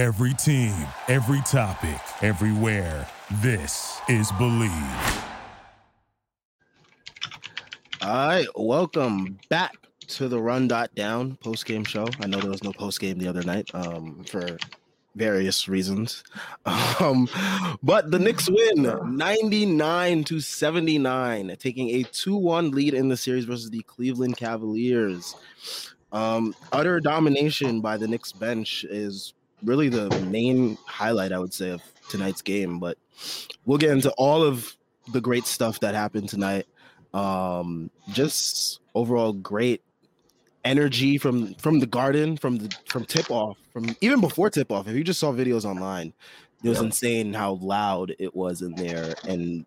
[0.00, 0.72] Every team,
[1.08, 3.06] every topic, everywhere.
[3.42, 4.72] This is Believe.
[8.00, 9.74] All right, welcome back
[10.06, 12.08] to the Run Dot Down post game show.
[12.22, 14.56] I know there was no post game the other night um, for
[15.16, 16.24] various reasons,
[16.98, 17.28] um,
[17.82, 23.44] but the Knicks win 99 to 79, taking a 2 1 lead in the series
[23.44, 25.36] versus the Cleveland Cavaliers.
[26.10, 29.34] Um, utter domination by the Knicks bench is
[29.64, 32.78] really the main highlight, I would say, of tonight's game.
[32.78, 32.98] But
[33.66, 34.76] we'll get into all of
[35.12, 36.66] the great stuff that happened tonight.
[37.12, 39.82] Um, just overall great
[40.64, 44.88] energy from from the garden, from the from tip off, from even before tip off.
[44.88, 46.12] If you just saw videos online,
[46.62, 49.64] it was insane how loud it was in there, and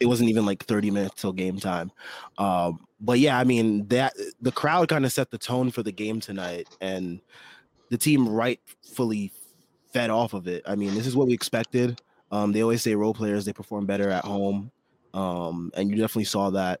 [0.00, 1.92] it wasn't even like 30 minutes till game time.
[2.36, 5.92] Um, but yeah, I mean that the crowd kind of set the tone for the
[5.92, 7.20] game tonight, and
[7.90, 9.32] the team rightfully
[9.92, 10.62] fed off of it.
[10.66, 12.00] I mean, this is what we expected.
[12.30, 14.70] Um, they always say role players they perform better at home,
[15.14, 16.80] um, and you definitely saw that.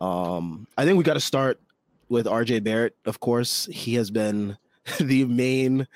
[0.00, 1.60] Um, I think we got to start
[2.08, 2.94] with RJ Barrett.
[3.06, 4.56] Of course, he has been
[5.00, 5.86] the main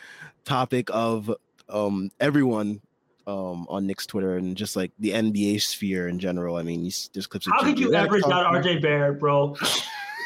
[0.45, 1.31] topic of
[1.69, 2.81] um, everyone
[3.27, 6.57] um, on Knicks Twitter and just like the NBA sphere in general.
[6.57, 6.83] I mean,
[7.13, 7.47] there's clips.
[7.51, 9.57] How could you ever doubt RJ Barrett, bro?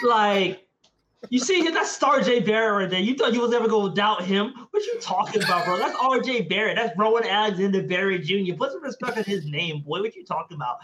[0.07, 0.67] like,
[1.29, 3.01] you see, that's Star J Barrett right there.
[3.01, 4.55] You thought you was ever to doubt him?
[4.71, 5.77] What you talking about, bro?
[5.77, 6.77] That's RJ Barrett.
[6.77, 8.55] That's Rowan Alexander Barrett Jr.
[8.55, 10.01] Put some respect on his name, boy.
[10.01, 10.79] What you talking about?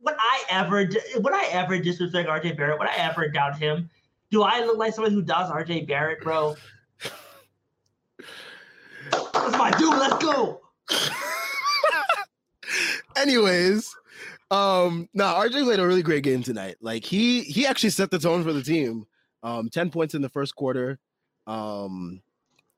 [0.00, 2.78] Would I ever, would I ever disrespect RJ Barrett?
[2.78, 3.90] Would I ever doubt him?
[4.30, 6.56] Do I look like someone who doubts RJ Barrett, bro?
[9.12, 9.90] That's my dude.
[9.90, 10.62] Let's go.
[13.16, 13.94] Anyways,
[14.50, 16.76] um, nah, RJ played a really great game tonight.
[16.80, 19.06] Like he he actually set the tone for the team.
[19.44, 20.98] Um, 10 points in the first quarter.
[21.46, 22.22] Um,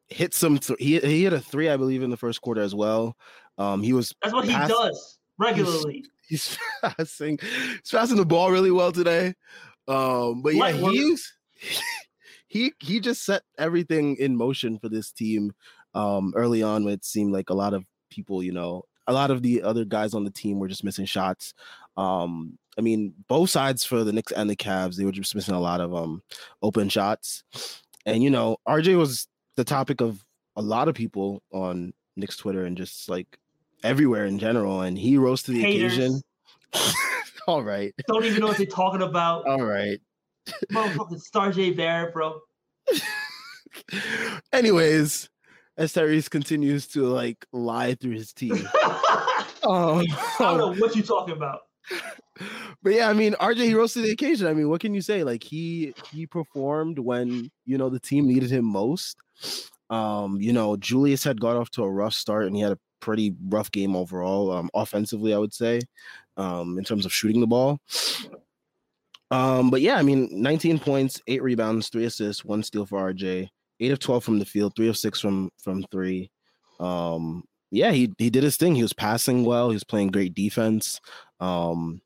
[0.08, 2.74] hit some th- he he hit a three, I believe, in the first quarter as
[2.74, 3.16] well.
[3.56, 6.04] Um, he was that's what pass- he does regularly.
[6.28, 9.34] He's, he's passing, he's passing the ball really well today.
[9.88, 11.32] Um, but yeah, he's
[12.48, 15.52] he he just set everything in motion for this team.
[15.94, 19.30] Um, early on, when it seemed like a lot of people, you know, a lot
[19.30, 21.54] of the other guys on the team were just missing shots.
[21.96, 25.54] Um, I mean, both sides for the Knicks and the Cavs, they were just missing
[25.54, 26.22] a lot of um
[26.62, 27.44] open shots.
[28.04, 29.26] And you know, RJ was
[29.56, 30.24] the topic of
[30.56, 33.38] a lot of people on Knicks Twitter and just like
[33.82, 34.82] everywhere in general.
[34.82, 35.94] And he rose to the Haters.
[35.94, 36.22] occasion.
[37.46, 37.94] All right.
[38.08, 39.46] Don't even know what they're talking about.
[39.46, 40.00] All right.
[40.72, 42.40] Motherfucking Star J Barrett, bro.
[44.52, 45.28] Anyways,
[45.76, 48.66] as Tyrese continues to like lie through his teeth.
[49.62, 51.60] um, I don't know what you're talking about.
[52.82, 54.46] But yeah, I mean, RJ he rose to the occasion.
[54.46, 55.24] I mean, what can you say?
[55.24, 59.16] Like he he performed when you know the team needed him most.
[59.88, 62.78] Um, you know, Julius had got off to a rough start and he had a
[63.00, 65.80] pretty rough game overall, um, offensively, I would say,
[66.36, 67.78] um, in terms of shooting the ball.
[69.30, 73.48] Um, but yeah, I mean, 19 points, eight rebounds, three assists, one steal for RJ,
[73.80, 76.30] eight of 12 from the field, three of six from from three.
[76.78, 78.74] Um, yeah, he he did his thing.
[78.74, 81.00] He was passing well, he was playing great defense.
[81.40, 82.00] Um,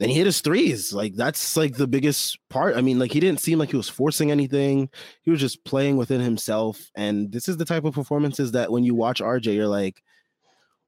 [0.00, 0.92] and he hit his threes.
[0.92, 2.76] Like that's like the biggest part.
[2.76, 4.88] I mean, like he didn't seem like he was forcing anything.
[5.22, 6.90] He was just playing within himself.
[6.94, 10.02] And this is the type of performances that when you watch RJ, you're like,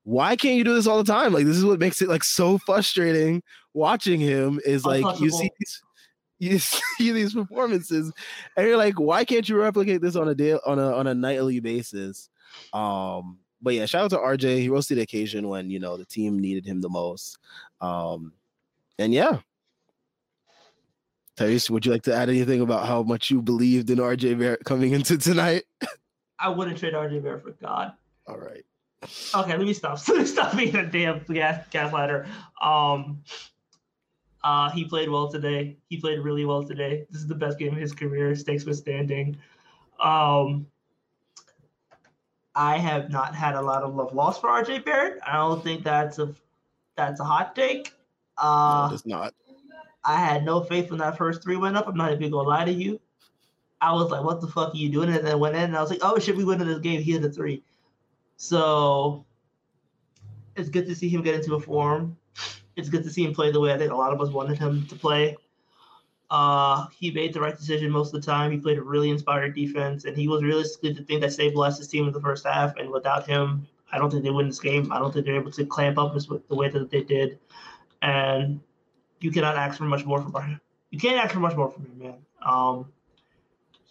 [0.05, 1.33] why can't you do this all the time?
[1.33, 3.43] Like this is what makes it like so frustrating
[3.75, 5.83] watching him is like you see these
[6.39, 8.11] you see these performances
[8.57, 11.15] and you're like why can't you replicate this on a day on a on a
[11.15, 12.31] nightly basis
[12.73, 15.97] um but yeah shout out to rj he rose to the occasion when you know
[15.97, 17.39] the team needed him the most
[17.81, 18.33] um
[18.99, 19.39] and yeah
[21.41, 24.65] Tyrese, would you like to add anything about how much you believed in RJ Barrett
[24.65, 25.65] coming into tonight?
[26.39, 27.93] I wouldn't trade RJ Barrett for God.
[28.27, 28.65] All right.
[29.35, 29.99] Okay, let me stop.
[29.99, 32.27] Stop being a damn gas gaslighter.
[32.61, 33.23] Um,
[34.45, 35.79] uh, he played well today.
[35.89, 37.07] He played really well today.
[37.11, 39.39] This is the best game of his career, stakes withstanding.
[39.99, 40.67] Um,
[42.55, 45.21] I have not had a lot of love lost for RJ Barrett.
[45.27, 46.35] I don't think that's a
[46.97, 47.93] that's a hot take.
[48.37, 49.35] Uh, no, it's not.
[50.05, 51.87] I had no faith when that first three went up.
[51.87, 53.01] I'm not even gonna lie to you.
[53.81, 55.81] I was like, "What the fuck are you doing?" And then went in, and I
[55.81, 57.63] was like, "Oh shit, we win in this game." He hit a three.
[58.37, 59.25] So
[60.57, 62.17] it's good to see him get into a form.
[62.77, 64.59] It's good to see him play the way I think a lot of us wanted
[64.59, 65.37] him to play.
[66.31, 68.53] Uh, he made the right decision most of the time.
[68.53, 71.89] He played a really inspired defense, and he was realistically the thing that stabilized his
[71.89, 72.77] team in the first half.
[72.77, 74.93] And without him, I don't think they win this game.
[74.93, 77.39] I don't think they're able to clamp up the way that they did.
[78.03, 78.61] And
[79.21, 80.61] you cannot ask for much more from him.
[80.91, 82.15] You can't ask for much more from him, man.
[82.43, 82.87] Um,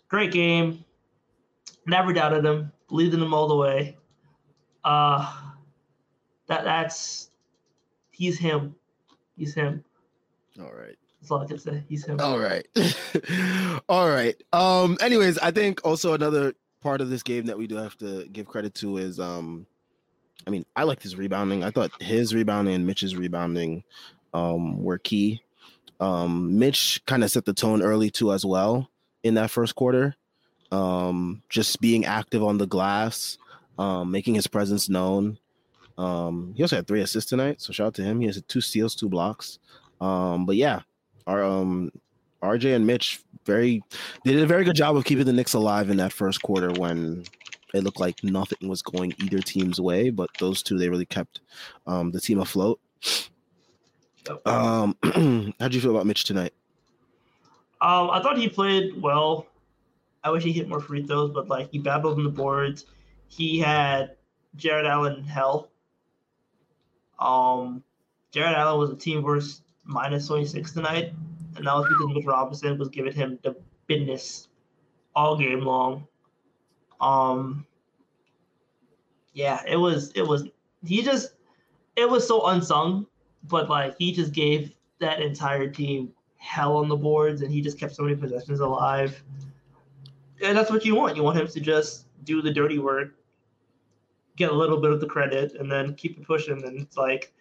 [0.07, 0.83] great game.
[1.85, 2.71] Never doubted him.
[2.87, 3.97] Believed in him all the way.
[4.83, 5.31] Uh
[6.47, 7.29] that that's
[8.11, 8.75] he's him.
[9.37, 9.83] He's him.
[10.59, 10.97] All right.
[11.21, 11.83] That's all I can say.
[11.87, 12.19] He's him.
[12.19, 12.67] All right.
[13.89, 14.35] all right.
[14.51, 18.27] Um, anyways, I think also another part of this game that we do have to
[18.27, 19.65] give credit to is um
[20.49, 21.63] I mean, I liked his rebounding.
[21.63, 23.83] I thought his rebounding and Mitch's rebounding
[24.33, 25.43] um were key.
[25.99, 28.89] Um Mitch kind of set the tone early too as well
[29.21, 30.15] in that first quarter.
[30.71, 33.37] Um just being active on the glass,
[33.77, 35.37] um making his presence known.
[35.99, 38.19] Um he also had three assists tonight, so shout out to him.
[38.19, 39.59] He has two steals, two blocks.
[40.01, 40.79] Um but yeah,
[41.27, 41.91] our um
[42.41, 43.83] RJ and Mitch very
[44.25, 46.71] they did a very good job of keeping the Knicks alive in that first quarter
[46.71, 47.23] when
[47.73, 51.41] it looked like nothing was going either team's way, but those two they really kept
[51.87, 52.79] um, the team afloat.
[54.45, 54.95] Um,
[55.59, 56.53] how'd you feel about Mitch tonight?
[57.81, 59.47] Um, I thought he played well.
[60.23, 62.85] I wish he hit more free throws, but like he battled on the boards.
[63.27, 64.17] He had
[64.55, 65.69] Jarrett Allen hell.
[67.19, 67.83] Um,
[68.31, 71.13] Jarrett Allen was a team versus minus 26 tonight,
[71.55, 73.55] and that was because Mitch Robinson was giving him the
[73.87, 74.49] business
[75.15, 76.07] all game long.
[77.01, 77.65] Um,
[79.33, 80.45] yeah, it was it was
[80.85, 81.31] he just
[81.95, 83.05] it was so unsung,
[83.43, 87.79] but like he just gave that entire team hell on the boards, and he just
[87.79, 89.21] kept so many possessions alive.
[90.43, 91.17] And that's what you want.
[91.17, 93.15] You want him to just do the dirty work,
[94.35, 96.63] get a little bit of the credit, and then keep it pushing.
[96.63, 97.33] And it's like,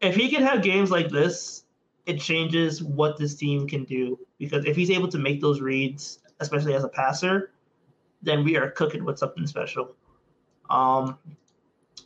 [0.00, 1.64] if he can have games like this,
[2.06, 4.18] it changes what this team can do.
[4.38, 7.50] Because if he's able to make those reads, especially as a passer,
[8.22, 9.94] then we are cooking with something special.
[10.70, 11.18] Um,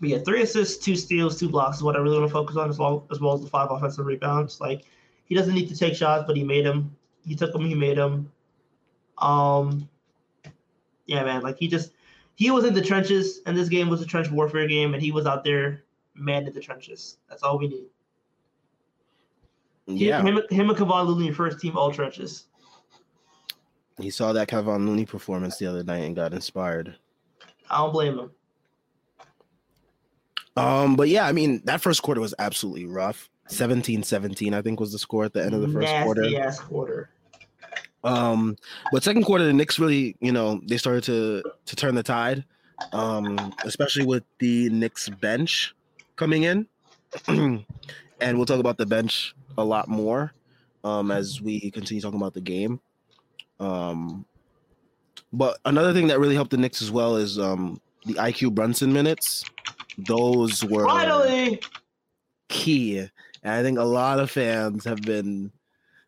[0.01, 2.57] we had three assists, two steals, two blocks is what I really want to focus
[2.57, 4.61] on, as well as well as the five offensive rebounds.
[4.61, 4.85] Like
[5.25, 6.95] he doesn't need to take shots, but he made them.
[7.25, 7.65] He took them.
[7.65, 8.31] He made them.
[9.19, 9.89] Um,
[11.07, 11.43] yeah, man.
[11.43, 11.93] Like he just
[12.35, 15.13] he was in the trenches, and this game was a trench warfare game, and he
[15.13, 17.19] was out there man in the trenches.
[17.29, 17.85] That's all we need.
[19.87, 22.47] Yeah, him, him and Kevon Looney, first team all trenches.
[24.03, 26.97] He saw that Kevon Looney performance the other night and got inspired.
[27.71, 28.31] I don't blame him.
[30.57, 33.31] Um, but yeah, I mean that first quarter was absolutely rough.
[33.49, 36.41] 17-17, I think was the score at the end of the first Nasty quarter.
[36.41, 37.11] ass quarter.
[38.05, 38.57] Um,
[38.91, 42.45] but second quarter, the Knicks really, you know, they started to to turn the tide.
[42.93, 45.75] Um, especially with the Knicks bench
[46.17, 46.67] coming in.
[47.29, 47.65] and
[48.23, 50.33] we'll talk about the bench a lot more
[50.83, 52.81] um as we continue talking about the game.
[53.63, 54.25] Um
[55.33, 58.93] but another thing that really helped the Knicks as well is um the IQ Brunson
[58.93, 59.45] minutes.
[59.97, 61.61] Those were Finally,
[62.49, 62.99] key.
[62.99, 65.53] And I think a lot of fans have been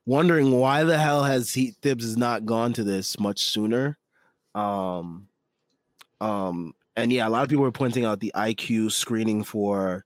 [0.07, 3.99] wondering why the hell has Heat Thibs not gone to this much sooner.
[4.55, 5.29] Um,
[6.21, 10.05] um, and yeah, a lot of people were pointing out the IQ screening for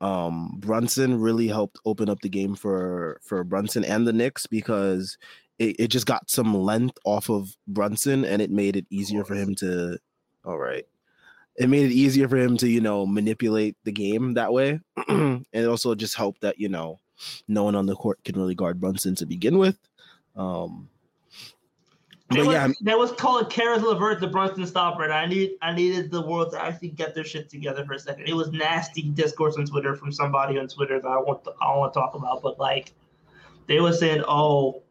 [0.00, 5.18] um Brunson really helped open up the game for for Brunson and the Knicks because
[5.58, 9.34] it, it just got some length off of Brunson and it made it easier for
[9.34, 9.98] him to
[10.44, 10.86] all right.
[11.56, 14.80] It made it easier for him to you know manipulate the game that way.
[15.08, 17.00] And it also just helped that you know
[17.48, 19.78] no one on the court can really guard brunson to begin with.
[20.36, 20.88] Um
[22.30, 26.10] was, yeah they was calling Caris LeVert the Brunson stopper, and I need I needed
[26.10, 28.28] the world to actually get their shit together for a second.
[28.28, 31.74] It was nasty discourse on Twitter from somebody on Twitter that I want to, I
[31.74, 32.92] want to talk about, but like
[33.66, 34.82] they were saying, oh,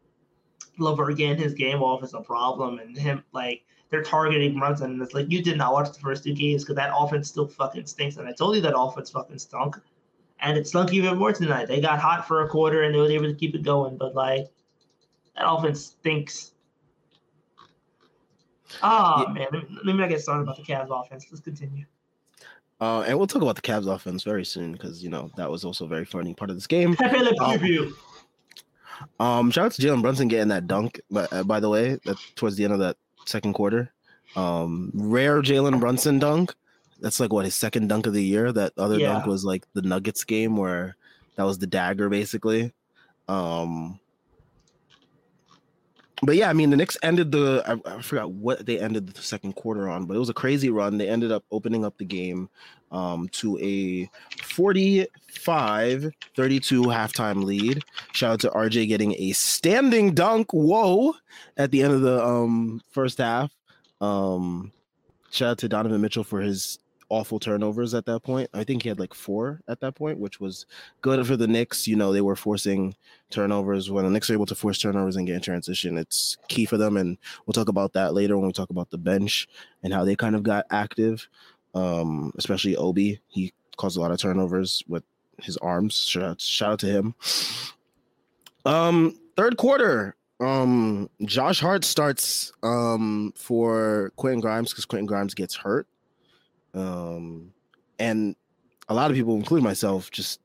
[0.78, 5.02] LeVert getting his game off is a problem, and him like they're targeting Brunson, and
[5.02, 7.86] it's like you did not watch the first two games because that offense still fucking
[7.86, 9.76] stinks, and I told you that offense fucking stunk,
[10.40, 11.66] and it stunk even more tonight.
[11.68, 14.14] They got hot for a quarter and they were able to keep it going, but
[14.14, 14.48] like
[15.36, 16.52] that offense stinks.
[18.82, 19.32] Oh Yeah.
[19.32, 21.26] man, let me, let me not get started about the Cavs offense.
[21.30, 21.86] Let's continue.
[22.80, 25.64] uh and we'll talk about the Cavs offense very soon because you know that was
[25.64, 27.92] also a very funny part of this game Pepe Le Oh.
[29.20, 32.16] Um shout out to jalen brunson getting that dunk but uh, by the way that
[32.36, 33.92] towards the end of that second quarter.
[34.36, 36.54] Um rare jalen brunson dunk.
[37.00, 38.52] That's like what his second dunk of the year?
[38.52, 39.12] That other Yeah.
[39.12, 40.96] dunk was like the nuggets game where
[41.36, 42.72] that was the dagger basically.
[43.28, 43.98] Um
[46.22, 49.22] but yeah, I mean, the Knicks ended the I, I forgot what they ended the
[49.22, 50.98] second quarter on, but it was a crazy run.
[50.98, 52.48] They ended up opening up the game
[52.90, 54.10] um, to a
[54.42, 57.84] 45 32 halftime lead.
[58.12, 60.52] Shout out to RJ getting a standing dunk.
[60.52, 61.14] Whoa,
[61.56, 63.52] at the end of the um, first half.
[64.00, 64.72] Um,
[65.30, 66.78] shout out to Donovan Mitchell for his
[67.10, 68.50] awful turnovers at that point.
[68.52, 70.66] I think he had like four at that point, which was
[71.00, 71.86] good for the Knicks.
[71.88, 72.94] You know, they were forcing
[73.30, 73.90] turnovers.
[73.90, 76.76] When the Knicks are able to force turnovers and get in transition, it's key for
[76.76, 76.96] them.
[76.96, 79.48] And we'll talk about that later when we talk about the bench
[79.82, 81.28] and how they kind of got active.
[81.74, 83.20] um, especially Obi.
[83.28, 85.04] He caused a lot of turnovers with
[85.40, 85.94] his arms.
[86.00, 87.14] Shout out, shout out to him.
[88.64, 95.54] Um, third quarter, um, Josh Hart starts um for Quentin Grimes because Quentin Grimes gets
[95.56, 95.86] hurt.
[96.74, 97.52] Um,
[97.98, 98.36] and
[98.88, 100.40] a lot of people, including myself, just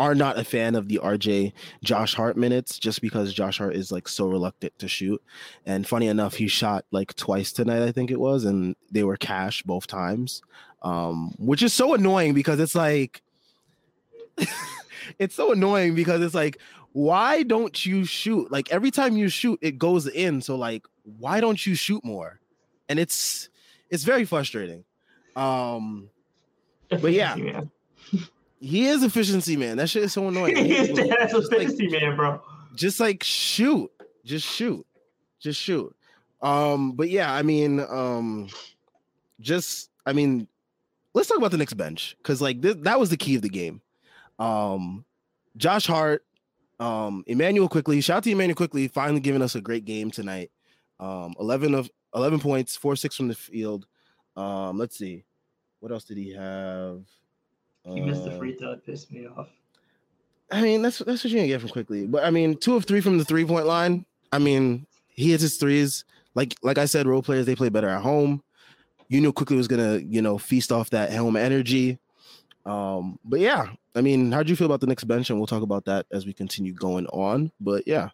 [0.00, 3.92] are not a fan of the RJ Josh Hart minutes just because Josh Hart is
[3.92, 5.22] like so reluctant to shoot.
[5.64, 9.16] And funny enough, he shot like twice tonight, I think it was, and they were
[9.16, 10.42] cash both times.
[10.82, 13.22] Um, which is so annoying because it's like
[15.18, 16.58] it's so annoying because it's like
[16.94, 18.52] why don't you shoot?
[18.52, 20.40] Like every time you shoot, it goes in.
[20.40, 22.40] So like, why don't you shoot more?
[22.88, 23.48] And it's
[23.90, 24.84] it's very frustrating.
[25.36, 26.10] Um,
[26.88, 27.36] but yeah,
[28.60, 29.76] he is efficiency man.
[29.76, 30.56] That shit is so annoying.
[30.56, 32.40] he is that's efficiency like, man, bro.
[32.74, 33.90] Just like shoot,
[34.24, 34.86] just shoot,
[35.40, 35.94] just shoot.
[36.42, 38.48] Um, but yeah, I mean, um,
[39.40, 40.46] just I mean,
[41.14, 43.48] let's talk about the next bench because like th- that was the key of the
[43.48, 43.80] game.
[44.38, 45.04] Um,
[45.56, 46.24] Josh Hart
[46.80, 48.00] um, Immanuel Quickley.
[48.00, 50.50] shout out to Immanuel Quickley, finally giving us a great game tonight.
[51.00, 53.86] Um, 11 of 11 points, four six from the field.
[54.36, 55.24] Um, let's see,
[55.80, 57.02] what else did he have?
[57.84, 59.48] He uh, missed the free throw, it pissed me off.
[60.50, 62.06] I mean, that's that's what you're gonna get from Quickley.
[62.06, 64.04] But I mean, two of three from the three point line.
[64.32, 66.04] I mean, he hits his threes.
[66.34, 68.42] Like like I said, role players they play better at home.
[69.08, 71.98] You knew Quickley was gonna you know feast off that home energy.
[72.66, 75.30] Um, but yeah, I mean, how do you feel about the next bench?
[75.30, 77.52] And we'll talk about that as we continue going on.
[77.60, 78.10] But yeah.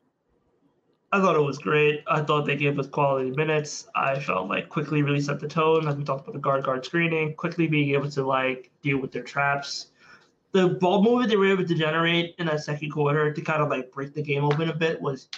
[1.12, 2.04] I thought it was great.
[2.06, 3.88] I thought they gave us quality minutes.
[3.96, 5.82] I felt like Quickley really set the tone.
[5.82, 9.10] Like we talked about the guard guard screening, Quickley being able to like deal with
[9.10, 9.88] their traps.
[10.52, 13.68] The ball movement they were able to generate in that second quarter to kind of
[13.68, 15.28] like break the game open a bit was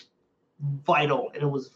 [0.61, 1.31] vital.
[1.35, 1.71] And it was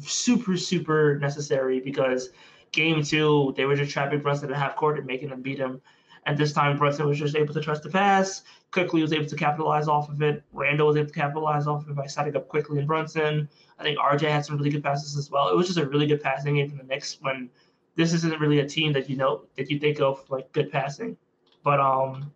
[0.00, 2.30] super, super necessary because
[2.70, 5.80] game two, they were just trapping Brunson at half court and making them beat him.
[6.24, 8.42] And this time, Brunson was just able to trust the pass.
[8.70, 10.42] Quickley was able to capitalize off of it.
[10.52, 13.48] Randle was able to capitalize off of it by setting up Quickley and Brunson.
[13.78, 15.48] I think RJ had some really good passes as well.
[15.48, 17.50] It was just a really good passing game from the Knicks when
[17.96, 21.16] this isn't really a team that you know that you think of like good passing.
[21.64, 22.32] But um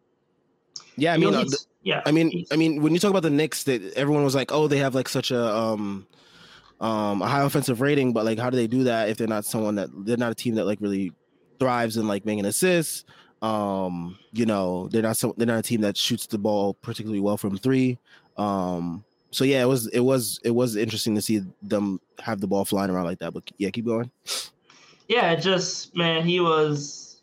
[0.96, 3.22] yeah, I mean, know, uh, the, yeah, I mean, I mean, when you talk about
[3.22, 6.06] the Knicks, that everyone was like, "Oh, they have like such a um,
[6.80, 9.44] um, a high offensive rating," but like, how do they do that if they're not
[9.44, 11.12] someone that they're not a team that like really
[11.58, 13.04] thrives in like making assists
[13.42, 17.20] um, you know, they're not so they're not a team that shoots the ball particularly
[17.20, 17.98] well from three.
[18.36, 22.46] Um, so yeah, it was it was it was interesting to see them have the
[22.46, 23.34] ball flying around like that.
[23.34, 24.10] But yeah, keep going.
[25.08, 27.22] Yeah, just man, he was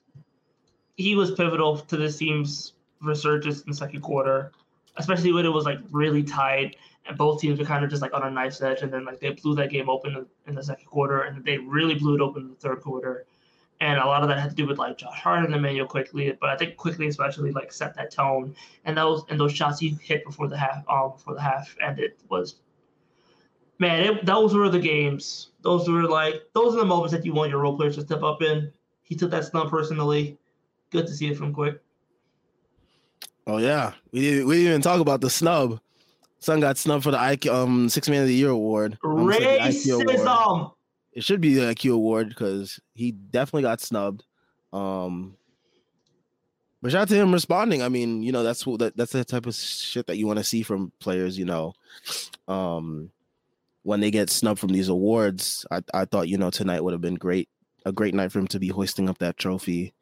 [0.95, 4.51] he was pivotal to this team's resurgence in the second quarter,
[4.97, 8.13] especially when it was like really tight and both teams were kind of just like
[8.13, 10.85] on a knife's edge, and then like they blew that game open in the second
[10.85, 13.25] quarter, and they really blew it open in the third quarter
[13.83, 16.31] and a lot of that had to do with like Josh Hart and Immanuel Quickley,
[16.39, 19.97] but I think Quickley especially like set that tone, and those and those shots he
[20.01, 22.55] hit before the half, um, before the half ended was,
[23.79, 25.49] man, it, those were the games.
[25.63, 28.23] Those were like those are the moments that you want your role players to step
[28.23, 28.71] up in.
[29.01, 30.37] He took that snub personally.
[30.89, 31.81] Good to see it from Quick.
[33.45, 35.81] Oh yeah, we didn't we didn't even talk about the snub.
[36.39, 38.97] Son got snubbed for the IQ, um Six Man of the Year award.
[39.03, 40.71] Racism.
[41.13, 44.23] It should be the IQ award because he definitely got snubbed.
[44.71, 45.37] Um,
[46.81, 47.81] but shout out to him responding.
[47.81, 50.39] I mean, you know, that's what that, that's the type of shit that you want
[50.39, 51.37] to see from players.
[51.37, 51.75] You know,
[52.47, 53.09] um,
[53.83, 57.01] when they get snubbed from these awards, I I thought you know tonight would have
[57.01, 57.47] been great,
[57.85, 59.93] a great night for him to be hoisting up that trophy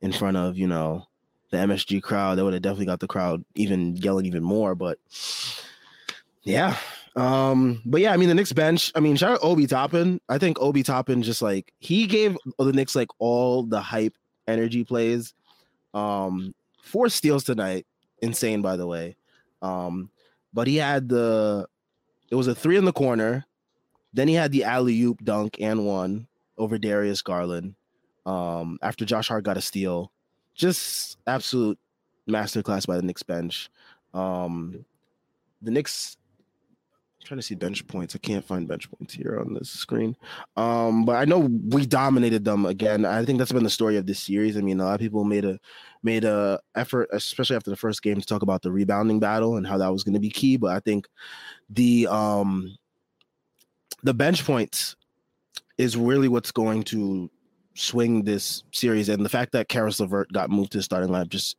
[0.00, 1.06] in front of you know
[1.50, 2.38] the MSG crowd.
[2.38, 4.74] That would have definitely got the crowd even yelling even more.
[4.74, 4.98] But
[6.42, 6.78] yeah,
[7.16, 8.92] um, but yeah, I mean the Knicks bench.
[8.94, 10.20] I mean, shout out Obi Toppin.
[10.28, 14.14] I think Obi Toppin just like he gave the Knicks like all the hype
[14.46, 15.34] energy plays.
[15.92, 17.86] Um, four steals tonight,
[18.22, 19.16] insane by the way.
[19.62, 20.10] Um,
[20.52, 21.66] but he had the
[22.30, 23.44] it was a three in the corner.
[24.12, 26.26] Then he had the alley oop dunk and one
[26.58, 27.74] over Darius Garland.
[28.26, 30.12] Um, after Josh Hart got a steal,
[30.54, 31.78] just absolute
[32.28, 33.70] masterclass by the Knicks bench.
[34.14, 34.84] Um,
[35.62, 36.16] the Knicks
[37.24, 38.14] trying to see bench points.
[38.14, 40.16] I can't find bench points here on this screen.
[40.56, 43.04] Um, but I know we dominated them again.
[43.04, 44.56] I think that's been the story of this series.
[44.56, 45.58] I mean, a lot of people made a
[46.02, 49.66] made a effort, especially after the first game, to talk about the rebounding battle and
[49.66, 50.56] how that was going to be key.
[50.56, 51.06] But I think
[51.68, 52.76] the um
[54.02, 54.96] the bench points
[55.78, 57.30] is really what's going to
[57.74, 59.08] swing this series.
[59.08, 61.56] And the fact that Caris LeVert got moved to the starting lineup just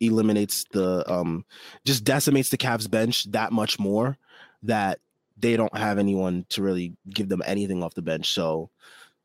[0.00, 1.44] eliminates the um
[1.84, 4.16] just decimates the Cavs bench that much more
[4.62, 4.98] that
[5.38, 8.32] they don't have anyone to really give them anything off the bench.
[8.32, 8.70] So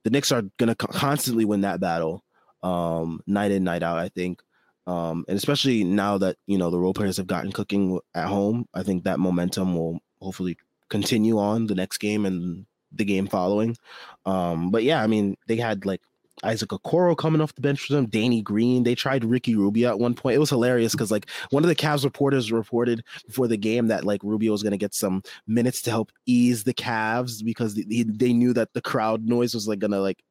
[0.04, 2.24] the Knicks are going to constantly win that battle.
[2.66, 3.98] um, night in, night out.
[3.98, 4.42] I think,
[4.88, 8.68] um, and especially now that you know the role players have gotten cooking at home,
[8.74, 10.58] I think that momentum will hopefully
[10.90, 13.78] continue on the next game and the game following.
[14.26, 16.02] Um, but yeah, I mean, they had like
[16.46, 18.84] Isaac Okoro coming off the bench for them, Danny Green.
[18.84, 20.36] They tried Ricky Rubio at one point.
[20.36, 24.06] It was hilarious because like one of the Cavs reporters reported before the game that
[24.06, 28.04] like Rubio was going to get some minutes to help ease the Cavs because they,
[28.04, 30.24] they knew that the crowd noise was like going to like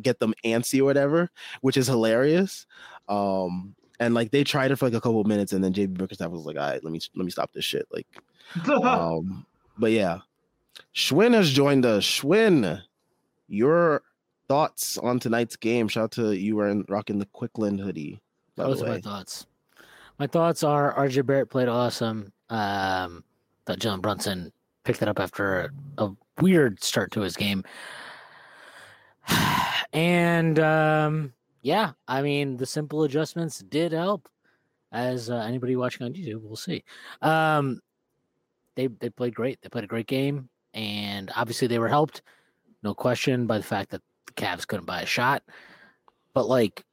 [0.00, 2.66] get them antsy or whatever, which is hilarious.
[3.08, 5.96] Um, and like they tried it for like a couple of minutes, and then JB
[5.98, 8.06] Bickerstaff was like, "All right, let me let me stop this shit." Like,
[8.68, 9.46] um,
[9.78, 10.18] but yeah,
[10.94, 12.04] Shwin has joined us.
[12.04, 12.82] Shwin,
[13.46, 14.02] your
[14.48, 15.88] thoughts on tonight's game?
[15.88, 18.20] Shout out to you wearing rocking the Quickland hoodie.
[18.56, 19.46] Those are my thoughts.
[20.18, 22.32] My thoughts are RJ Barrett played awesome.
[22.50, 23.24] Um,
[23.66, 24.52] thought Jalen Brunson
[24.84, 27.64] picked it up after a, a weird start to his game.
[29.92, 31.32] and um,
[31.62, 34.28] yeah, I mean the simple adjustments did help.
[34.92, 36.84] As uh, anybody watching on YouTube will see,
[37.20, 37.80] um,
[38.76, 39.60] they they played great.
[39.60, 42.22] They played a great game, and obviously they were helped,
[42.84, 44.02] no question, by the fact that
[44.36, 45.42] Cavs couldn't buy a shot.
[46.32, 46.84] But like,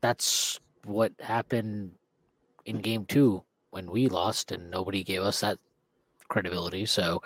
[0.00, 1.92] that's what happened
[2.64, 5.58] in Game Two when we lost, and nobody gave us that
[6.28, 6.86] credibility.
[6.86, 7.22] So,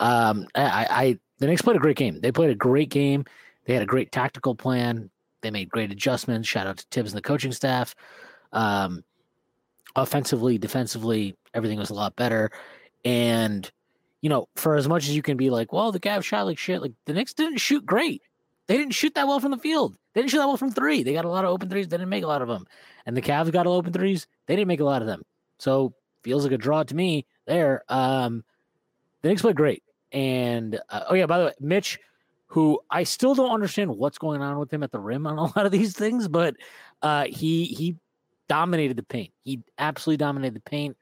[0.00, 2.20] um, I, I the Knicks played a great game.
[2.20, 3.24] They played a great game.
[3.64, 5.10] They had a great tactical plan.
[5.42, 6.48] They made great adjustments.
[6.48, 7.94] Shout out to Thibs and the coaching staff.
[8.52, 9.04] Um,
[9.94, 12.50] offensively, defensively, everything was a lot better.
[13.04, 13.70] And
[14.22, 16.58] you know, for as much as you can be like, well, the Cavs shot like
[16.58, 18.22] shit, like the Knicks didn't shoot great.
[18.68, 19.96] They didn't shoot that well from the field.
[20.12, 21.02] They didn't shoot that well from three.
[21.02, 21.88] They got a lot of open threes.
[21.88, 22.66] They didn't make a lot of them.
[23.04, 24.26] And the Cavs got open threes.
[24.46, 25.22] They didn't make a lot of them.
[25.58, 25.94] So
[26.24, 27.84] feels like a draw to me there.
[27.88, 28.44] Um,
[29.22, 29.82] the Knicks played great.
[30.12, 31.98] And uh, oh yeah, by the way, Mitch,
[32.48, 35.42] who I still don't understand what's going on with him at the rim on a
[35.56, 36.56] lot of these things, but
[37.02, 37.96] uh, he he
[38.48, 39.32] dominated the paint.
[39.44, 40.96] He absolutely dominated the paint.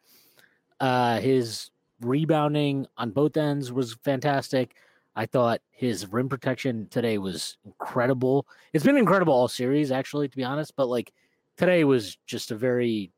[0.81, 4.75] Uh, his rebounding on both ends was fantastic.
[5.17, 8.47] I thought his rim protection today was incredible.
[8.73, 10.75] It's been incredible all series, actually, to be honest.
[10.77, 11.13] But like
[11.57, 13.13] today was just a very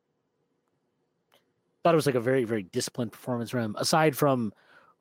[1.83, 3.77] thought it was like a very very disciplined performance from him.
[3.79, 4.53] Aside from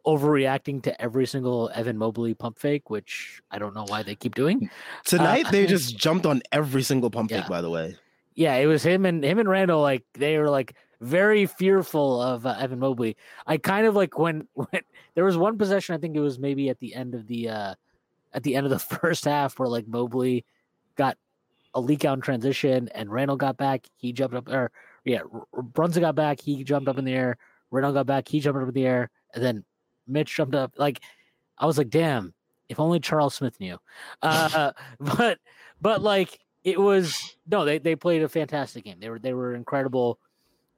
[0.05, 4.36] overreacting to every single Evan Mobley pump fake, which I don't know why they keep
[4.36, 4.69] doing.
[5.03, 7.41] Tonight uh, they just jumped on every single pump yeah.
[7.41, 7.49] fake.
[7.49, 7.95] By the way,
[8.36, 9.81] yeah, it was him and him and Randle.
[9.81, 13.17] Like they were like very fearful of uh, Evan Mobley.
[13.45, 14.81] I kind of like when when
[15.13, 15.95] there was one possession.
[15.95, 17.75] I think it was maybe at the end of the uh
[18.34, 20.45] at the end of the first half where like Mobley
[20.95, 21.17] got
[21.73, 23.86] a leak out in transition and Randle got back.
[23.95, 24.71] He jumped up or
[25.03, 25.21] yeah,
[25.53, 26.41] Brunson got back.
[26.41, 27.38] He jumped up in the air.
[27.69, 28.27] Randle got back.
[28.27, 29.63] He jumped up in the air, and then
[30.08, 30.73] Mitch jumped up.
[30.77, 31.01] Like
[31.58, 32.34] I was like, damn,
[32.69, 33.77] if only Charles Smith knew.
[34.21, 35.39] Uh, but
[35.81, 38.99] but like it was no, they they played a fantastic game.
[38.99, 40.19] They were they were incredible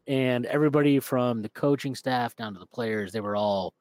[0.08, 3.74] and everybody from the coaching staff down to the players, they were all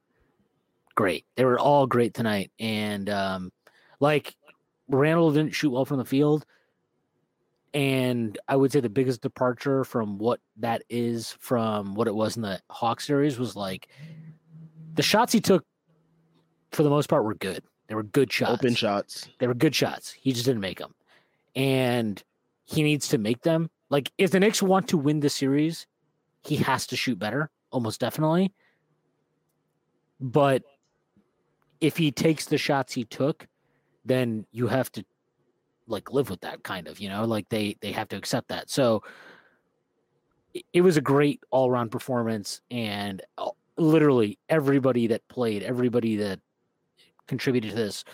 [0.95, 1.25] great.
[1.37, 2.51] They were all great tonight.
[2.59, 3.53] And um,
[4.01, 4.35] like
[4.89, 6.45] Randle didn't shoot well from the field.
[7.75, 12.37] And I would say the biggest departure from what that is from what it was
[12.37, 13.89] in the Hawk series was like
[14.95, 15.65] the shots he took
[16.73, 17.63] for the most part were good.
[17.89, 18.53] They were good shots.
[18.53, 19.29] Open shots.
[19.39, 20.11] They were good shots.
[20.13, 20.95] He just didn't make them.
[21.55, 22.23] And
[22.65, 23.71] he needs to make them.
[23.91, 25.87] Like if the Knicks want to win the series,
[26.47, 28.53] he has to shoot better, almost definitely.
[30.21, 30.63] But
[31.81, 33.47] if he takes the shots he took,
[34.05, 35.05] then you have to
[35.89, 38.71] like live with that kind of, you know, like they they have to accept that.
[38.71, 39.03] So
[40.73, 46.41] it was a great all-around performance and uh, literally everybody that played, everybody that
[47.27, 48.05] contributed to this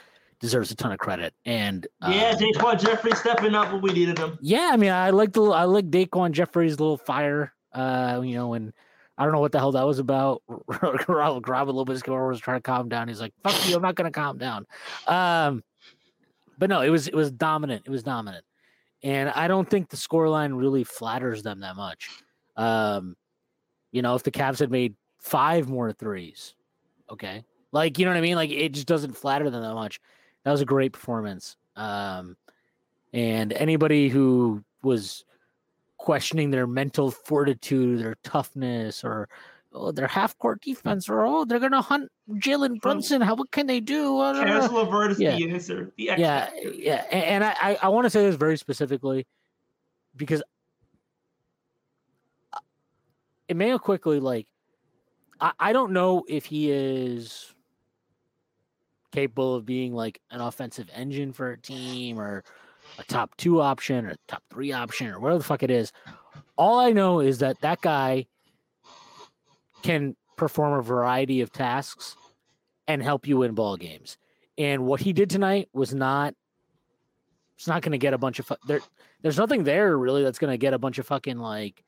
[0.40, 1.34] deserves a ton of credit.
[1.44, 4.38] And yeah, uh, DaQuan Jeffries stepping up when we needed him.
[4.40, 8.54] Yeah, I mean, I like the I like Daquan Jeffrey's little fire uh, you know,
[8.54, 8.72] and
[9.18, 10.42] I don't know what the hell that was about.
[10.48, 13.08] Little bit of was trying to calm down.
[13.08, 14.66] He's like, "Fuck you, I'm not to calm down."
[15.06, 15.62] Um,
[16.58, 17.82] but no, it was it was dominant.
[17.86, 18.44] It was dominant,
[19.02, 22.08] and I don't think the scoreline really flatters them that much.
[22.56, 23.16] Um,
[23.90, 26.54] you know, if the Cavs had made five more threes,
[27.10, 28.36] okay, like you know what I mean.
[28.36, 30.00] Like it just doesn't flatter them that much.
[30.44, 31.56] That was a great performance.
[31.76, 32.36] Um,
[33.12, 35.24] and anybody who was
[36.02, 39.28] questioning their mental fortitude, their toughness, or
[39.72, 43.20] oh, their half court defense, or oh, they're gonna hunt Jalen Brunson.
[43.20, 44.18] How what can they do?
[44.18, 45.36] Caris LeVert is yeah.
[45.36, 45.92] the answer.
[45.96, 49.26] The yeah, yeah, and, and I I want to say this very specifically
[50.16, 50.42] because
[53.48, 54.48] Immanuel Quickley like
[55.40, 57.54] I, I don't know if he is
[59.12, 62.42] capable of being like an offensive engine for a team or
[62.98, 65.92] a top two option or top three option or whatever the fuck it is.
[66.56, 68.26] All I know is that that guy
[69.82, 72.16] can perform a variety of tasks
[72.86, 74.18] and help you win ball games.
[74.58, 76.34] And what he did tonight was not.
[77.56, 78.80] It's not going to get a bunch of fu- there.
[79.22, 81.84] There's nothing there really that's going to get a bunch of fucking like,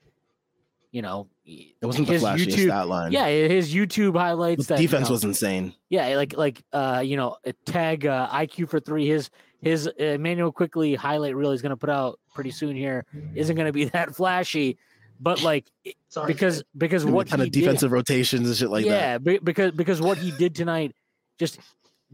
[0.95, 3.11] you know, It wasn't the his flashiest YouTube- stat line.
[3.11, 4.69] yeah, his YouTube highlights.
[4.69, 5.75] the that, you defense know, was insane.
[5.89, 9.07] yeah, like like uh, you know, tag uh, IQ for three.
[9.09, 9.29] His
[9.61, 13.05] his uh, Immanuel Quickley highlight reel he's going to put out pretty soon here
[13.35, 14.79] isn't going to be that flashy,
[15.19, 15.67] but like
[16.11, 16.33] Sorry.
[16.33, 19.21] because because what kind he of defensive rotations and shit like that.
[19.25, 20.95] yeah, because because what he did tonight
[21.41, 21.59] just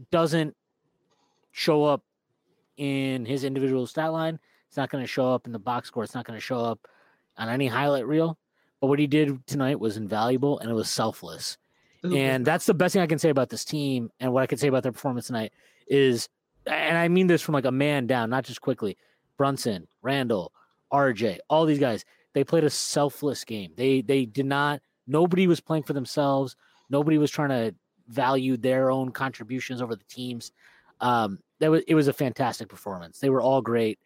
[0.09, 0.55] doesn't
[1.51, 2.01] show up
[2.77, 4.39] in his individual stat line.
[4.69, 6.03] It's not going to show up in the box score.
[6.03, 6.79] It's not going to show up
[7.37, 8.39] on any highlight reel.
[8.81, 11.57] But what he did tonight was invaluable and it was selfless.
[12.03, 14.57] And that's the best thing I can say about this team and what I can
[14.57, 15.53] say about their performance tonight
[15.87, 16.27] is
[16.65, 18.97] and I mean this from like a man down, not just Quickley.
[19.37, 20.51] Brunson, Randle,
[20.91, 23.71] RJ, all these guys, they played a selfless game.
[23.77, 26.55] They they did not nobody was playing for themselves.
[26.89, 27.75] Nobody was trying to
[28.07, 30.51] value their own contributions over the teams.
[31.01, 33.19] Um that was it was a fantastic performance.
[33.19, 33.99] They were all great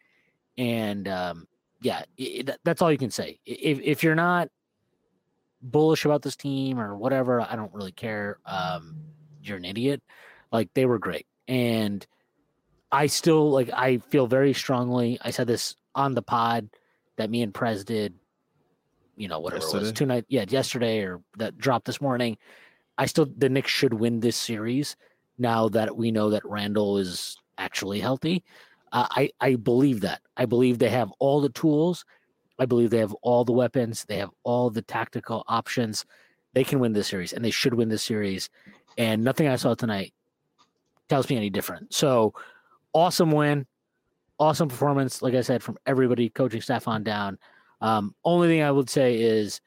[0.58, 1.46] and um
[1.80, 3.38] yeah, it- that's all you can say.
[3.46, 4.48] If if you're not
[5.62, 8.38] bullish about this team or whatever, I don't really care.
[8.46, 8.96] Um,
[9.42, 10.02] you're an idiot.
[10.52, 12.06] Like they were great, and
[12.92, 13.70] I still like.
[13.72, 15.18] I feel very strongly.
[15.22, 16.68] I said this on the pod
[17.16, 18.14] that me and Prez did.
[19.16, 22.36] You know, whatever it was two night, yeah, yesterday or that dropped this morning.
[22.98, 24.96] I still the Knicks should win this series
[25.38, 28.44] now that we know that Randle is actually healthy.
[28.92, 30.22] Uh, I I believe that.
[30.36, 32.04] I believe they have all the tools.
[32.58, 34.04] I believe they have all the weapons.
[34.06, 36.04] They have all the tactical options.
[36.54, 38.48] They can win this series, and they should win this series.
[38.96, 40.14] And nothing I saw tonight
[41.08, 41.92] tells me any different.
[41.92, 42.32] So,
[42.92, 43.66] awesome win,
[44.38, 45.20] awesome performance.
[45.20, 47.38] Like I said, from everybody, coaching staff on down.
[47.80, 49.60] Um, only thing I would say is,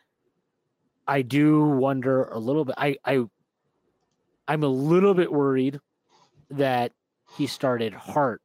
[1.08, 2.76] I do wonder a little bit.
[2.78, 3.26] I I
[4.48, 5.80] I'm a little bit worried
[6.50, 6.92] that
[7.38, 8.42] he started Hart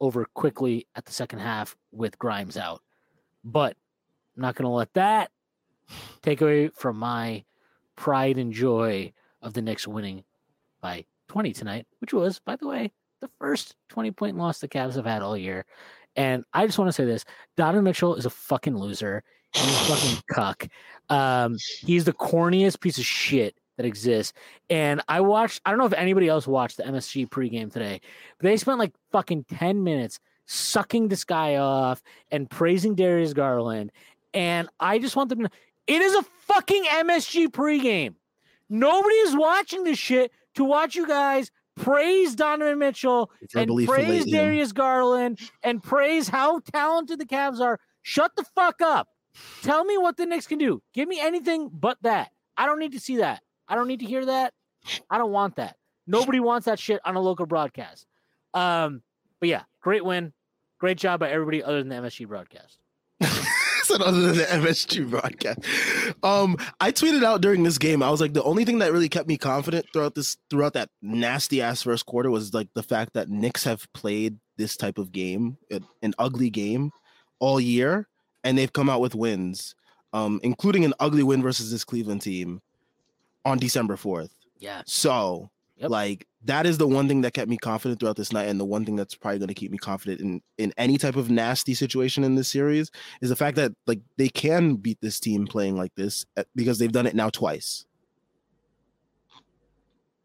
[0.00, 2.82] over Quickley at the second half with Grimes out.
[3.44, 3.76] But
[4.36, 5.30] I'm not going to let that
[6.22, 7.44] take away from my
[7.96, 10.24] pride and joy of the Knicks winning
[10.80, 14.94] by 20 tonight, which was, by the way, the first 20 point loss the Cavs
[14.94, 15.64] have had all year.
[16.16, 17.24] And I just want to say this
[17.56, 19.22] Donovan Mitchell is a fucking loser.
[19.52, 20.68] He's a fucking cuck.
[21.08, 24.32] Um, he's the corniest piece of shit that exists.
[24.68, 28.00] And I watched, I don't know if anybody else watched the MSG pregame today,
[28.38, 30.18] but they spent like fucking 10 minutes
[30.48, 33.92] sucking this guy off and praising Darius Garland.
[34.34, 35.50] And I just want them to,
[35.86, 38.14] it is a fucking MSG pregame.
[38.68, 44.26] Nobody is watching this shit to watch you guys praise Donovan Mitchell and praise.
[44.26, 47.78] Darius Garland and praise how talented the Cavs are.
[48.02, 49.08] Shut the fuck up.
[49.62, 50.82] Tell me what the Knicks can do.
[50.92, 52.30] Give me anything but that.
[52.56, 53.42] I don't need to see that.
[53.68, 54.54] I don't need to hear that.
[55.10, 55.76] I don't want that.
[56.06, 58.06] Nobody wants that shit on a local broadcast.
[58.54, 59.02] Um,
[59.40, 60.32] but yeah, great win.
[60.78, 62.78] Great job by everybody other than the MSG broadcast.
[63.88, 65.60] said other than the MSG broadcast.
[66.22, 68.02] Um, I tweeted out during this game.
[68.02, 70.90] I was like, the only thing that really kept me confident throughout this throughout that
[71.02, 75.10] nasty ass first quarter was like the fact that Knicks have played this type of
[75.10, 76.90] game, an, an ugly game,
[77.40, 78.06] all year,
[78.44, 79.74] and they've come out with wins,
[80.12, 82.60] um, including an ugly win versus this Cleveland team
[83.44, 84.30] on December fourth.
[84.58, 84.82] Yeah.
[84.86, 85.90] So, Yep.
[85.90, 88.64] like that is the one thing that kept me confident throughout this night, and the
[88.64, 91.74] one thing that's probably going to keep me confident in in any type of nasty
[91.74, 95.76] situation in this series is the fact that like they can beat this team playing
[95.76, 97.84] like this uh, because they've done it now twice.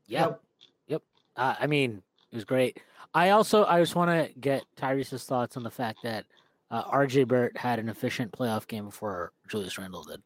[0.08, 0.42] Yep,
[0.88, 1.04] Yep.
[1.36, 2.80] Uh, I mean, it was great.
[3.14, 6.26] I also I just want to get Tyrese's thoughts on the fact that
[6.72, 10.22] uh, RJ Burt had an efficient playoff game before Julius Randle did.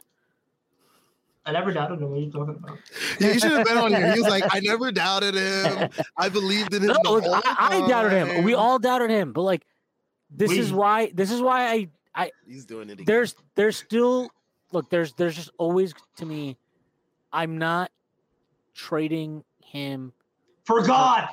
[1.48, 2.10] I never doubted him.
[2.12, 2.78] What are you talking about?
[3.20, 4.14] Yeah, you should have been on here.
[4.14, 5.90] He was like, I never doubted him.
[6.18, 6.90] I believed in him.
[6.90, 8.44] No, the look, whole I, I doubted him.
[8.44, 9.66] We all doubted him, but like,
[10.30, 11.10] this is why.
[11.14, 13.06] This is why I I He's doing it again.
[13.08, 14.30] there's there's still
[14.74, 16.58] look there's there's just always to me
[17.32, 17.92] i'm not
[18.74, 20.12] trading him
[20.66, 21.30] For God.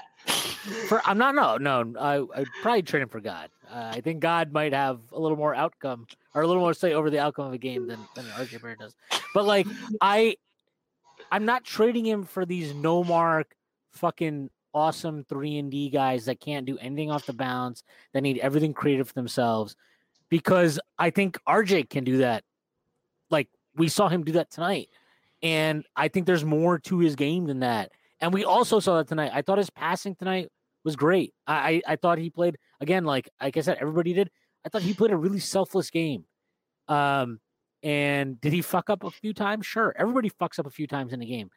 [0.89, 4.21] for i'm not no no i i'd probably trade him for god uh, i think
[4.21, 7.47] god might have a little more outcome or a little more say over the outcome
[7.47, 8.95] of a game than than RJ Barrett does
[9.35, 9.67] but like
[10.01, 10.37] i
[11.31, 13.55] i'm not trading him for these no mark
[13.93, 18.39] fucking awesome 3 and D guys that can't do anything off the bounce that need
[18.39, 19.77] everything creative for themselves
[20.29, 22.43] because I think RJ can do that.
[23.31, 24.89] Like we saw him do that tonight.
[25.43, 27.93] And I think there's more to his game than that.
[28.21, 29.31] And we also saw that tonight.
[29.33, 30.49] I thought his passing tonight
[30.85, 31.35] was great.
[31.47, 34.31] I I, I thought he played again, like like I said, everybody did.
[34.65, 36.25] I thought he played a really selfless game.
[36.89, 37.41] Um,
[37.83, 39.67] and did he fuck up a few times?
[39.67, 41.51] Sure, everybody fucks up a few times in a game,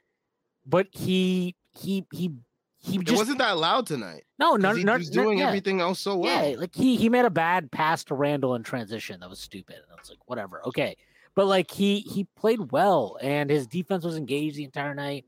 [0.65, 2.31] but he he he
[2.79, 4.23] he It just wasn't that loud tonight.
[4.39, 5.47] no no he no was doing yeah.
[5.47, 6.49] everything else so well.
[6.49, 9.75] Yeah, like he he made a bad pass to Randle in transition that was stupid.
[9.75, 10.95] And I was like, whatever, okay.
[11.33, 15.25] But like he he played well and his defense was engaged the entire night.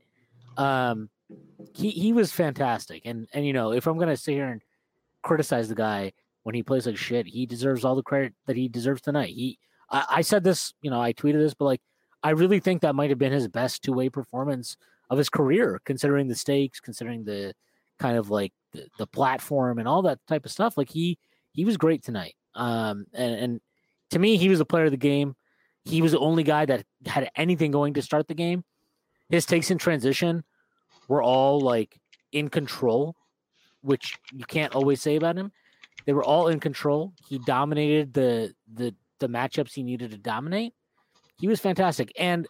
[0.56, 1.08] Um
[1.74, 3.02] he he was fantastic.
[3.04, 4.62] And and you know, if I'm gonna sit here and
[5.22, 6.12] criticize the guy
[6.42, 9.30] when he plays like shit, he deserves all the credit that he deserves tonight.
[9.30, 9.58] He
[9.90, 11.80] I, I said this, you know, I tweeted this, but like
[12.22, 14.76] I really think that might have been his best two way performance
[15.08, 17.54] of his career, considering the stakes, considering the
[17.98, 20.76] kind of like the, the platform and all that type of stuff.
[20.76, 21.18] Like he
[21.52, 22.34] he was great tonight.
[22.54, 23.60] Um, and, and
[24.10, 25.34] to me, he was the player of the game.
[25.84, 28.64] He was the only guy that had anything going to start the game.
[29.28, 30.44] His takes in transition
[31.10, 33.16] were all like in control,
[33.82, 35.50] which you can't always say about him.
[36.06, 37.12] They were all in control.
[37.28, 40.72] He dominated the the the matchups he needed to dominate.
[41.40, 42.46] He was fantastic, and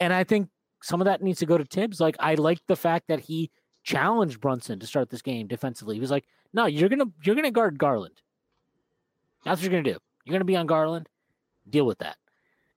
[0.00, 0.48] and I think
[0.82, 2.00] some of that needs to go to Thibs.
[2.00, 3.50] Like I like the fact that he
[3.84, 5.94] challenged Brunson to start this game defensively.
[5.94, 8.22] He was like, "No, you're gonna you're gonna guard Garland.
[9.44, 10.00] That's what you're gonna do.
[10.24, 11.06] You're gonna be on Garland.
[11.68, 12.16] Deal with that."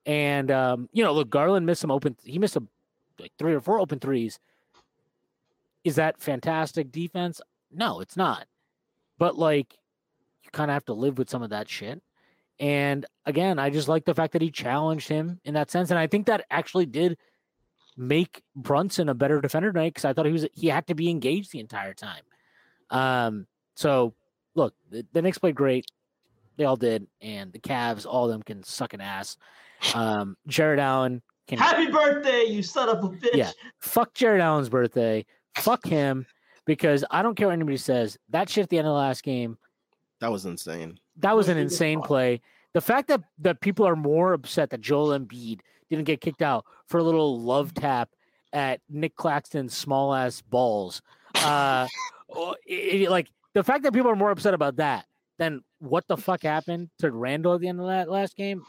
[0.06, 2.18] And um, you know, look, Garland missed some open.
[2.26, 2.64] He missed a
[3.20, 4.38] like three or four open threes.
[5.84, 7.42] Is that fantastic defense?
[7.72, 8.46] No, it's not.
[9.18, 9.74] But like,
[10.44, 12.02] you kind of have to live with some of that shit.
[12.60, 16.00] And again, I just like the fact that he challenged him in that sense, and
[16.00, 17.18] I think that actually did
[17.98, 21.10] make Brunson a better defender tonight because I thought he was he had to be
[21.10, 22.24] engaged the entire time.
[22.90, 24.14] Um, so
[24.56, 25.86] look, the, the Knicks played great.
[26.58, 29.38] They all did, and the Cavs, all of them can suck an ass.
[29.96, 33.34] Um, Jarrett Allen can Happy birthday, you son of a bitch.
[33.34, 33.52] Yeah.
[33.82, 35.26] fuck Jarrett Allen's birthday.
[35.58, 36.26] Fuck him
[36.66, 38.18] because I don't care what anybody says.
[38.30, 39.58] That shit at the end of the last game,
[40.20, 41.00] That was insane.
[41.18, 42.42] that was an What is it insane play.
[42.74, 46.66] The fact that that people are more upset that Joel Embiid didn't get kicked out
[46.88, 48.10] for a little love tap
[48.52, 51.02] at Nic Claxton's small ass balls,
[51.36, 51.88] uh,
[52.36, 55.06] oh, it- it- like the fact that people are more upset about that
[55.38, 58.64] than what the fuck happened to Randle at the end of that last game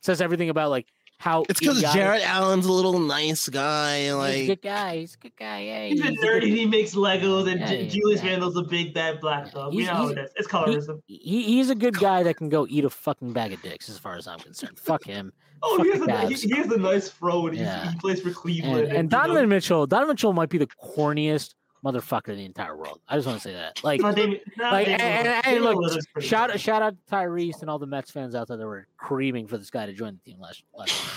[0.00, 0.86] says everything about like
[1.22, 4.02] how It's because Jarrett Allen's a little nice guy.
[4.02, 4.96] He's a Like good guy.
[4.98, 5.60] He's a good guy.
[5.60, 8.22] Yeah, He's a he's a nerd good- and he makes Legos, and Yeah, J- Julius
[8.22, 8.30] yeah.
[8.30, 9.72] Randle's a big bad black dog.
[9.74, 10.30] We He's- know how he's- it is.
[10.36, 11.00] It's colorism.
[11.06, 13.98] he, he's a good guy that can go eat a fucking bag of dicks, as
[13.98, 14.78] far as I'm concerned.
[14.78, 15.32] Fuck him.
[15.62, 16.40] oh, fuck he has, a, he, Cavs.
[16.42, 17.90] he has a nice fro, and Yeah.
[17.92, 18.78] he plays for Cleveland.
[18.80, 21.54] And, and you know, Donovan Mitchell, Donovan Mitchell might be the corniest
[21.84, 23.00] motherfucker in the entire world.
[23.08, 23.82] I just want to say that.
[23.82, 26.60] Like, not Damian- not like, Damian and, and- and look, shout good.
[26.60, 29.58] shout out to Tyrese and all the Mets fans out there that were creaming for
[29.58, 30.92] this guy to join the team last last.
[30.92, 31.10] year.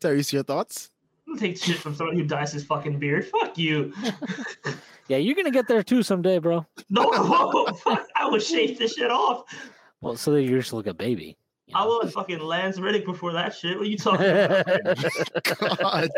[0.16, 0.90] Tyrese, your thoughts?
[1.26, 3.26] Don't take shit from someone who dyes his fucking beard.
[3.26, 3.92] Fuck you.
[5.08, 6.64] Yeah, you're gonna get there too someday, bro.
[6.88, 7.10] No,
[7.74, 9.42] fuck, I would shave this shit off.
[10.00, 11.36] Well, so that you just look a baby.
[11.72, 13.78] You I was fucking Lance Reddick before that shit.
[13.78, 15.78] What are you talking about?
[15.78, 16.10] God.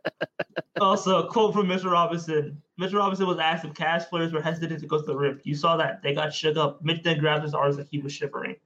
[0.80, 1.90] also, a quote from Mr.
[1.90, 2.60] Robinson.
[2.80, 2.94] Mr.
[2.94, 5.40] Robinson was asked if Cavs players were hesitant to go to the rim.
[5.44, 6.02] You saw that.
[6.02, 6.82] They got shook up.
[6.82, 8.56] Mitch then grabbed his arms like he was shivering.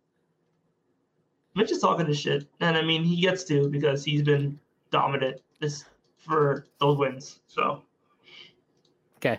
[1.56, 2.46] Mitch is talking this shit.
[2.60, 4.58] And I mean, he gets to because he's been
[4.90, 5.84] dominant this
[6.18, 7.40] for those wins.
[7.48, 7.82] So.
[9.16, 9.38] Okay.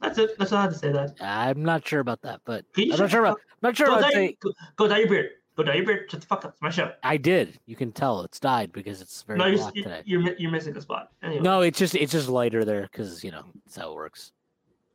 [0.00, 0.38] That's it.
[0.38, 0.92] That's all I had to say.
[0.92, 1.14] That.
[1.20, 3.38] I'm not sure about that, but I'm not sure about.
[3.62, 4.12] I'm not sure Go about.
[4.12, 5.30] dye, Say, go, go dye your beard.
[5.56, 6.10] Go dye your beard.
[6.10, 6.52] Shut the fuck up.
[6.52, 6.92] It's my show.
[7.02, 7.58] I did.
[7.66, 10.02] You can tell it's dyed because it's very No, you're, today.
[10.04, 11.12] you're, you're missing a spot.
[11.22, 11.42] Anyway.
[11.42, 14.32] No, it's just it's just lighter there because you know that's how it works.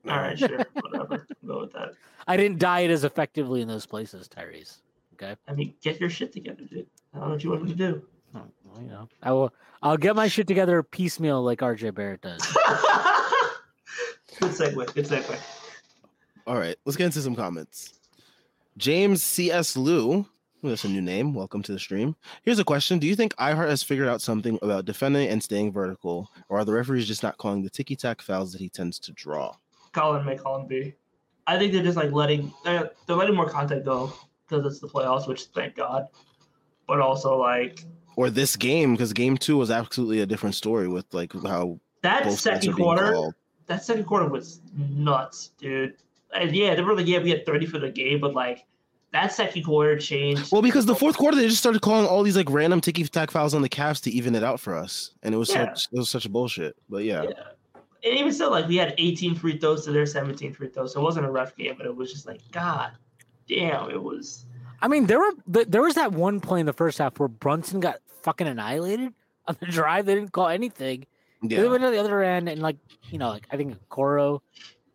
[0.09, 0.65] All right, sure.
[0.73, 1.25] Whatever.
[1.45, 1.93] Go with that.
[2.27, 4.77] I didn't dye it as effectively in those places, Tyrese.
[5.13, 6.85] Okay, I mean, get your shit together, dude.
[7.13, 8.03] I don't know what you want me to do.
[8.35, 9.53] Oh, well, you know, I will.
[9.81, 12.41] I'll get my shit together piecemeal like RJ Barrett does.
[14.39, 14.93] good segue.
[14.93, 15.39] Good segue.
[16.47, 17.93] All right, let's get into some comments.
[18.77, 19.75] James C.S.
[19.77, 20.25] Liu,
[20.61, 21.33] that's a new name.
[21.33, 22.15] Welcome to the stream.
[22.43, 25.71] Here's a question: Do you think iHeart has figured out something about defending and staying
[25.71, 28.99] vertical, or are the referees just not calling the ticky tack fouls that he tends
[28.99, 29.55] to draw?
[29.93, 30.93] Colin may Colin B.
[31.47, 34.13] I think they're just like letting they're, they're letting more content go
[34.47, 36.07] because it's the playoffs, which thank God.
[36.87, 37.83] But also like
[38.15, 42.31] Or this game, because game two was absolutely a different story with like how that
[42.33, 43.33] second quarter.
[43.67, 45.95] That second quarter was nuts, dude.
[46.34, 48.65] And yeah, they were like, yeah, we had 30 for the game, but like
[49.12, 50.51] that second quarter changed.
[50.51, 53.32] Well, because the fourth quarter they just started calling all these like random ticky tack
[53.32, 55.73] fouls on the Cavs to even it out for us, and it was Yeah.
[55.73, 56.75] such it was such a bullshit.
[56.89, 57.30] But yeah, Yeah.
[58.04, 60.93] And even still, like we had 18 free throws to their 17 free throws.
[60.93, 62.91] So it wasn't a rough game, but it was just like, God
[63.47, 64.45] damn, it was.
[64.82, 67.80] I mean, there were there was that one play in the first half where Brunson
[67.80, 69.13] got fucking annihilated
[69.47, 70.06] on the drive.
[70.06, 71.06] They didn't call anything,
[71.49, 72.77] They went to the other end, and like
[73.10, 74.41] you know, like I think Coro,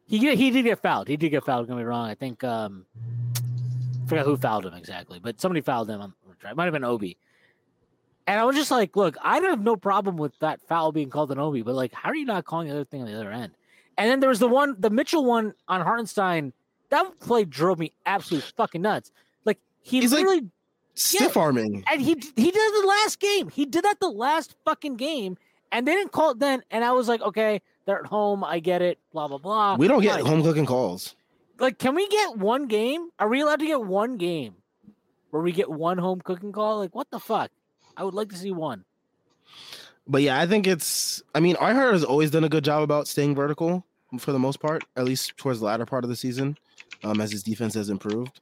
[0.07, 1.09] he he did get fouled.
[1.09, 1.67] He did get fouled.
[1.69, 2.09] Don't get me wrong.
[2.09, 6.01] I think um, I forgot who fouled him exactly, but somebody fouled him.
[6.01, 6.15] on-
[6.49, 7.17] It might have been Obi.
[8.27, 11.33] And I was just like, look, I have no problem with that foul being called
[11.33, 13.31] an Obi, but like, how are you not calling the other thing on the other
[13.33, 13.53] end?
[13.99, 16.53] And then there was the one, the Mitchell one on Hartenstein.
[16.91, 19.11] That play drove me absolutely fucking nuts.
[19.45, 20.49] Like he He's like- literally
[20.95, 21.83] Stiff arming.
[21.91, 23.49] and he he did it the last game.
[23.49, 25.37] He did that the last fucking game,
[25.73, 26.63] and they didn't call it then.
[26.71, 28.45] And I was like, okay, they're at home.
[28.45, 28.99] I get it.
[29.13, 29.77] Blah blah blah.
[29.77, 30.27] We don't get Fine.
[30.27, 31.15] home cooking calls.
[31.59, 33.11] like, can we get one game?
[33.19, 34.55] Are we allowed to get one game
[35.31, 36.79] where we get one home cooking call?
[36.79, 37.51] Like, what the fuck?
[37.97, 38.85] I would like to see one.
[40.07, 41.23] But yeah, I think it's.
[41.35, 43.85] I mean, I-Hart has always done a good job about staying vertical
[44.19, 46.57] for the most part, at least towards the latter part of the season,
[47.05, 48.41] um, as his defense has improved.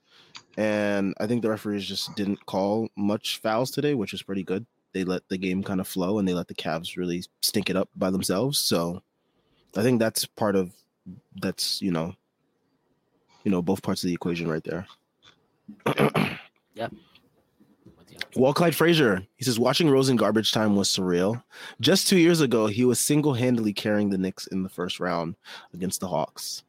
[0.56, 4.64] And I think the referees just didn't call much fouls today, which is pretty good.
[4.92, 7.76] They let the game kind of flow and they let the Cavs really stink it
[7.76, 8.58] up by themselves.
[8.58, 9.02] So
[9.76, 10.72] I think that's part of
[11.36, 12.14] that's you know,
[13.44, 14.86] you know, both parts of the equation right there.
[16.74, 16.88] yeah.
[18.34, 18.40] you.
[18.42, 21.42] Well, Clyde Frazier, he says, watching Rose in garbage time was surreal.
[21.80, 25.36] Just two years ago, he was single handedly carrying the Knicks in the first round
[25.74, 26.62] against the Hawks.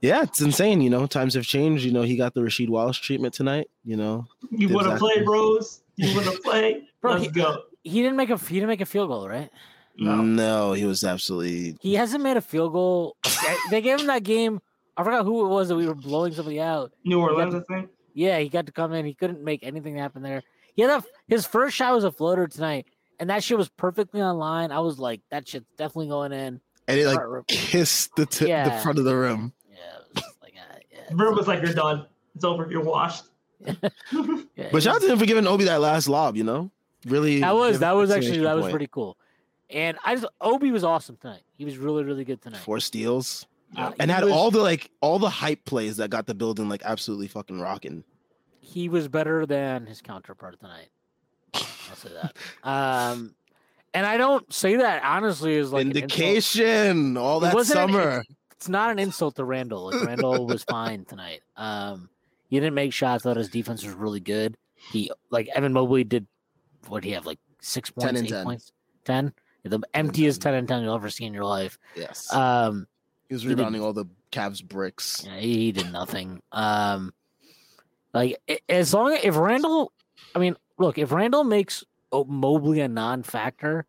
[0.00, 0.80] Yeah, it's insane.
[0.82, 1.84] You know, times have changed.
[1.84, 3.70] You know, he got the Rasheed Wallace treatment tonight.
[3.84, 5.14] You know, You want to Exactly.
[5.14, 5.80] play, Rose?
[5.96, 6.88] You want to play?
[7.04, 7.62] Bro, Let's he- go.
[7.82, 9.50] He didn't make a he didn't make a field goal, right?
[9.98, 10.16] No.
[10.22, 11.76] no, he was absolutely.
[11.82, 13.14] He hasn't made a field goal.
[13.24, 14.60] They- they gave him that game.
[14.96, 16.92] I forgot who it was that we were blowing somebody out.
[17.04, 17.90] New Orleans, I think.
[18.14, 19.04] Yeah, he got to come in.
[19.04, 20.42] He couldn't make anything happen there.
[20.76, 22.86] He had a, his first shot was a floater tonight,
[23.20, 24.72] and that shit was perfectly on line.
[24.72, 26.60] I was like, that shit's definitely going in.
[26.88, 29.52] And it like Heart kissed the, t- the front of the rim.
[29.68, 29.76] Yeah,
[30.10, 32.06] it was like, uh, yeah, Verb was like, "You're done.
[32.34, 32.66] It's over.
[32.70, 33.24] You're washed."
[33.66, 36.36] yeah, But it shout out was- to him for giving Obi that last lob.
[36.36, 36.70] You know,
[37.06, 37.40] really.
[37.40, 38.72] that was that was actually that was point.
[38.72, 39.16] pretty cool.
[39.70, 41.42] And I just Obi was awesome tonight.
[41.56, 42.60] He was really really good tonight.
[42.60, 46.26] Four steals Uh, and had was- all the like all the hype plays that got
[46.26, 48.04] the building like absolutely fucking rocking.
[48.60, 50.88] he was better than his counterpart tonight.
[51.54, 52.36] I'll say that.
[52.68, 53.34] Um,
[53.92, 55.96] and I don't say that honestly as like an.
[55.96, 58.24] Indication all It that an- summer.
[58.52, 59.90] It's not an insult to Randle.
[59.90, 61.40] Like Randle was fine tonight.
[61.56, 62.08] Um,
[62.48, 63.22] he didn't make shots.
[63.24, 64.56] Thought his defense was really good.
[64.74, 66.26] He like Evan Mobley did.
[66.88, 68.44] What do you have like six points, and eight 10.
[68.44, 68.72] points,
[69.04, 69.32] ten?
[69.64, 71.78] The emptiest ten and ten you'll ever see in your life.
[71.96, 72.32] Yes.
[72.32, 72.86] Um,
[73.28, 75.24] he was he did- rebounding all the Cavs bricks.
[75.26, 76.42] Yeah, he, did nothing.
[76.52, 77.14] Um,
[78.12, 79.92] like as long if Randle,
[80.34, 83.86] I mean, look, if Randle makes Mobley a non-factor,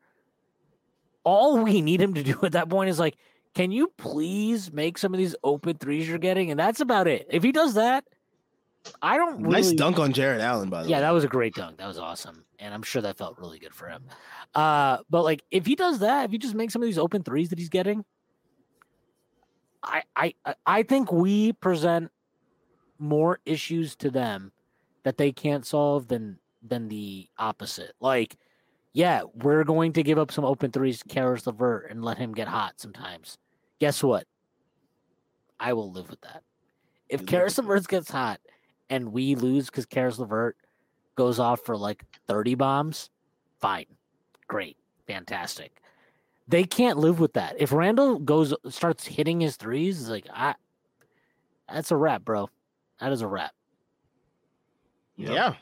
[1.23, 3.17] all we need him to do at that point is like,
[3.53, 7.27] can you please make some of these open threes you're getting, and that's about it.
[7.29, 8.05] If he does that,
[9.01, 9.53] I don't really.
[9.61, 11.01] Nice dunk on Jarrett Allen, by the Yeah, way.
[11.01, 11.77] Yeah, that was a great dunk.
[11.77, 14.03] That was awesome, and I'm sure that felt really good for him.
[14.53, 17.23] Uh, but like, if he does that, if he just makes some of these open
[17.23, 18.05] threes that he's getting,
[19.83, 20.33] I I
[20.65, 22.11] I- think we present
[22.99, 24.51] more issues to them
[25.03, 27.93] that they can't solve than than the opposite.
[27.99, 28.37] Like,
[28.93, 32.33] yeah, we're going to give up some open threes to Caris LeVert and let him
[32.33, 33.37] get hot sometimes.
[33.79, 34.25] Guess what?
[35.59, 36.43] I will live with that.
[37.09, 37.57] If Caris.
[37.57, 38.39] LeVert gets hot
[38.89, 40.55] and we lose because Caris LeVert
[41.15, 43.09] goes off for like 30 bombs,
[43.59, 43.85] fine.
[44.47, 44.77] Great.
[45.07, 45.81] Fantastic.
[46.47, 47.55] They can't live with that.
[47.57, 50.55] If Randle goes starts hitting his threes, it's like I
[51.71, 52.49] that's a wrap, bro.
[52.99, 53.51] That is a wrap.
[55.15, 55.55] Yeah.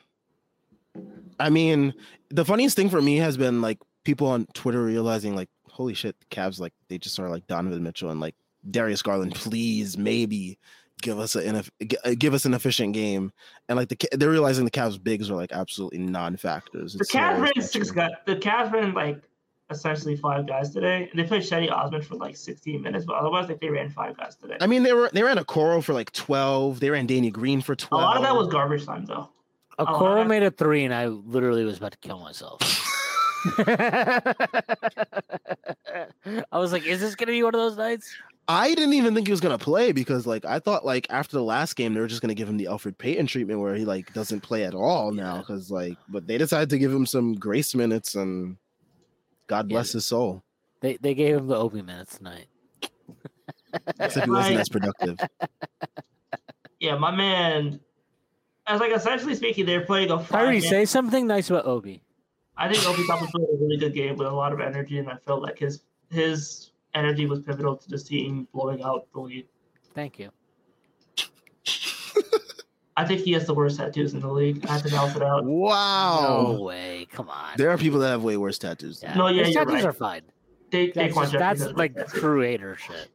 [1.40, 1.94] I mean,
[2.30, 6.16] the funniest thing for me has been like people on Twitter realizing like, holy shit,
[6.20, 8.36] the Cavs like they just are like Donovan Mitchell and like
[8.70, 9.36] Darius Garland.
[9.36, 10.58] Please, maybe
[11.04, 13.32] give us a ineff- gi- uh, give us an efficient game.
[13.70, 16.94] And like the they're realizing the Cavs bigs are like absolutely non-factors.
[16.94, 18.10] The It's Cavs ran six guys.
[18.26, 19.22] The Cavs ran like
[19.70, 23.06] essentially five guys today, and they played Cedi Osman for like 16 minutes.
[23.06, 24.58] But otherwise, like they ran five guys today.
[24.60, 26.80] I mean, they were they ran Okoro for like twelve.
[26.80, 28.02] They ran Danny Green for 12.
[28.02, 29.30] a lot of that was garbage time, though.
[29.80, 32.60] A Okoro I- made a three, and I literally was about to kill myself.
[36.52, 38.14] I was like, "Is this gonna be one of those nights?"
[38.48, 41.44] I didn't even think he was gonna play because like I thought like after the
[41.44, 44.14] last game they were just gonna give him the Elfrid Payton treatment where he like
[44.14, 47.74] doesn't play at all now because like but they decided to give him some grace
[47.74, 48.58] minutes and
[49.48, 49.76] God Yeah.
[49.76, 50.44] bless his soul.
[50.82, 52.48] They they gave him the Obi minutes tonight.
[54.00, 55.20] Except he wasn't as productive.
[56.80, 57.80] Yeah, my man.
[58.68, 60.28] As like essentially speaking, they're playing a five.
[60.28, 62.04] Kyrie, say something nice about Obi.
[62.58, 65.08] I think Obi Toppin played a really good game with a lot of energy, and
[65.10, 69.48] I felt like his his energy was pivotal to this team blowing out the lead.
[69.94, 70.30] Thank you.
[72.96, 74.66] I think he has the worst tattoos in the league.
[74.68, 75.46] I have to balance it out.
[75.46, 76.54] Wow.
[76.54, 77.08] No way.
[77.12, 77.54] Come on.
[77.58, 79.02] There are people that have way worse tattoos.
[79.02, 79.16] Yeah.
[79.16, 79.90] No, yeah, His you're tattoos right.
[79.90, 80.22] are fine.
[80.70, 82.08] They, That's, Daquan just, Jefferson that's like stats.
[82.10, 83.10] creator shit.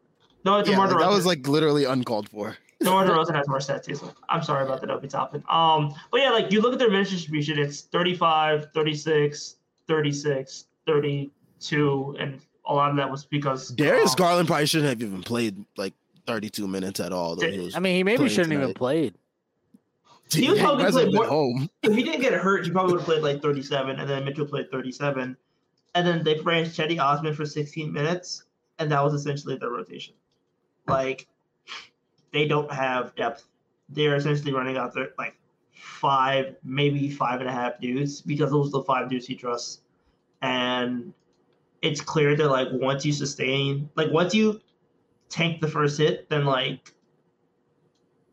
[0.44, 2.56] no, Yeah, DeMar like, that was like literally uncalled for.
[2.80, 4.12] DeMar DeRozan has more stats too.
[4.28, 5.42] I'm sorry about that, Obi Toppin.
[5.48, 9.56] Um, but yeah, like you look at their minutes distribution, it's 35, 36,
[9.86, 15.02] 36, 32, and a lot of that was because Darius um, Garland probably shouldn't have
[15.02, 15.94] even played like
[16.26, 17.34] 32 minutes at all.
[17.34, 18.76] Though he was, I mean, he maybe shouldn't even tonight.
[18.76, 19.14] played.
[20.30, 21.70] he was probably might as played been more- home.
[21.82, 24.46] if he didn't get hurt, he probably would have played like 37, and then Mitchell
[24.46, 25.36] played 37.
[25.94, 28.44] And then they ran Cedi Osman for 16 minutes,
[28.78, 30.14] and that was essentially their rotation.
[30.86, 31.26] Like,
[32.32, 33.44] they don't have depth.
[33.88, 35.34] They're essentially running out there like
[35.72, 39.80] five, maybe five and a half dudes because those are the five dudes he trusts.
[40.42, 41.14] And
[41.82, 44.60] it's clear that like once you sustain, like once you
[45.28, 46.92] tank the first hit, then like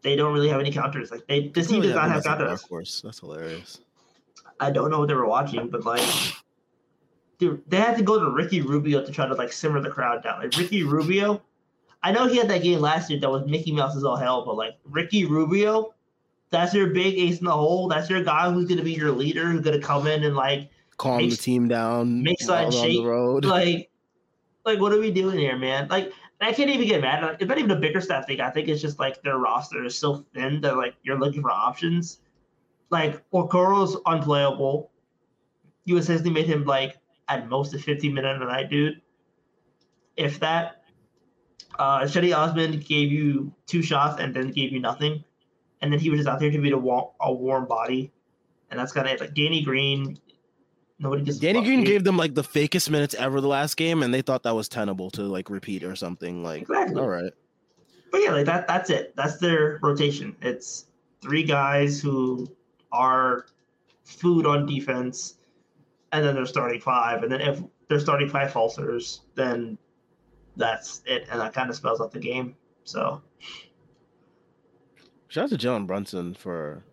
[0.01, 1.11] they don't really have any counters.
[1.11, 2.61] Like they, this team Really does not have as a dark counters.
[2.63, 3.01] horse.
[3.03, 3.79] That's hilarious.
[4.59, 6.01] I don't know what they were watching, but like,
[7.39, 10.23] dude, they had to go to Ricky Rubio to try to like simmer the crowd
[10.23, 10.41] down.
[10.41, 11.41] Like Ricky Rubio,
[12.03, 14.45] I know he had that game last year that was Mickey Mouse is all hell,
[14.45, 15.93] but like Ricky Rubio,
[16.51, 17.87] that's your big ace in the hole.
[17.89, 21.17] That's your guy who's gonna be your leader, who's gonna come in and like, Calm
[21.17, 22.23] Makes- the team down.
[22.23, 23.45] makes that they're on shape, the road.
[23.57, 23.89] like,
[24.65, 25.87] like what are we doing here, man?
[25.89, 26.11] Like.
[26.41, 27.23] I can't even get mad.
[27.23, 28.41] Like, It's not even a bigger stat thing.
[28.41, 31.49] I think it's just like their roster is so thin that like you're looking for
[31.49, 32.19] options.
[32.89, 34.91] Like Okoro's unplayable.
[35.85, 36.97] You essentially made him like
[37.29, 39.01] at most a 15 minute a night dude.
[40.17, 40.83] If that.
[41.79, 45.23] Uh Cedi Osman gave you two shots and then gave you nothing.
[45.81, 48.11] And then he was just out there to be a, wa- a warm body.
[48.71, 49.21] And that's kind of it.
[49.21, 50.17] Like Danny Green,
[50.99, 54.13] nobody gets Danny Green gave them like the fakest minutes ever the last game, and
[54.13, 56.43] they thought that was tenable to like repeat or something.
[56.43, 57.01] Like, Exactly.
[57.01, 57.31] all right,
[58.11, 59.15] but yeah, like that that's it.
[59.15, 60.35] That's their rotation.
[60.41, 60.85] It's
[61.21, 62.47] three guys who
[62.91, 63.45] are
[64.03, 65.35] food on defense,
[66.11, 67.23] and then they're starting five.
[67.23, 69.77] And then if they're starting five falsers, then
[70.55, 71.27] that's it.
[71.29, 72.55] And that kind of spells out the game.
[72.83, 73.21] So
[75.27, 76.83] shout out to Jalen Brunson for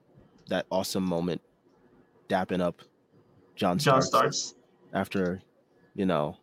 [0.49, 1.41] that awesome moment,
[2.29, 2.83] dapping up
[3.57, 4.55] John John Starks starts.
[4.93, 5.41] after,
[5.95, 6.37] you know,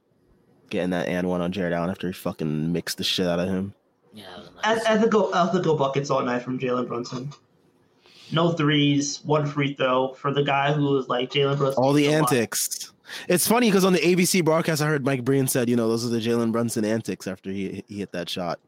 [0.70, 3.48] getting that and one on Jarrett Allen after he fucking mixed the shit out of
[3.50, 3.74] him.
[4.14, 4.26] Yeah,
[4.64, 4.86] that nice.
[4.86, 7.32] Ethical ethical buckets all night from Jalen Brunson.
[8.32, 11.84] No threes, one free throw for the guy who was like Jalen Brunson.
[11.84, 12.34] All the needs a lot.
[12.34, 12.94] antics.
[13.28, 16.06] It's funny because on the ABC broadcast, I heard Mike Breen said, you know, those
[16.06, 18.60] are the Jalen Brunson antics after he he hit that shot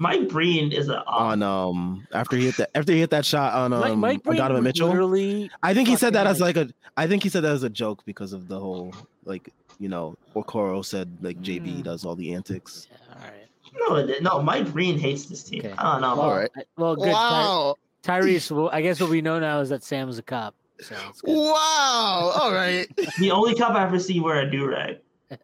[0.00, 3.52] Mike Breen is a on um after he hit that after he hit that shot
[3.54, 4.88] on um Mike, Mike on Breen Donovan Mitchell.
[4.88, 6.68] Literally, I think he said that fucking, as like a.
[6.96, 8.94] I think he said that as a joke because of the whole
[9.24, 11.82] like you know Okoro said like JB Mm.
[11.84, 12.88] does all the antics.
[12.90, 13.48] yeah, all right.
[13.88, 14.24] no, it didn't.
[14.24, 14.42] no.
[14.42, 15.60] Mike Breen hates this team.
[15.60, 15.74] Okay.
[15.76, 16.20] I don't know.
[16.20, 16.50] All right.
[16.56, 17.12] I- Well, good.
[17.12, 20.54] Ty- Tyrese, well, I guess what we know now is that Sam Sam's a cop.
[20.80, 20.96] So.
[21.24, 22.32] Wow!
[22.40, 22.88] All right.
[23.18, 24.96] The only cop I ever see wear a do rag.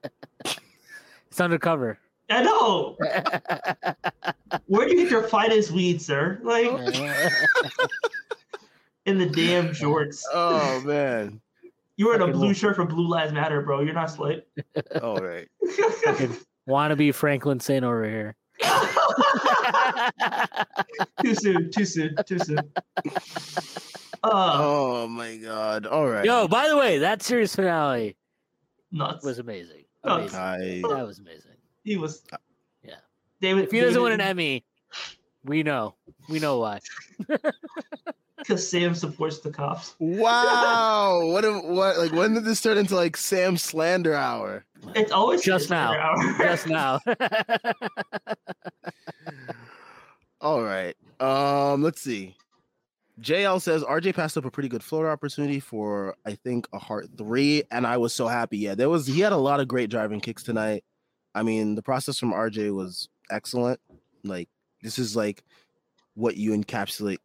[1.29, 1.99] It's undercover.
[2.29, 2.97] I know.
[4.67, 6.41] Where do you get your finest weed, sir?
[6.43, 6.67] Like
[9.07, 10.27] in the damn shorts.
[10.33, 11.41] oh man.
[11.97, 13.81] You wearing a blue shirt for Blue Lives Matter, bro.
[13.81, 14.47] You're not slick.
[15.03, 15.49] All right.
[16.05, 16.37] Fucking
[16.69, 18.37] wannabe Franklin Saint over here.
[21.23, 21.71] too soon.
[21.71, 22.15] Too soon.
[22.27, 22.59] Too soon.
[24.23, 25.87] Uh, Oh my god.
[25.87, 26.25] All right.
[26.25, 28.17] Yo, by the way, that series finale
[28.93, 29.25] nuts.
[29.25, 29.85] was amazing.
[30.05, 30.39] Oh, Amazing.
[30.39, 31.53] I, That was amazing.
[31.87, 32.23] He was.
[32.83, 32.97] Yeah.
[33.41, 33.65] David.
[33.65, 34.65] If he doesn't win an Emmy,
[35.45, 35.95] we know.
[36.29, 36.81] We know why.
[38.39, 39.95] because Sam supports the cops.
[39.99, 41.23] wow.
[41.33, 41.45] What?
[41.45, 41.97] A, what?
[41.99, 44.65] Like when did this turn into like Sam slander hour?
[44.95, 45.93] It's always Just now.
[45.95, 46.39] hour.
[46.39, 47.01] Just now.
[50.41, 50.95] All right.
[51.19, 52.37] Um, let's see.
[53.21, 57.09] JL says RJ passed up a pretty good floater opportunity for I think a heart
[57.17, 58.59] three, and I was so happy.
[58.59, 60.85] Yeah, there was he had a lot of great driving kicks tonight.
[61.37, 63.79] I mean, the process from RJ was excellent.
[64.25, 64.49] Like
[64.83, 65.45] this is like
[66.15, 67.19] what you encapsulate.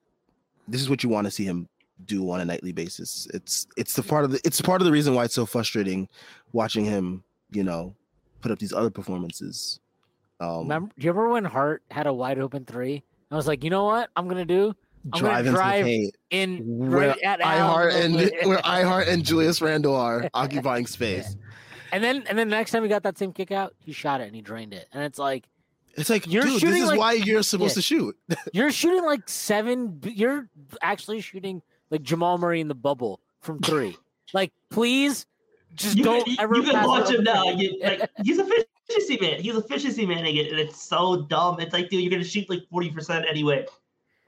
[0.67, 1.67] This is what you want to see him
[2.05, 3.27] do on a nightly basis.
[3.33, 6.07] It's it's the part of the it's part of the reason why it's so frustrating
[6.51, 7.23] watching him.
[7.51, 7.95] You know,
[8.41, 9.79] put up these other performances.
[10.39, 13.03] Um, Remember, do you remember when Hart had a wide open three?
[13.29, 14.09] I was like, you know what?
[14.15, 14.75] I'm gonna do
[15.13, 19.61] I'm gonna drive the drive in where right at I-Hart and where I-Hart and Julius
[19.61, 21.35] Randle are occupying space.
[21.91, 24.21] And then and then the next time he got that same kick out, he shot
[24.21, 24.87] it and he drained it.
[24.93, 25.45] And it's like
[25.95, 27.75] It's like, You're dude, this is like- why you're supposed Yeah.
[27.75, 28.17] to shoot.
[28.53, 29.99] you're shooting like seven.
[30.03, 30.49] You're
[30.81, 33.97] actually shooting like Jamal Murray in the bubble from three.
[34.33, 35.25] like, please,
[35.75, 36.55] just You don't can, ever.
[36.55, 37.43] you can pass watch him now.
[37.51, 38.45] You, like, he's a
[38.87, 39.41] efficiency man.
[39.41, 41.59] He's efficiency man again, and it's so dumb.
[41.59, 43.65] It's like, dude, you're gonna shoot like forty percent anyway.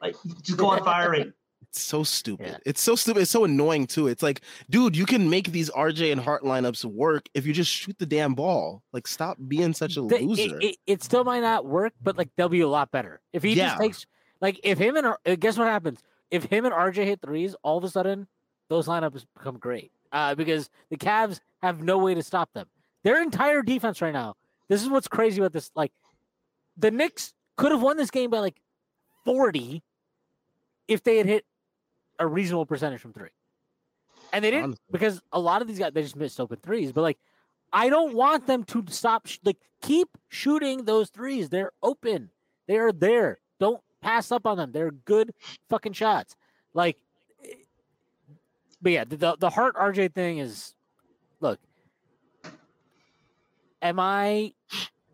[0.01, 1.31] Like, just go on firing.
[1.81, 2.47] So stupid.
[2.47, 2.57] Yeah.
[2.65, 3.21] It's so stupid.
[3.21, 4.07] It's so annoying too.
[4.07, 7.71] It's like, dude, you can make these RJ and Hart lineups work if you just
[7.71, 8.83] shoot the damn ball.
[8.91, 10.59] Like, stop being such a The- it- loser.
[10.61, 13.53] it, it still might not work, but like they'll be a lot better if he
[13.53, 13.69] Yeah.
[13.69, 14.05] just takes
[14.41, 16.01] like if him and uh, guess what happens
[16.31, 18.27] if him and RJ hit threes, all of a sudden
[18.69, 22.67] those lineups become great uh, because the Cavs have no way to stop them.
[23.03, 24.35] Their entire defense right now.
[24.69, 25.69] This is what's crazy about this.
[25.75, 25.91] Like
[26.77, 28.59] the Knicks could have won this game by like
[29.25, 29.83] forty
[30.87, 31.45] if they had hit
[32.19, 33.29] a reasonable percentage from three,
[34.31, 34.85] and they didn't Honestly.
[34.91, 36.91] because a lot of these guys they just missed open threes.
[36.91, 37.17] But like,
[37.71, 39.27] I don't want them to stop.
[39.43, 41.49] Like, keep shooting those threes.
[41.49, 42.29] They're open.
[42.67, 43.39] They are there.
[43.59, 44.71] Don't pass up on them.
[44.71, 45.33] They're good
[45.69, 46.35] fucking shots.
[46.73, 46.97] Like,
[47.43, 47.53] eh,
[48.81, 50.73] but yeah, the the, Hart RJ thing is,
[51.39, 51.59] look.
[53.81, 54.53] Am I?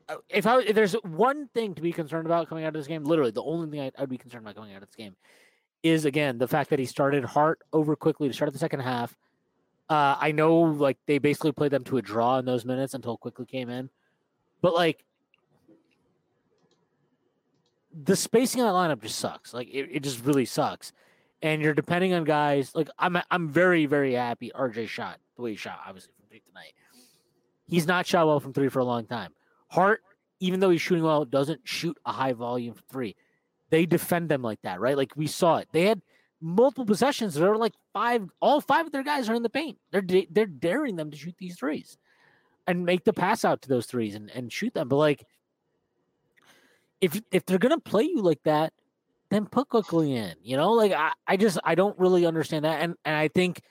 [0.07, 2.87] uh, If I if there's one thing to be concerned about coming out of this
[2.87, 5.15] game, literally the only thing I, I'd be concerned about coming out of this game
[5.83, 9.15] is again the fact that he started Hart over Quickley to start the second half.
[9.89, 13.17] Uh, I know like they basically played them to a draw in those minutes until
[13.17, 13.89] Quickley came in,
[14.61, 15.03] but like
[18.03, 19.53] the spacing on that lineup just sucks.
[19.53, 20.91] Like it, it just really sucks.
[21.41, 25.51] And you're depending on guys like I'm I'm very, very happy RJ shot the way
[25.51, 26.73] he shot, obviously from three tonight.
[27.67, 29.31] He's not shot well from three for a long time.
[29.69, 30.01] Hart,
[30.39, 33.15] even though he's shooting well, doesn't shoot a high volume from three.
[33.69, 34.97] They defend them like that, right?
[34.97, 35.67] Like we saw it.
[35.71, 36.01] They had
[36.41, 37.35] multiple possessions.
[37.35, 39.77] There were like five, all five of their guys are in the paint.
[39.91, 41.97] They're they're daring them to shoot these threes
[42.67, 44.89] and make the pass out to those threes and, and shoot them.
[44.89, 45.25] But like
[47.01, 48.73] if if they're gonna play you like that,
[49.29, 50.35] then put Quickley in.
[50.43, 52.81] You know, like I, I just I don't really understand that.
[52.81, 53.61] And and I think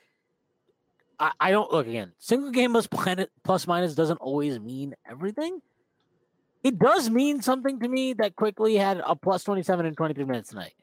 [1.18, 2.12] I, I don't look again.
[2.18, 5.60] Single game plus planet plus minus doesn't always mean everything.
[6.62, 10.50] It does mean something to me that Quickley had a plus 27 in 23 minutes
[10.50, 10.74] tonight.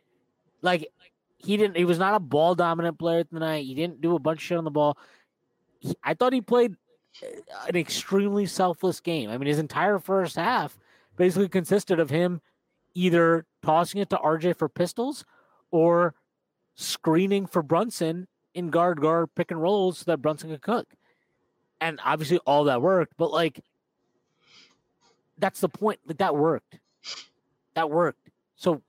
[0.62, 0.90] Like
[1.38, 3.66] he didn't he was not a ball dominant player tonight.
[3.66, 4.98] He didn't do a bunch of shit on the ball.
[5.80, 6.76] He, I thought he played
[7.22, 9.30] uh, an extremely selfless game.
[9.30, 10.78] I mean, his entire first half
[11.18, 12.42] basically consisted of him
[12.94, 15.26] either tossing it to RJ for pistols
[15.72, 16.16] or
[16.76, 20.88] screening for Brunson in guard guard pick and rolls so that Brunson could cook.
[21.82, 23.60] And obviously all that worked, but like
[25.38, 26.00] that's the point.
[26.06, 26.80] Like that worked.
[27.76, 28.30] That worked.
[28.56, 28.82] So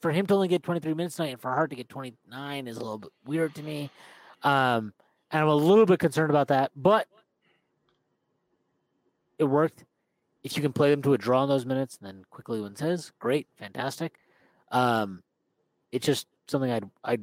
[0.00, 2.76] for him to only get 23 minutes tonight and for Hart to get 29 is
[2.76, 3.90] a little bit weird to me.
[4.42, 4.92] Um,
[5.30, 7.08] and I'm a little bit concerned about that, but
[9.38, 9.84] it worked.
[10.42, 12.80] If you can play them to a draw in those minutes and then Quickley wins
[12.80, 14.18] his, great, fantastic.
[14.70, 15.22] Um,
[15.90, 17.22] it's just something I'd I'd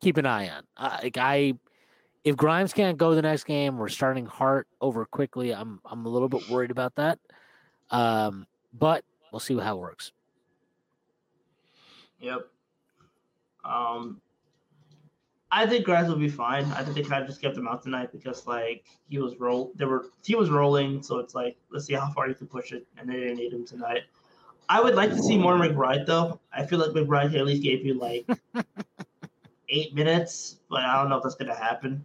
[0.00, 0.62] keep an eye on.
[0.76, 1.54] Uh, like I,
[2.28, 5.54] if Grimes can't go the next game, we're starting Hart over Quickley.
[5.54, 7.18] I'm I'm a little bit worried about that.
[7.90, 9.02] Um, but
[9.32, 10.12] we'll see how it works.
[12.20, 12.48] Yep.
[13.64, 14.20] Um,
[15.50, 16.64] I think Grimes will be fine.
[16.72, 19.72] I think they kind of just kept him out tonight because like he was roll,
[19.76, 22.72] they were he was rolling, so it's like let's see how far you can push
[22.72, 24.02] it, and they didn't need him tonight.
[24.68, 26.40] I would like to see more McBride though.
[26.52, 28.28] I feel like McBride at least gave you like
[29.70, 32.04] eight minutes, but I don't know if that's gonna happen.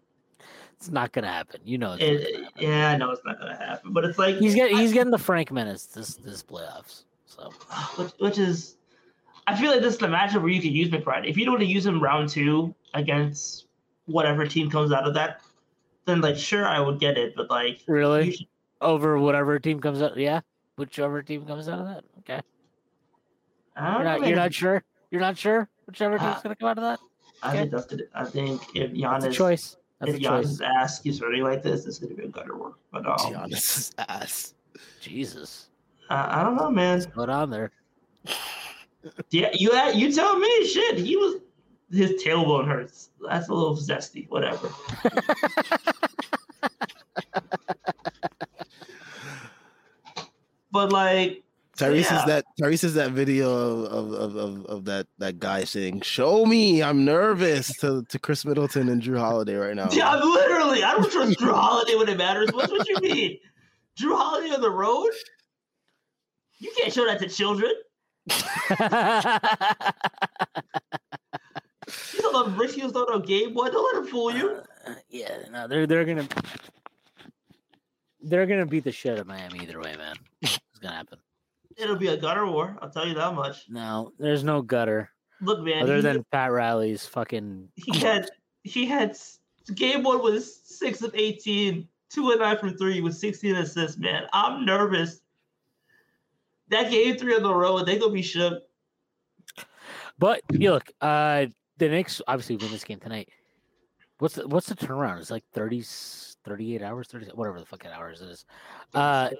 [0.83, 1.61] It's not gonna happen.
[1.63, 2.49] You know, it's It, happen.
[2.59, 5.11] yeah, I know it's not gonna happen, but it's like he's getting I- he's getting
[5.11, 7.03] the Frank minutes this this playoffs.
[7.25, 7.51] So
[7.97, 8.75] which, which is
[9.47, 11.25] I feel like this is the matchup where you could use McBride.
[11.25, 13.67] If you don't want to use him round two against
[14.07, 15.39] whatever team comes out of that,
[16.03, 18.47] then like sure I would get it, but like really, should,
[18.81, 20.41] over whatever team comes out, yeah,
[20.75, 22.03] whichever team comes out of that.
[22.19, 22.41] Okay,
[23.77, 24.83] I don't you're not you're not sure.
[25.11, 26.99] You're not sure whichever team's Uh, gonna come out of that.
[27.41, 28.09] I think that's good.
[28.13, 29.77] I think if Giannis choice.
[30.05, 30.21] That's if.
[30.23, 32.77] Giannis asks you something like this, it's gonna be a gutter work.
[32.91, 34.53] But um, Giannis' ass.
[35.01, 35.67] Jesus,
[36.09, 36.99] I, I don't know, man.
[36.99, 37.71] what's going on there?
[39.31, 40.65] Yeah, you you tell me.
[40.65, 41.41] Shit, he was
[41.91, 43.09] his tailbone hurts.
[43.27, 44.29] That's a little zesty.
[44.29, 44.69] Whatever.
[50.71, 51.43] but like,
[51.77, 52.19] Tyrese Yeah.
[52.19, 53.49] is that Tyrese is that video
[53.85, 58.45] of, of, of, of that that guy saying, "Show me, I'm nervous" to, to Khris
[58.45, 59.89] Middleton and Jrue Holiday right now.
[59.91, 62.49] yeah, I'm literally, I don't trust Jrue Holiday when it matters.
[62.53, 63.39] What's what you mean?
[63.99, 65.09] Jrue Holiday on the road?
[66.59, 67.71] You can't show that to children.
[72.13, 73.67] You don't let Rick Hughes not on game boy.
[73.69, 74.61] Don't let him fool you.
[74.87, 76.27] Uh, yeah, no, they're they're gonna
[78.21, 80.15] they're gonna beat the shit out of Miami either way, man.
[80.41, 81.19] It's gonna happen.
[81.77, 82.77] It'll be a gutter war.
[82.81, 83.65] I'll tell you that much.
[83.69, 85.09] No, there's no gutter
[85.41, 85.83] Look, man.
[85.83, 87.69] other he, than Pat Riley's fucking.
[87.75, 88.29] he had
[88.63, 89.17] he had
[89.75, 93.97] game one was six of 18, two and nine from three with 16 assists.
[93.97, 95.21] Man, I'm nervous.
[96.69, 98.63] That game three on the road, they gonna be shook.
[100.17, 101.47] But you look, uh,
[101.77, 103.29] the Knicks obviously win this game tonight.
[104.19, 105.19] What's the what's the turnaround?
[105.19, 105.83] It's like 30,
[106.45, 108.45] 38 hours, 30, whatever the fucking hours it is.
[108.93, 109.31] Uh,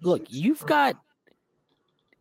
[0.00, 0.96] look, you've got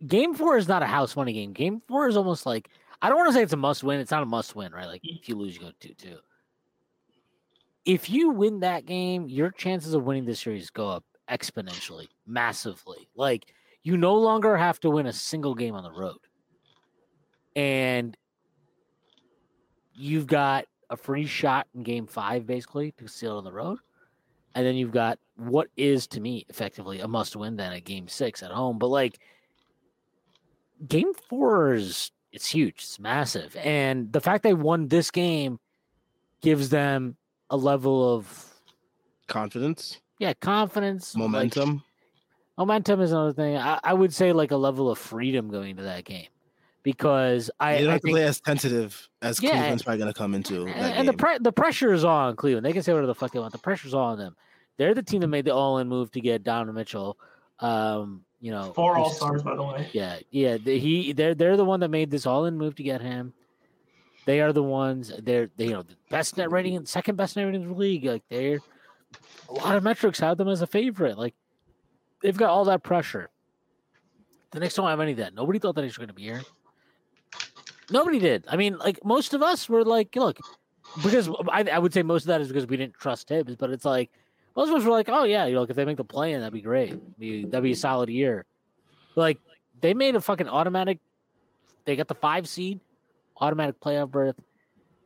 [0.05, 1.53] game four is not a house money game.
[1.53, 2.69] Game four is almost like
[3.01, 3.99] I don't want to say it's a must win.
[3.99, 4.88] It's not a must win, right?
[4.88, 6.17] Like if you lose, you go two two.
[7.86, 13.07] If you win that game, your chances of winning this series go up exponentially, massively.
[13.15, 13.45] Like
[13.84, 16.19] you no longer have to win a single game on the road.
[17.55, 18.15] And
[19.93, 23.80] you've got a free shot in game five, basically, to seal on the road.
[24.53, 28.08] And then you've got what is to me effectively a must win then at game
[28.08, 28.78] six at home.
[28.78, 29.20] But like
[30.88, 33.56] game four is it's huge, it's massive.
[33.58, 35.60] And the fact they won this game
[36.42, 37.18] gives them
[37.50, 38.48] a level of
[39.28, 41.84] Confidence, yeah, confidence, like- momentum.
[42.58, 43.56] momentum is another thing.
[43.56, 46.28] I, I would say like a level of freedom going into that game
[46.84, 49.52] because I, you don't I have to play as tentative as Yeah.
[49.52, 52.66] Cleveland's probably going to come into and, and the pre- the pressure is on Cleveland.
[52.66, 53.54] They can say whatever the fuck they want.
[53.54, 54.36] The pressure's all on them.
[54.78, 57.17] They're the team that made the all in move to get Donovan Mitchell.
[57.59, 59.89] Um, you know, Four All Stars, by the way.
[59.93, 60.57] Yeah, yeah.
[60.57, 63.34] He they're they're the one that made this all in move to get him.
[64.26, 65.11] They are the ones.
[65.19, 68.05] They're they, you know the best net rating, second best net rating in the league.
[68.05, 68.59] Like they're
[69.49, 71.17] a lot of metrics have them as a favorite.
[71.17, 71.36] Like
[72.22, 73.30] they've got all that pressure.
[74.51, 75.34] The Knicks don't have any of that.
[75.34, 76.41] Nobody thought the Knicks were going to be here.
[77.89, 78.45] Nobody did.
[78.49, 80.38] I mean, like most of us were like, look,
[81.03, 83.69] because I, I would say most of that is because we didn't trust Thibs, but
[83.69, 84.09] it's like
[84.56, 86.34] most of us were like, oh yeah, you know, like if they make the play
[86.34, 87.20] in, that'd be great.
[87.20, 88.45] Be, that'd be a solid year.
[89.16, 89.39] Like
[89.82, 90.99] they made a fucking automatic.
[91.86, 92.80] They got the five seed,
[93.39, 94.36] automatic playoff berth.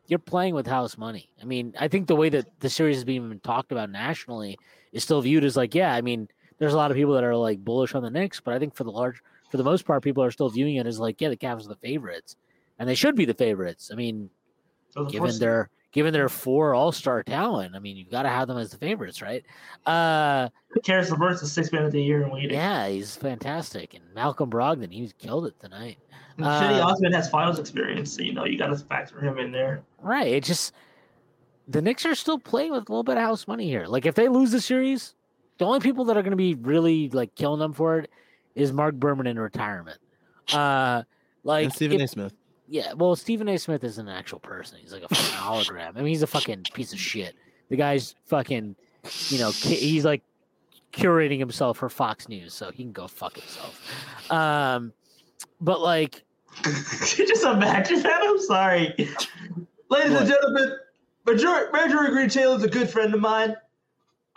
[0.08, 1.30] You're playing with house money.
[1.42, 4.58] I mean, I think the way that the series is being talked about nationally
[4.92, 6.28] is still viewed as like, yeah, I mean,
[6.60, 8.76] there's a lot of people that are like bullish on the Knicks, but I think
[8.76, 11.30] for the large, for the most part, people are still viewing it as like, yeah,
[11.30, 12.36] the Cavs are the favorites,
[12.78, 13.90] and they should be the favorites.
[13.92, 14.30] I mean,
[14.92, 18.30] So the given their given their four All Star talent, I mean, you've got to
[18.30, 19.44] have them as the favorites, right?
[19.88, 20.50] Uh,
[20.84, 22.52] Caris LeVert's the sixth man of the year in waiting.
[22.52, 25.98] yeah, he's fantastic, and Malcolm Brogdon, he's killed it tonight.
[26.38, 29.40] And Shitty Uh, Osman has finals experience, so you know you got to factor him
[29.40, 29.82] in there.
[30.02, 30.28] Right.
[30.28, 30.74] It just
[31.68, 33.86] the Knicks are still playing with a little bit of house money here.
[33.88, 35.16] Like if they lose the series,
[35.58, 38.12] the only people that are going to be really like killing them for it
[38.54, 39.98] is Marc Berman in retirement.
[40.52, 41.04] Uh,
[41.46, 42.08] like and Stephen if- A.
[42.10, 42.34] Smith.
[42.68, 42.94] Yeah.
[42.94, 43.58] Well, Stephen A.
[43.58, 44.80] Smith is an actual person.
[44.82, 45.24] He's like a fucking
[45.76, 45.92] hologram.
[45.96, 47.36] I mean, he's a fucking piece of shit.
[47.70, 48.76] The guy's fucking,
[49.30, 50.22] you know, he's like
[50.94, 54.32] curating himself for Fox News, so he can go fuck himself.
[54.32, 54.94] Um,
[55.62, 56.24] but like,
[56.64, 58.22] Just imagine that.
[58.24, 58.94] I'm sorry.
[58.98, 60.22] Ladies What?
[60.22, 60.78] and gentlemen,
[61.26, 63.56] Major Marjorie Green Taylor is a good friend of mine.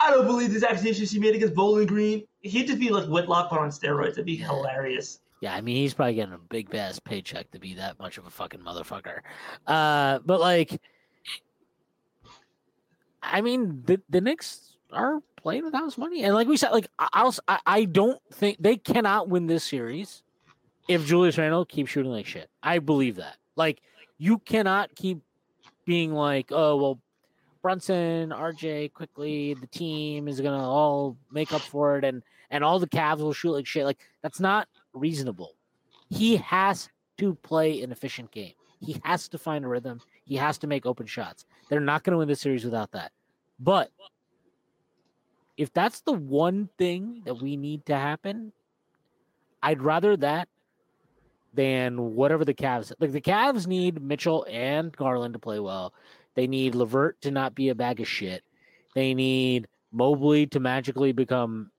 [0.01, 2.23] I don't believe these accusations she made against Bowling Green.
[2.41, 4.11] He'd just be like Whitlock but on steroids.
[4.11, 5.19] It'd be hilarious.
[5.41, 8.25] Yeah, I mean he's probably getting a big ass paycheck to be that much of
[8.25, 9.19] a fucking motherfucker.
[9.65, 10.81] Uh, but like,
[13.23, 16.87] I mean the the Knicks are playing without house money, and like we said, like
[16.99, 20.23] I'll I, I don't think they cannot win this series
[20.89, 22.49] if Julius Randle keeps shooting like shit.
[22.61, 23.37] I believe that.
[23.55, 23.81] Like
[24.17, 25.19] you cannot keep
[25.85, 26.99] being like, oh well,
[27.61, 32.79] Brunson, RJ, Quickley, the team is gonna all make up for it, and and all
[32.79, 33.85] the Cavs will shoot like shit.
[33.85, 35.55] Like that's not reasonable.
[36.09, 38.53] He has to play an efficient game.
[38.79, 40.01] He has to find a rhythm.
[40.25, 41.45] He has to make open shots.
[41.69, 43.11] They're not going to win this series without that.
[43.59, 43.91] But
[45.57, 48.53] if that's the one thing that we need to happen,
[49.61, 50.47] I'd rather that
[51.53, 53.11] than whatever the Cavs like.
[53.11, 55.93] The Cavs need Mitchell and Garland to play well.
[56.35, 58.43] They need LeVert to not be a bag of shit.
[58.95, 61.71] They need Mobley to magically become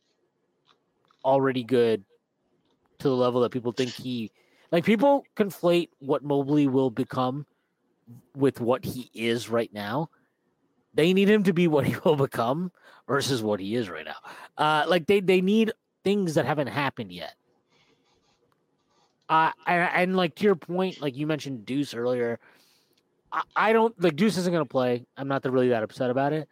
[1.24, 2.04] already good
[3.00, 4.30] to the level that people think he
[4.72, 7.46] like people conflate what Mobley will become
[8.36, 10.10] with what he is right now.
[10.94, 12.72] They need him to be what he will become
[13.06, 14.16] versus what he is right now.
[14.56, 15.72] Uh like they they need
[16.04, 17.34] things that haven't happened yet.
[19.28, 22.38] Uh and, and like to your point, like you mentioned Deuce earlier,
[23.32, 25.04] I, I don't like Deuce isn't gonna play.
[25.16, 26.48] I'm not really that upset about it.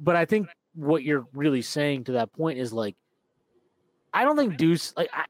[0.00, 2.96] But I think what you're really saying to that point is like
[4.14, 5.24] I don't think Deuce like I,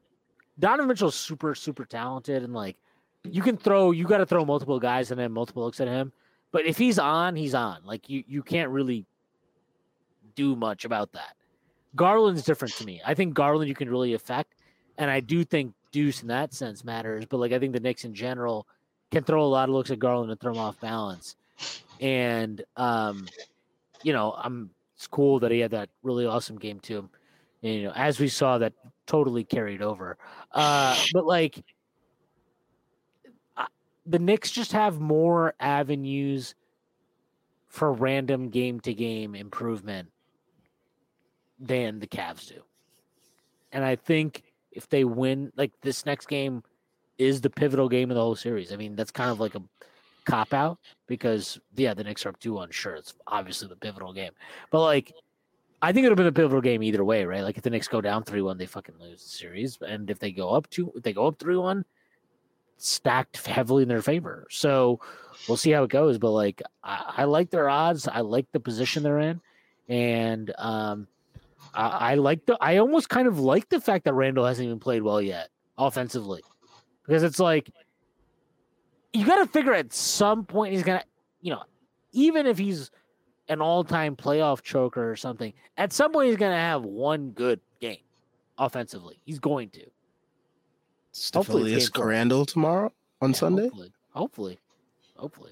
[0.59, 2.75] Donovan Mitchell's super super talented and like
[3.23, 6.11] you can throw you got to throw multiple guys and then multiple looks at him.
[6.51, 7.79] But if he's on, he's on.
[7.83, 9.05] Like you you can't really
[10.35, 11.35] do much about that.
[11.95, 13.01] Garland's different to me.
[13.05, 14.55] I think Garland you can really affect,
[14.97, 17.25] and I do think Deuce in that sense matters.
[17.25, 18.67] But like I think the Knicks in general
[19.11, 21.35] can throw a lot of looks at Garland and throw him off balance.
[21.99, 23.27] And um,
[24.03, 27.09] you know, I'm it's cool that he had that really awesome game too.
[27.61, 28.73] You know, as we saw, that
[29.05, 30.17] totally carried over.
[30.51, 31.63] Uh, but like,
[33.57, 33.67] I-
[34.05, 36.55] the Knicks just have more avenues
[37.67, 40.09] for random game to game improvement
[41.59, 42.61] than the Cavs do.
[43.71, 46.63] And I think if they win, like this next game
[47.17, 48.71] is the pivotal game of the whole series.
[48.71, 49.61] I mean, that's kind of like a
[50.25, 52.71] cop out because, yeah, the Knicks are up 2 1.
[52.71, 54.31] Sure, it's obviously the pivotal game.
[54.71, 55.13] But like,
[55.81, 57.43] I think it would have been a pivotal game either way, right?
[57.43, 59.77] Like if the Knicks go down 3 1, they fucking lose the series.
[59.85, 61.85] And if they go up 2, if they go up 3 1,
[62.77, 64.47] stacked heavily in their favor.
[64.49, 64.99] So
[65.47, 66.17] we'll see how it goes.
[66.17, 68.07] But like, I, I like their odds.
[68.07, 69.41] I like the position they're in.
[69.87, 71.07] And, um,
[71.73, 72.57] I, I like the.
[72.59, 76.41] I almost kind of like the fact that Randle hasn't even played well yet offensively,
[77.05, 77.69] because it's like
[79.13, 81.03] you got to figure at some point he's gonna,
[81.41, 81.63] you know,
[82.11, 82.91] even if he's
[83.49, 87.97] an all-time playoff choker or something, at some point he's gonna have one good game
[88.57, 89.19] offensively.
[89.25, 89.81] He's going to.
[91.33, 91.89] Hopefully it's Stephalius.
[91.91, 93.63] Crandall tomorrow on Yeah, Sunday.
[93.63, 94.59] Hopefully, hopefully,
[95.17, 95.51] hopefully.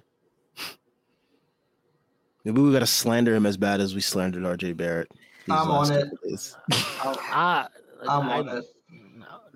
[2.45, 5.09] Maybe we got to slander him as bad as we slandered RJ Barrett.
[5.11, 6.09] these I'm last on it.
[6.11, 6.55] couple days.
[6.71, 7.67] Ah,
[8.07, 8.65] I'm on it.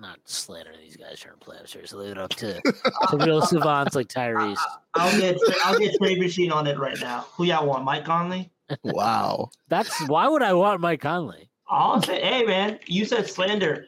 [0.01, 1.93] No, not slandering these guys trying to play out series.
[1.93, 2.61] Leave it up to,
[3.09, 4.57] to real savants like Tyrese.
[4.95, 7.27] I'll get I'll get trade machine on it right now.
[7.33, 7.83] Who y'all want?
[7.85, 8.51] Mike Conley?
[8.83, 9.49] Wow.
[9.67, 11.49] That's why would I want Mike Conley?
[11.69, 13.85] I'll say, hey man, you said slander.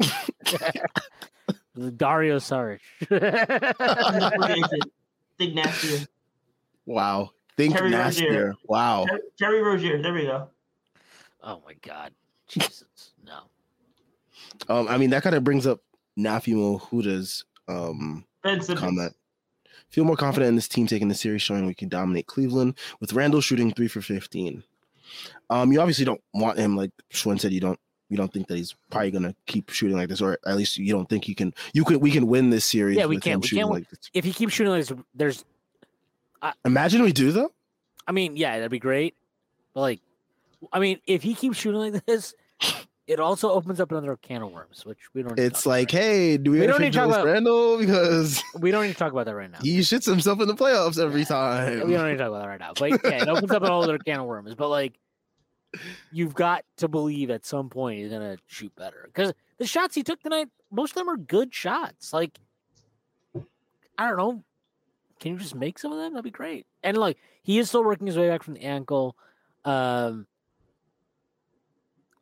[1.96, 2.80] Dario Saric.
[5.38, 6.06] Think nastier.
[6.86, 7.30] Wow.
[7.56, 8.28] Think Terry nastier.
[8.28, 8.54] Rozier.
[8.64, 9.06] Wow.
[9.08, 10.02] Ter- Terry Rozier.
[10.02, 10.48] There we go.
[11.42, 12.12] oh my God,
[12.48, 13.09] Jesus, no.
[14.68, 15.80] Um, I mean, that kind of brings up
[16.18, 18.24] Nafi Huda's um
[18.76, 19.14] comment.
[19.88, 23.12] Feel more confident in this team taking the series, showing we can dominate Cleveland with
[23.12, 24.62] Randle shooting three for fifteen.
[25.48, 27.78] Um, you obviously don't want him, like Shwin said, you don't
[28.08, 30.92] you don't think that he's probably gonna keep shooting like this, or at least you
[30.92, 32.98] don't think he can you could we can win this series.
[32.98, 33.34] Yeah, we with can.
[33.34, 34.10] him We can't like this.
[34.12, 35.44] If he keeps shooting like this, there's.
[36.64, 37.52] Imagine we do though.
[38.06, 39.14] I mean, yeah, that'd be great.
[39.74, 40.00] But like,
[40.72, 42.34] I mean, if he keeps shooting like this,
[43.10, 45.36] it also opens up another can of worms, which we don't.
[45.36, 48.70] It's like, right hey, do we, We don't need to talk about- Randle because we
[48.70, 49.58] don't need to talk about that right now.
[49.62, 51.86] he shits himself in the playoffs every time.
[51.88, 52.72] We don't need to talk about that right now.
[52.78, 54.54] But yeah, it opens up another can of worms.
[54.54, 54.94] But like,
[56.12, 60.04] you've got to believe at some point he's gonna shoot better because the shots he
[60.04, 62.12] took tonight, most of them are good shots.
[62.12, 62.38] Like,
[63.98, 64.44] I don't know,
[65.18, 66.12] can you just make some of them?
[66.12, 66.66] That'd be great.
[66.84, 69.16] And like, he is still working his way back from the ankle.
[69.64, 70.26] Um,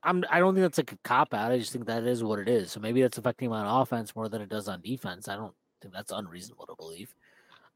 [0.02, 0.24] I'm.
[0.30, 1.52] I don't think that's like a cop out.
[1.52, 2.70] I just think that is what it is.
[2.70, 5.28] So maybe that's affecting him on offense more than it does on defense.
[5.28, 7.14] I don't think that's unreasonable to believe.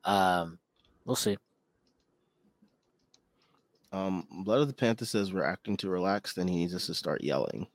[0.04, 0.58] Um,
[1.04, 1.36] we'll see.
[3.92, 6.94] Um, Blood of the Panther says we're acting too relaxed, and he needs us to
[6.94, 7.66] start yelling.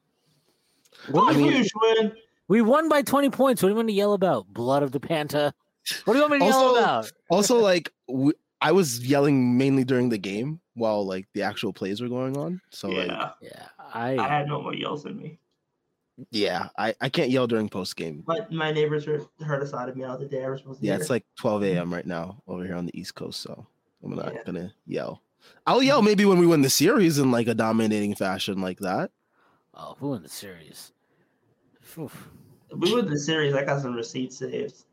[1.12, 2.14] Fuck I mean- you, Shwin.
[2.50, 3.62] We won by 20 points.
[3.62, 4.48] What do you want to yell about?
[4.48, 5.54] Blood of the Panta.
[6.06, 7.12] What do you want me to yell about?
[7.30, 7.92] Also, like
[8.62, 12.62] I was yelling mainly during the game while like the actual plays were going on.
[12.70, 15.40] So like, yeah, Yeah, I I had no more yells than me.
[16.32, 18.24] yeah, I I can't yell during post game.
[18.26, 20.80] But my neighbors heard, heard a side of me out the day I was supposed
[20.82, 21.02] to Yeah, hear.
[21.02, 21.94] it's like 12 a.m.
[21.94, 23.68] right now over here on the East Coast, so
[24.04, 24.44] I'm not Yeah.
[24.46, 25.22] gonna yell.
[25.66, 29.12] I'll yell maybe when we win the series in like a dominating fashion like that.
[29.76, 30.92] oh, who in the series?
[31.98, 32.30] Oof.
[32.70, 34.84] If we win the series, I got some receipts saved.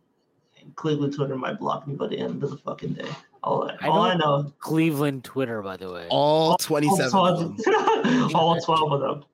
[0.61, 3.09] And Cleveland Twitter might block me by the end of the fucking day.
[3.45, 4.53] All, I, I all I don't- know.
[4.59, 6.07] Cleveland Twitter, by the way.
[6.09, 9.25] All All 27 of 12, all 12 of them.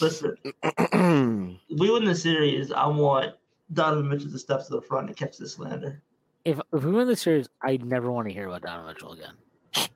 [0.00, 0.92] Listen, if
[1.78, 3.34] we win the series, I want
[3.72, 6.02] Donovan Mitchell to step to the front and catch this slander.
[6.44, 9.88] If if we win the series, I never want to hear about Donovan Mitchell again.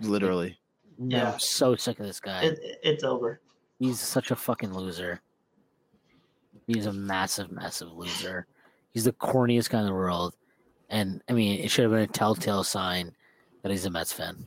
[0.00, 0.56] Literally.
[0.98, 1.32] No, Yeah.
[1.32, 2.44] I'm so sick of this guy.
[2.44, 3.40] It, it's over.
[3.78, 5.20] He's such a fucking loser.
[6.66, 8.46] He's a massive, massive loser.
[8.94, 10.34] He's the corniest guy in the world.
[10.90, 13.14] And I mean, it should have been a telltale sign
[13.62, 14.46] that he's a Mets fan.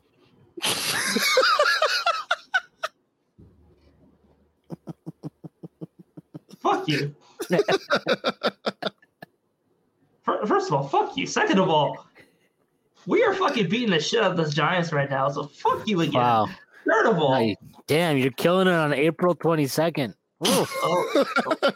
[6.60, 7.16] Fuck you.
[10.46, 11.26] First of all, fuck you.
[11.26, 12.06] Second of all,
[13.06, 16.02] we are fucking beating the shit out of the Giants right now, so fuck you
[16.02, 16.22] again.
[16.22, 16.48] Wow.
[16.89, 17.56] Third of all,
[17.88, 20.14] damn, you're killing it on April 22nd.
[20.48, 20.66] Ooh.
[20.84, 21.26] oh,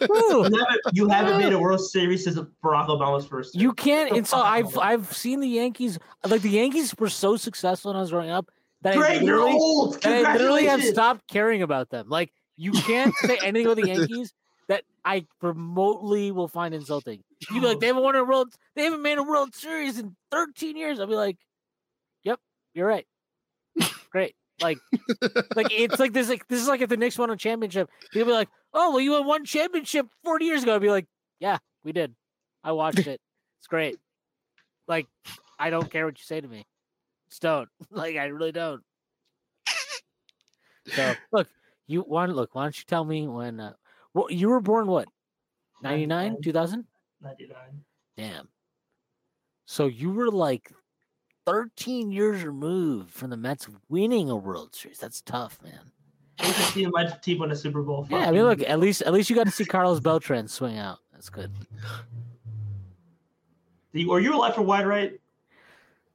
[0.02, 0.50] Ooh.
[0.50, 3.56] you, haven't, you haven't made a World Series since Barack Obama's first.
[3.56, 3.64] Year.
[3.64, 4.12] You can't.
[4.16, 4.78] And so I've.
[4.88, 6.00] I've seen the Yankees.
[6.26, 8.50] Like the Yankees were so successful when I was growing up
[8.82, 10.06] that I Great, you're literally, old.
[10.06, 12.08] I literally have stopped caring about them.
[12.10, 14.34] Like you can't say anything about the Yankees
[14.68, 17.24] that I remotely will find insulting.
[17.50, 18.54] You'd be like, they haven't won a world.
[18.76, 21.00] They haven't made a World Series in 13 years.
[21.00, 21.38] I'll be like,
[22.24, 22.40] yep,
[22.74, 23.08] you're right.
[24.10, 24.36] Great.
[24.62, 24.78] Like,
[25.56, 26.30] like it's like this.
[26.30, 29.00] Like this is like if the Knicks won a championship, you'll be like, oh well,
[29.00, 30.76] you won one championship 40 years ago.
[30.76, 31.08] I'd be like,
[31.40, 32.16] yeah, we did.
[32.64, 33.22] I watched it.
[33.60, 33.98] It's great.
[34.88, 35.08] Like,
[35.60, 36.66] I don't care what you say to me.
[37.30, 37.70] Just don't.
[37.92, 38.82] Like, I really don't.
[40.88, 41.48] So look,
[41.88, 42.56] you want look.
[42.56, 43.60] Why don't you tell me when?
[43.60, 43.74] Uh,
[44.14, 45.08] well, you were born what?
[45.84, 46.42] 99, 99.
[46.42, 46.86] 2000?
[47.22, 47.58] 99.
[48.16, 48.48] Damn.
[49.66, 50.72] So you were like
[51.48, 55.00] 13 years removed from the Mets winning a World Series.
[55.00, 55.80] That's tough, man.
[56.40, 58.06] I I see my team win a Super Bowl.
[58.10, 60.78] Yeah, I mean, look, at least at least you got to see Carlos Beltran swing
[60.78, 60.98] out.
[61.14, 61.50] That's good.
[63.94, 65.20] You- Were you alive for wide right?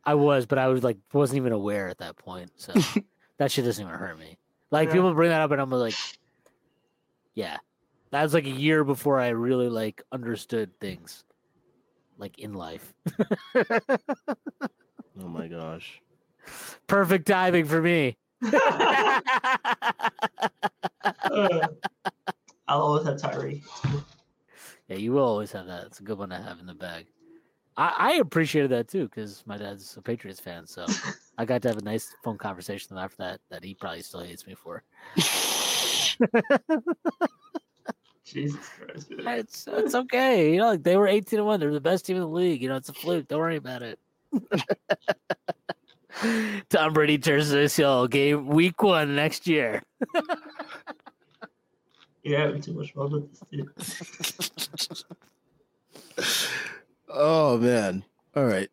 [0.05, 2.51] I was, but I was like wasn't even aware at that point.
[2.57, 2.75] So
[3.39, 4.37] that shit doesn't even hurt me.
[4.71, 4.95] Like Yeah.
[4.97, 5.95] people bring that up, and I'm like,
[7.35, 7.57] yeah,
[8.11, 11.25] that was like a year before I really like understood things,
[12.19, 12.93] like in life.
[15.21, 16.01] Oh my gosh.
[16.87, 18.17] Perfect timing for me.
[18.45, 19.21] Uh,
[22.69, 23.63] I'll always have Tyree.
[24.89, 25.85] Yeah, you will always have that.
[25.87, 27.07] It's a good one to have in the bag.
[27.77, 30.87] I, I appreciated that too because my dad's a Patriots fan, so
[31.39, 33.41] I got to have a nice phone conversation with him after that.
[33.51, 34.83] That he probably still hates me for.
[38.25, 39.07] Jesus Christ.
[39.11, 40.53] It's it's okay.
[40.53, 41.61] You know, like they were eighteen to one.
[41.61, 42.63] They're the best team in the league.
[42.63, 43.29] You know, it's a fluke.
[43.29, 43.99] Don't worry about it.
[46.69, 49.83] Tom Brady turns this hill game week one next year.
[52.23, 53.71] You're having too much fun with this, dude.
[57.09, 58.05] Oh man.
[58.35, 58.71] All right.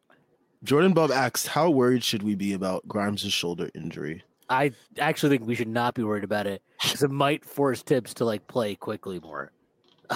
[0.64, 5.48] Jordan Bob asked, "How worried should we be about Grimes' shoulder injury?" I actually think
[5.48, 8.76] we should not be worried about it because it might force Thibs to like play
[8.76, 9.52] Quickley more.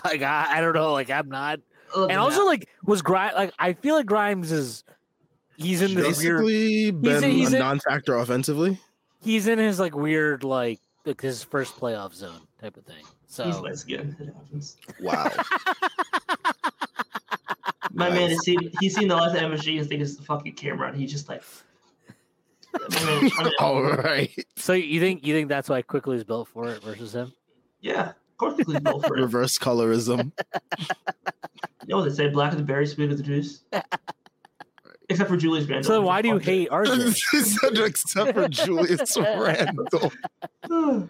[0.03, 0.91] Like I, I don't know.
[0.91, 1.59] Like I'm not.
[1.95, 4.83] And also like was Grimes like I feel like Grimes is
[5.58, 8.80] he's in this weird Basically, been a- he's a a- non-factor offensively.
[9.22, 13.04] he's in his like weird like like his first playoff zone type of thing.
[13.28, 14.16] So he's light skinned.
[14.20, 14.78] It happens.
[15.01, 15.30] Wow.
[17.95, 18.30] My man Nice.
[18.32, 21.12] has seen he's seen the last MSG and think it's the fucking camera and he's
[21.12, 21.43] just like
[22.74, 24.32] My man is trying to- All right.
[24.56, 27.34] so you think you think that's why Quickley is built for it versus him?
[27.82, 29.22] Yeah, of course he's built for it.
[29.22, 30.32] Reverse colorism.
[31.86, 33.60] You know what they say, black is the berry, sweet with the juice.
[35.10, 35.84] Except for Julius Randle.
[35.88, 37.86] So why do you hate RJ?
[37.86, 40.12] Except for Julius Randle.
[40.70, 41.10] hate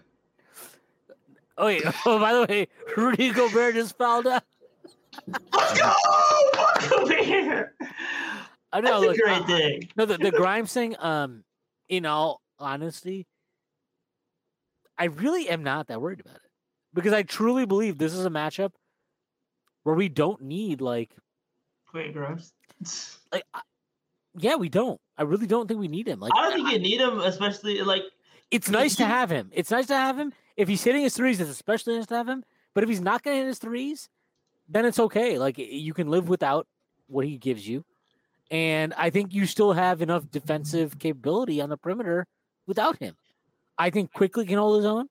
[1.56, 4.42] Oh wait, oh by the way, Rudy Gobert just fouled out.
[5.28, 5.92] Let's go!
[6.54, 7.74] Fuck over here!
[8.72, 9.08] I That's know.
[9.10, 9.88] a great uh, thing.
[9.96, 11.44] No, the, the Grimes thing, um,
[11.88, 13.28] in all honesty,
[14.98, 16.40] I really am not that worried about it.
[16.92, 18.72] Because I truly believe this is a matchup
[19.84, 21.12] where we don't need like
[21.86, 22.52] Great Grimes.
[23.32, 23.60] like I-
[24.36, 25.00] yeah, we don't.
[25.16, 26.20] I really don't think we need him.
[26.20, 28.02] Like I don't think you need him, especially like
[28.50, 29.50] it's nice to have him.
[29.52, 30.32] It's nice to have him.
[30.56, 32.44] If he's hitting his threes, it's especially nice to have him.
[32.74, 34.08] But if he's not gonna hit his threes,
[34.68, 35.38] then it's okay.
[35.38, 36.66] Like you can live without
[37.06, 37.84] what he gives you.
[38.50, 42.26] And I think you still have enough defensive capability on the perimeter
[42.66, 43.16] without him.
[43.78, 45.08] I think Quickley can hold his own.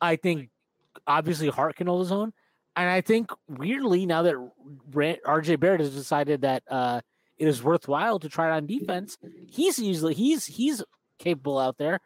[0.00, 0.50] I think
[1.06, 2.32] obviously Hart can hold his own.
[2.76, 4.34] And I think weirdly now that
[4.92, 7.00] RJ Barrett has decided that uh,
[7.40, 9.16] it is worthwhile to try it on defense,
[9.48, 10.84] he's usually he's he's
[11.18, 12.00] capable out there.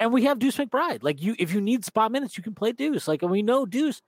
[0.00, 1.04] And we have Deuce McBride.
[1.04, 3.06] Like you, if you need spot minutes, you can play Deuce.
[3.06, 4.02] Like, and we know Deuce,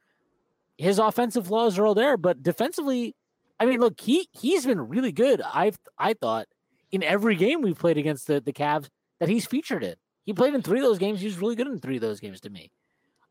[0.77, 3.15] his offensive flaws are all there, but defensively,
[3.61, 5.41] I mean, look, he he's been really good.
[5.41, 6.49] I've I thought
[6.91, 8.89] in every game we've played against the the Cavs
[9.21, 9.95] that he's featured in.
[10.25, 11.21] He played in three of those games.
[11.21, 12.73] He was really good in three of those games to me.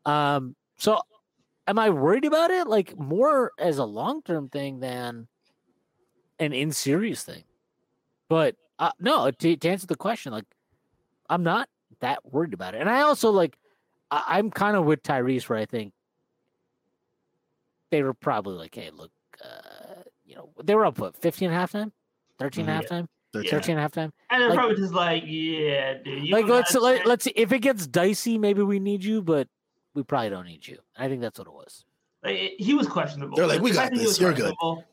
[0.06, 1.00] Um, so
[1.66, 2.66] am I worried about it?
[2.66, 5.28] Like more as a long term thing than
[6.38, 7.44] an in series thing.
[8.28, 10.46] But uh, no, to, to answer the question, like
[11.30, 11.68] I'm not
[12.00, 12.80] that worried about it.
[12.80, 13.56] And I also like
[14.10, 15.92] I, I'm kind of with Tyrese where I think
[17.90, 19.10] they were probably like, hey, look,
[19.42, 21.92] uh, you know, they were up what 15 at halftime,
[22.38, 22.88] 13 at Mhm.
[22.88, 23.50] halftime, Yeah.
[23.50, 24.10] 13 at halftime.
[24.30, 26.26] and they're Like- probably just like, yeah, dude.
[26.26, 29.22] You like let's gotta let, let's see if it gets dicey, maybe we need you,
[29.22, 29.48] but
[29.94, 30.78] we probably don't need you.
[30.96, 31.84] I think that's what it was.
[32.24, 33.36] like, it- he was questionable.
[33.36, 34.84] They're like, "We got this, you're good." questionable,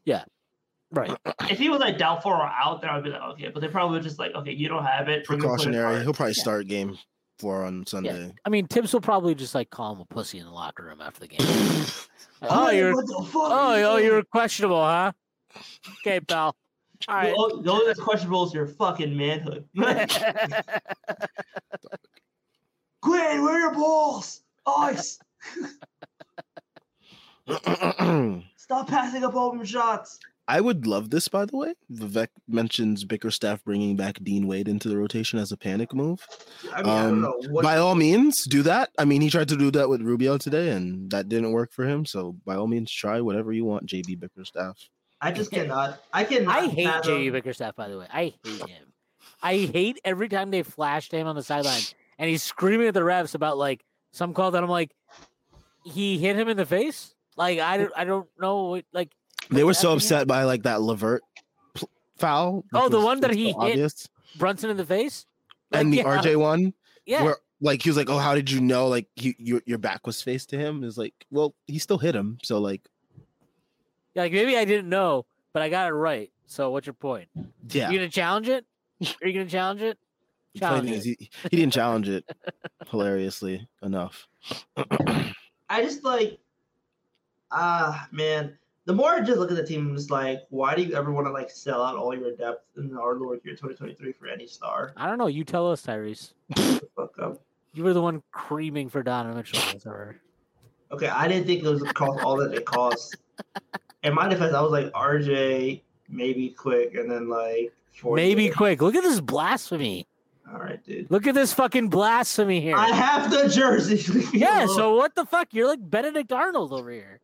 [0.92, 1.16] Right.
[1.50, 3.50] If he was like doubtful or out, then I'd be like, okay.
[3.54, 5.26] But they probably were just like, okay, you don't have it.
[5.30, 6.04] we're gonna put it Precautionary.
[6.04, 6.42] He'll probably Yeah.
[6.42, 6.98] start game
[7.40, 8.34] four on Sunday.
[8.46, 11.00] I mean, Thibs will probably just like call him a pussy in the locker room
[11.02, 11.40] after the game.
[12.44, 15.14] oh, Hey, you're what the fuck oh, oh, you're questionable, huh?
[16.06, 16.56] Okay, pal.
[17.08, 17.30] All right.
[17.30, 19.66] The o- the only that's questionable is your fucking manhood.
[23.02, 24.42] Quinn, where are your balls?
[24.68, 25.18] Ice.
[28.58, 30.20] Stop passing up open shots.
[30.52, 31.74] I would love this, by the way.
[31.92, 36.28] Vivek mentions Bickerstaff bringing back Dean Wade into the rotation as a panic move.
[36.74, 37.64] I mean, I don't Um, know what.
[37.64, 38.90] By all means, do that.
[39.00, 41.86] I mean, he tried to do that with Rubio today, and that didn't work for
[41.88, 42.06] him.
[42.06, 44.78] So, by all means, try whatever you want, JB Bickerstaff.
[45.22, 46.02] I just cannot.
[46.12, 46.58] I cannot.
[46.58, 48.08] I hate fathom- JB Bickerstaff, by the way.
[48.12, 48.94] I hate him.
[49.42, 51.82] I hate every time they flashed him on the sideline
[52.20, 54.92] and he's screaming at the refs about like some call that I'm like,
[55.86, 57.16] he hit him in the face.
[57.38, 58.82] Like I don't, I don't know.
[58.94, 59.12] Like
[59.50, 61.22] They were so upset by like that LeVert
[61.74, 62.64] pl- foul.
[62.74, 63.72] Oh, the was one that he so hit?
[63.72, 64.08] obvious.
[64.38, 65.26] Brunson in the face.
[65.72, 66.74] Like, and the yeah, RJ one,
[67.06, 68.88] Yeah, where like he was like, "Oh, how did you know?
[68.88, 72.16] Like you, your your back was faced to him." Is like, well, he still hit
[72.16, 72.82] him, so like,
[74.14, 76.32] Yeah, like maybe I didn't know, but I got it right.
[76.46, 77.30] So what's your point?
[77.70, 77.90] yeah.
[77.90, 78.66] You gonna challenge it?
[79.22, 79.98] Are you gonna challenge it?
[80.58, 80.98] Challenge thing it.
[80.98, 82.26] is he, he didn't challenge it
[82.90, 84.28] hilariously enough.
[84.76, 86.40] I just like,
[87.52, 88.58] ah, man.
[88.92, 91.14] The more I just look at the team, I'm just like, why do you ever
[91.14, 94.46] want to like sell out all your depth in our Lord year 2023 for any
[94.46, 94.92] star?
[94.98, 95.28] I don't know.
[95.28, 96.34] You tell us, Tyrese.
[96.98, 97.42] Fuck up.
[97.74, 99.62] You were the one creaming for Donovan Mitchell.
[99.90, 100.16] Right.
[100.92, 103.16] Okay, I didn't think it was cost all that it costs.
[104.04, 108.26] In my defense, I was like RJ, maybe quick, and then like Fournier.
[108.26, 108.82] Maybe quick.
[108.82, 110.06] Look at this blasphemy.
[110.52, 111.10] All right, dude.
[111.10, 112.76] Look at this fucking blasphemy here.
[112.76, 114.28] I have the jersey.
[114.38, 115.54] Yeah, so what the fuck?
[115.54, 117.22] You're like Benedict Arnold over here.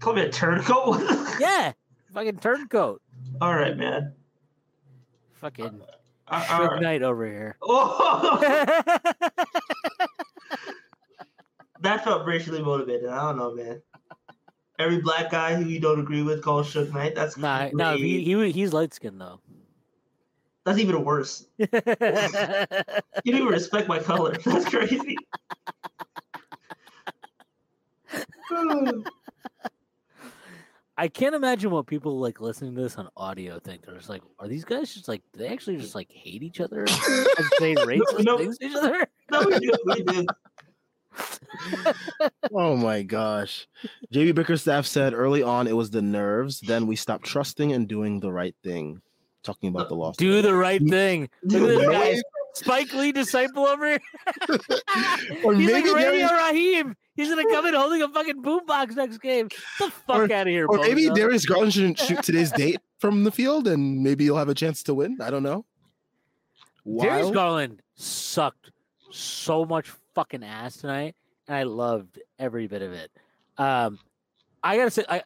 [0.00, 1.00] Call me a turncoat.
[1.40, 1.72] Yeah,
[2.12, 3.02] fucking turncoat.
[3.40, 4.14] all right, man.
[5.34, 5.80] Fucking
[6.28, 6.80] Uh, Suge right.
[6.82, 7.56] Knight over here.
[7.62, 8.38] Oh,
[11.80, 13.08] that felt racially motivated.
[13.08, 13.82] I don't know, man.
[14.78, 17.14] Every black guy who you don't agree with calls Suge Knight.
[17.14, 19.40] That's nah, no, he, he he's light skinned though.
[20.64, 21.46] That's even worse.
[21.58, 24.36] You didn't even respect my color.
[24.44, 25.16] That's crazy.
[30.96, 33.84] I can't imagine what people like listening to this on audio think.
[33.84, 36.60] They're just like, are these guys just like, do they actually just like hate each
[36.60, 36.88] other and
[37.58, 38.38] say racist no.
[38.38, 39.06] things to each other?
[39.30, 39.72] no, we do.
[39.86, 40.26] We do.
[42.52, 43.66] Oh my gosh.
[44.12, 46.60] JB Bickerstaff said early on it was the nerves.
[46.60, 49.00] Then we stopped trusting and doing the right thing.
[49.42, 50.16] Talking about uh, the loss.
[50.16, 51.28] Do the right thing.
[51.42, 52.16] Look at this Dude, guy,
[52.54, 54.00] Spike Lee disciple over here.
[55.44, 56.96] Or He's maybe like Radio Raheem.
[57.16, 59.48] He's gonna come in holding a fucking boombox next game.
[59.48, 61.10] Get the fuck out of here, Or maybe.
[61.10, 64.82] Darius Garland shouldn't shoot today's date from the field and maybe you'll have a chance
[64.84, 65.18] to win.
[65.20, 65.64] I don't know.
[67.00, 68.70] Darius Garland sucked
[69.10, 71.14] so much fucking ass tonight,
[71.48, 73.10] and I loved every bit of it.
[73.58, 73.98] Um,
[74.62, 75.22] I gotta say, I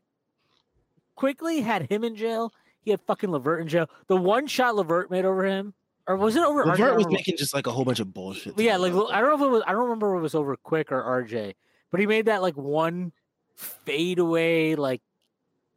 [1.16, 2.52] Quickley had him in jail.
[2.82, 3.88] He had fucking LeVert in jail.
[4.06, 5.74] The one shot LeVert made over him,
[6.08, 6.64] or was it over?
[6.64, 6.78] RJ?
[6.78, 8.58] LeVert was making just like a whole bunch of bullshit.
[8.58, 8.92] Yeah, like.
[8.92, 9.62] I don't know if it was.
[9.66, 11.54] I don't remember if it was over Quick or RJ,
[11.90, 13.12] but he made that like one
[13.54, 15.02] fadeaway like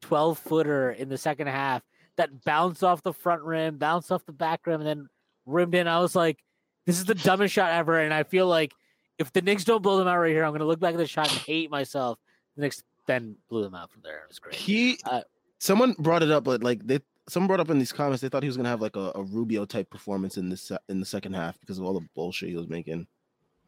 [0.02, 1.84] twelve footer in the second half
[2.16, 5.10] that bounced off the front rim, bounced off the back rim, and then
[5.46, 5.88] rimmed in.
[5.88, 6.40] I was like,
[6.86, 8.74] this is the dumbest shot ever, and I feel like
[9.18, 11.08] if the Knicks don't blow them out right here, I'm gonna look back at the
[11.08, 12.20] shot and hate myself.
[12.56, 14.20] The Knicks then blew them out from there.
[14.20, 14.56] It was great.
[14.56, 15.22] he Uh,
[15.60, 17.00] someone brought it up, but like they
[17.30, 19.24] someone brought up in these comments they thought he was gonna have like a, a
[19.24, 22.56] Rubio type performance in this in the second half because of all the bullshit he
[22.56, 23.08] was making.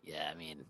[0.04, 0.66] Yeah, I mean,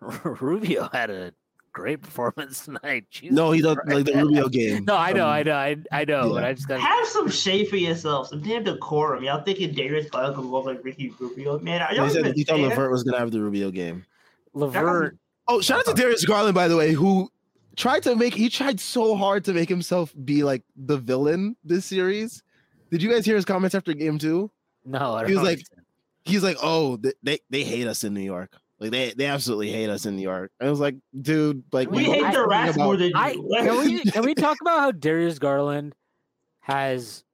[0.24, 1.32] Rubio had a
[1.72, 3.06] great performance tonight.
[3.10, 4.84] Jesus No, he does like the Rubio game.
[4.84, 6.44] No, I know, Um, I know, I, I know, but.
[6.44, 8.28] I just got Have some shade for yourself.
[8.28, 9.24] Some damn decorum.
[9.24, 11.58] Y'all thinking Darius Garland could look like Ricky Rubio?
[11.60, 12.70] Man, are y'all He said even he thought fans?
[12.70, 14.04] LeVert was gonna have the Rubio game.
[14.52, 15.16] LeVert.
[15.48, 17.31] Oh, shout out to Darius Garland, by the way, who
[17.76, 21.84] tried to make he tried so hard to make himself be like the villain this
[21.86, 22.42] series.
[22.90, 24.50] Did you guys hear his comments after game two?
[24.84, 25.78] No, I don't He was like- understand.
[26.24, 28.52] He's like, "Oh, they they, they hate us in New York.
[28.78, 32.04] Like they they absolutely hate us in New York." I was like, "Dude, like We
[32.04, 33.48] hate know the something rats about- more than I you.
[33.56, 35.94] can we can we talk about how Darius Garland
[36.60, 37.24] has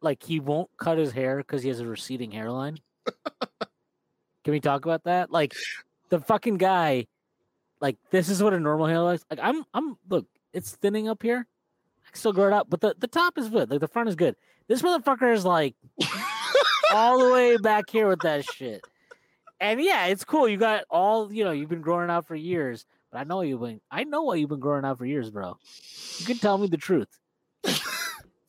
[0.00, 2.78] like he won't cut his hair because he has a receding hairline.
[4.44, 5.30] can we talk about that?
[5.30, 5.54] Like
[6.08, 7.06] the fucking guy,
[7.80, 9.40] like this is what a normal hair looks like.
[9.42, 11.46] I'm I'm look, it's thinning up here.
[12.06, 13.70] I can still grow it out, but the, the top is good.
[13.70, 14.36] Like the front is good.
[14.68, 15.74] This motherfucker is like
[16.92, 18.82] all the way back here with that shit.
[19.60, 20.48] And yeah, it's cool.
[20.48, 21.52] You got all you know.
[21.52, 23.80] You've been growing out for years, but I know you've been.
[23.90, 25.56] I know why you've been growing out for years, bro.
[26.18, 27.08] You can tell me the truth.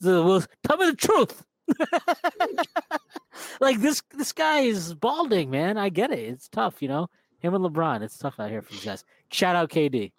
[0.01, 1.43] So, well, tell me the truth.
[3.59, 5.77] like this, this guy is balding, man.
[5.77, 6.19] I get it.
[6.19, 7.09] It's tough, you know.
[7.47, 9.03] Him and LeBron, it's tough out here for these guys.
[9.31, 10.11] Shout out KD.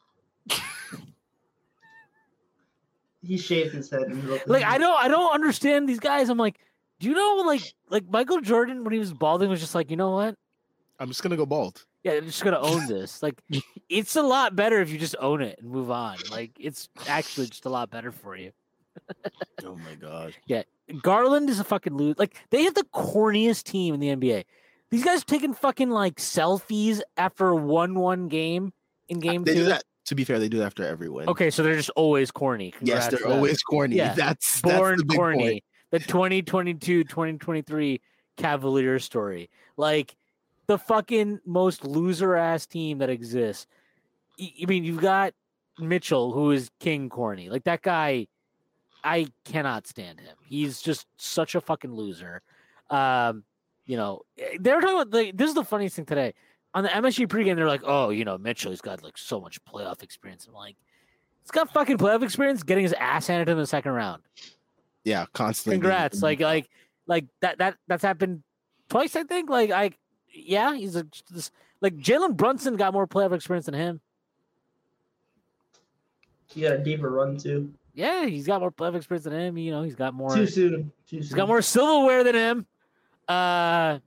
[3.23, 4.03] he shaved his head.
[4.03, 6.31] And he looked Like I don't, I don't understand these guys.
[6.31, 6.59] I'm like,
[7.01, 9.97] do you know, like, like Michael Jordan when he was balding was just like, you
[9.97, 10.35] know what?
[10.99, 11.85] I'm just gonna go bald.
[12.03, 13.23] Yeah, I'm just gonna own this.
[13.29, 13.43] Like,
[13.89, 16.17] it's a lot better if you just own it and move on.
[16.31, 18.53] Like, it's actually just a lot better for you.
[19.65, 20.35] Oh my god.
[20.47, 20.63] Yeah,
[21.03, 22.19] Garland is a fucking lose.
[22.19, 24.45] Like, they have the corniest team in the NBA.
[24.91, 28.73] These guys taking fucking like selfies after a one-one game
[29.09, 29.61] in game They two.
[29.61, 31.29] do that To be fair, they do it after every win.
[31.29, 32.73] Okay, so they're just always corny.
[32.81, 33.97] Yes, they're always corny.
[33.97, 34.15] Yeah.
[34.15, 35.39] That's born that's the corny.
[35.39, 35.65] point.
[35.91, 38.01] The 2022 2023
[38.37, 39.51] Cavaliers story.
[39.77, 40.17] Like
[40.67, 43.67] the fucking most loser ass team that exists.
[44.41, 45.33] I mean, you've got
[45.79, 47.49] Mitchell, who is king corny.
[47.51, 48.27] Like that guy,
[49.03, 50.37] I cannot stand him.
[50.47, 52.43] He's just such a fucking loser.
[52.91, 53.45] Um,
[53.89, 56.35] you know, eh, they're talking about the, this is the funniest thing today.
[56.75, 59.59] On the MSG pregame, they're like, oh, you know, Mitchell, he's got like so much
[59.65, 60.47] playoff experience.
[60.47, 60.77] I'm like,
[61.43, 64.23] he's got fucking playoff experience getting his ass handed to him in the second round.
[65.03, 65.77] Yeah, constantly.
[65.77, 66.23] Congrats.
[66.23, 66.69] Like like
[67.07, 68.43] like that that that's happened
[68.91, 69.49] twice, I think.
[69.49, 69.93] Like I
[70.31, 74.03] yeah, he's a this, like Jalen Brunson got more playoff experience than him.
[76.47, 77.73] He got a deeper run too.
[77.95, 79.57] Yeah, he's got more playoff experience than him.
[79.57, 80.93] You know, he's got more Too soon.
[81.07, 81.19] Too soon.
[81.23, 82.67] he's got more silverware than him.
[83.29, 83.99] Uh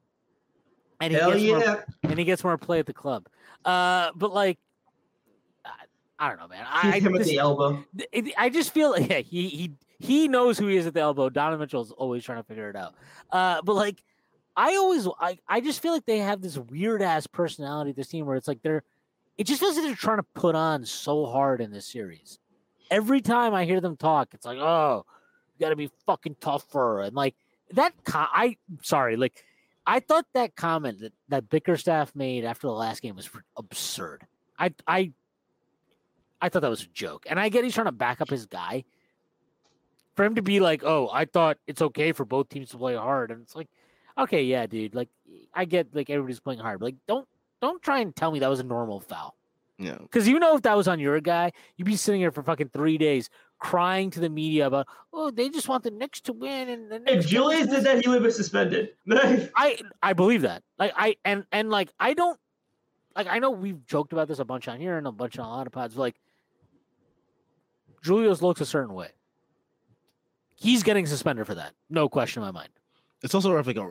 [1.00, 3.28] and he Hell gets more and he gets more play at the club.
[3.66, 4.58] Uh but like
[5.66, 5.72] I,
[6.20, 6.66] I don't know, man.
[6.68, 7.84] I, him at this- the elbow.
[8.12, 11.00] it, I just feel like yeah, he he he knows who he is at the
[11.02, 11.30] elbow.
[11.30, 12.96] Donovan Mitchell's always trying to figure it out.
[13.32, 14.04] Uh, but like,
[14.58, 17.92] I always I I just feel like they have this weird ass personality.
[17.92, 18.84] This team where it's like they're,
[19.38, 22.40] it just feels like they're trying to put on so hard in this series.
[22.90, 25.06] Every time I hear them talk, it's like, oh,
[25.56, 27.36] you got to be fucking tougher, and like
[27.74, 27.94] that.
[28.08, 29.44] I sorry, like
[29.86, 34.26] I thought that comment that that Bickerstaff made after the last game was absurd.
[34.58, 35.12] I I
[36.42, 37.26] I thought that was a joke.
[37.30, 38.84] And I get he's trying to back up his guy.
[40.16, 42.96] For him to be like, oh, I thought it's okay for both teams to play
[42.96, 43.32] hard.
[43.32, 43.70] And it's like,
[44.18, 44.94] okay, yeah, dude.
[44.94, 45.10] Like
[45.54, 47.28] I get like everybody's playing hard, but like don't
[47.62, 49.36] don't try and tell me that was a normal foul.
[49.82, 49.98] Yeah.
[50.00, 52.70] Because you know if that was on your guy, you'd be sitting here for fucking
[52.70, 56.70] three days crying to the media about, oh, they just want the Knicks to win
[56.70, 58.90] and the If Julius did that, he would have been suspended.
[59.12, 60.64] I I believe that.
[60.78, 62.40] Like I and and like I don't
[63.16, 65.46] like I know we've joked about this a bunch on here and a bunch on
[65.46, 65.96] a lot of pods.
[65.96, 66.16] But like
[68.04, 69.10] Julius looks a certain way.
[70.56, 71.74] He's getting suspended for that.
[71.90, 72.70] No question in my mind.
[73.24, 73.90] It's also like a,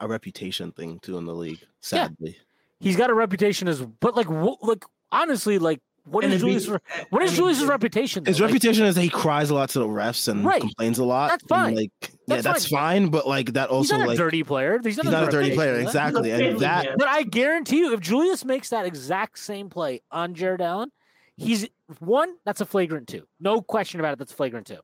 [0.00, 1.60] a reputation thing too in the league.
[1.80, 2.36] Sadly,
[2.80, 6.46] He's got a reputation as but like wh- like honestly like what And is it'd
[6.56, 8.24] be- Julius what is and- Julius's reputation?
[8.24, 8.40] his?
[8.40, 10.60] Like, reputation is that he cries a lot to the refs and Right.
[10.60, 11.28] complains a lot.
[11.30, 11.74] That's and, fine.
[11.76, 13.08] like, yeah, That's that's fine.
[13.08, 14.80] But like that he's also not a like dirty player.
[14.82, 15.76] He's not, he's not a dirty player.
[15.76, 16.94] Exactly, and that man.
[16.98, 20.90] But I guarantee you, if Julius makes that exact same play on Jarrett Allen,
[21.36, 21.68] he's
[22.00, 23.22] one, that's a flagrant two.
[23.38, 24.78] No question about it, that's a flagrant two.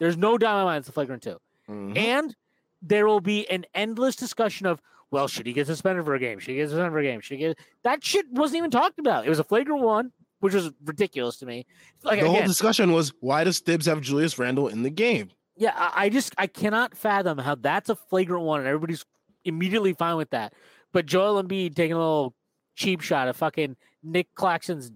[0.00, 1.38] There's no doubt in my mind it's a flagrant two.
[1.70, 1.96] Mhm.
[1.96, 2.36] And
[2.82, 4.80] there will be an endless discussion of,
[5.12, 6.40] well, should he get suspended for a game?
[6.40, 7.20] Should he get suspended for a game?
[7.20, 9.24] Should he get that shit wasn't even talked about.
[9.24, 10.10] It was a flagrant one,
[10.40, 11.66] which was ridiculous to me.
[12.02, 15.30] Like the whole discussion was why does Thibs have Julius Randle in the game?
[15.56, 19.04] yeah, I, I just I cannot fathom how that's a flagrant one and everybody's
[19.44, 20.54] immediately fine with that.
[20.92, 22.34] But Joel Embiid taking a little
[22.74, 24.90] cheap shot at fucking Nic Claxton's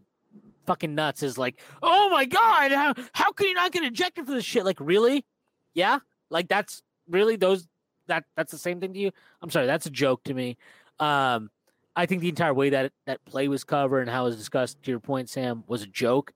[0.66, 4.32] fucking nuts is like, oh my god, how how can you not get ejected for
[4.32, 4.64] this shit?
[4.64, 5.24] Like, really?
[5.74, 5.98] Yeah,
[6.30, 7.66] like that's really those
[8.08, 9.10] that that's the same thing to you.
[9.42, 10.56] I'm sorry, that's a joke to me.
[10.98, 11.50] Um,
[11.94, 14.82] I think the entire way that that play was covered and how it was discussed,
[14.82, 16.32] to your point, Sam, was a joke.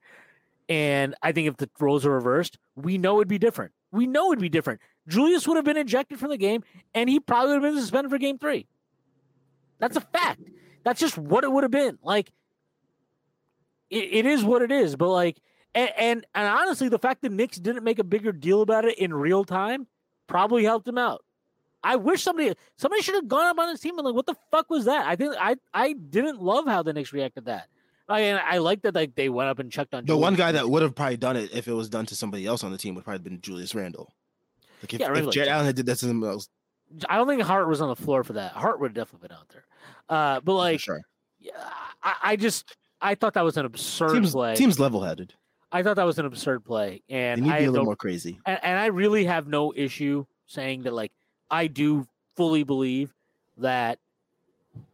[0.68, 3.72] And I think if the roles are reversed, we know it'd be different.
[3.92, 4.80] We know it'd be different.
[5.08, 6.62] Julius would have been ejected from the game,
[6.94, 8.68] and he probably would have been suspended for game three.
[9.80, 10.42] That's a fact.
[10.84, 11.98] That's just what it would have been.
[12.02, 12.30] Like,
[13.90, 14.94] it, it is what it is.
[14.96, 15.40] But like,
[15.74, 18.98] and, and and honestly, the fact that Knicks didn't make a bigger deal about it
[18.98, 19.86] in real time
[20.26, 21.24] probably helped him out.
[21.82, 24.36] I wish somebody somebody should have gone up on his team and like, what the
[24.50, 25.06] fuck was that?
[25.06, 27.68] I think I I didn't love how the Knicks reacted to that.
[28.08, 30.38] I and I like that like they went up and checked on The one Julius.
[30.38, 32.72] guy that would have probably done it if it was done to somebody else on
[32.72, 34.12] the team would probably been Julius Randle.
[34.82, 36.48] Like if, Yeah, if Jarrett Allen had did that to somebody else,
[37.08, 38.52] I don't think Hart was on the floor for that.
[38.52, 39.64] Hart would have definitely been out there.
[40.08, 41.00] Uh, but like, sure.
[41.38, 41.52] yeah,
[42.02, 44.56] I, I just I thought that was an absurd Teams, play.
[44.56, 45.34] teams level headed.
[45.72, 47.90] I thought that was an absurd play, They and need to be a little no,
[47.90, 48.40] more crazy.
[48.44, 50.92] and, and I really have no issue saying that.
[50.92, 51.12] Like,
[51.50, 52.06] I do
[52.36, 53.12] fully believe
[53.58, 53.98] that.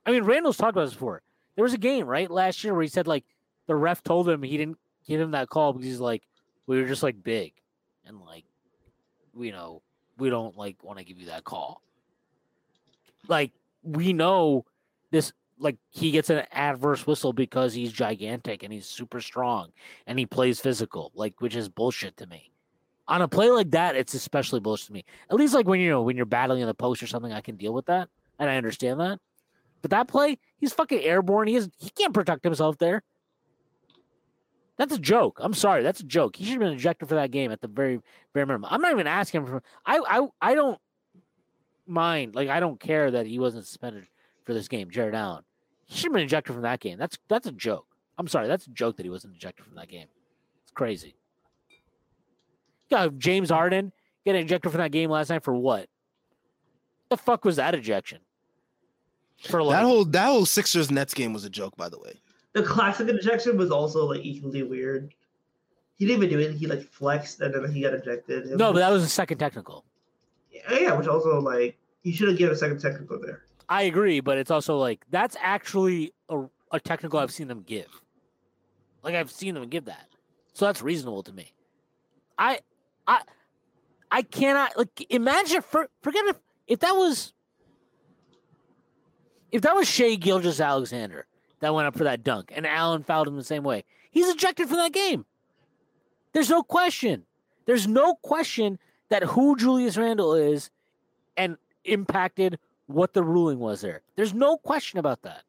[0.05, 1.23] I mean, Randle's talked about this before.
[1.55, 3.24] There was a game right last year where he said like
[3.66, 6.23] the ref told him he didn't give him that call because he's like
[6.66, 7.53] we were just like big,
[8.05, 8.45] and like
[9.39, 9.83] you know
[10.19, 11.83] we don't like want to give you that call.
[13.28, 13.53] Like
[13.83, 14.65] we know
[15.11, 19.73] this like he gets an adverse whistle because he's gigantic and he's super strong
[20.07, 22.51] and he plays physical, like which is bullshit to me.
[23.09, 25.05] On a play like that, it's especially bullshit to me.
[25.31, 27.41] At least like when you know when you're battling in the post or something, I
[27.41, 28.09] can deal with that
[28.39, 29.20] and I understand that.
[29.83, 31.49] But that play, he's fucking airborne.
[31.49, 33.03] He is he can't protect himself there.
[34.77, 35.39] That's a joke.
[35.41, 36.37] I'm sorry, that's a joke.
[36.37, 38.01] He should have been ejected for that game at the very
[38.35, 38.69] very minimum.
[38.70, 39.62] I'm not even asking him for.
[39.85, 40.78] I I I don't
[41.87, 42.35] mind.
[42.35, 44.07] Like I don't care that he wasn't suspended
[44.45, 45.45] for this game, Jarrett Allen.
[45.87, 46.99] He should have been ejected from that game.
[46.99, 47.87] That's that's a joke.
[48.19, 50.09] I'm sorry, that's a joke that he wasn't ejected from that game.
[50.62, 51.16] It's crazy.
[52.91, 53.93] Got James Harden
[54.25, 55.89] getting ejected from that game last night for what?
[57.09, 58.19] The fuck was that ejection?
[59.49, 62.15] For like, that whole that whole Sixers Nets game was a joke, by the way.
[62.55, 65.13] The classic ejection was also like equally weird.
[65.97, 66.55] He didn't even do it.
[66.55, 68.47] He like flexed and then he got ejected.
[68.47, 69.85] no, but that was a second technical.
[70.51, 73.43] Yeah, yeah, which also like he should have given a second technical there.
[73.69, 77.89] I agree, but it's also like that's actually a, a technical I've seen them give.
[79.03, 80.09] Like I've seen them give that,
[80.55, 81.53] so that's reasonable to me.
[82.39, 82.61] I,
[83.07, 83.23] I,
[84.11, 85.62] I cannot like imagine.
[85.62, 87.33] For, forget if if that was
[89.53, 91.27] if that was Shai Gilgeous-Alexander
[91.61, 94.69] that went up for that dunk and Allen fouled him the same way, he's ejected
[94.69, 95.24] from that game.
[96.33, 97.24] There's no question.
[97.65, 98.78] There's no question
[99.09, 100.70] that who Julius Randle is
[101.37, 104.03] and impacted what the ruling was there.
[104.16, 105.43] There's no question about that.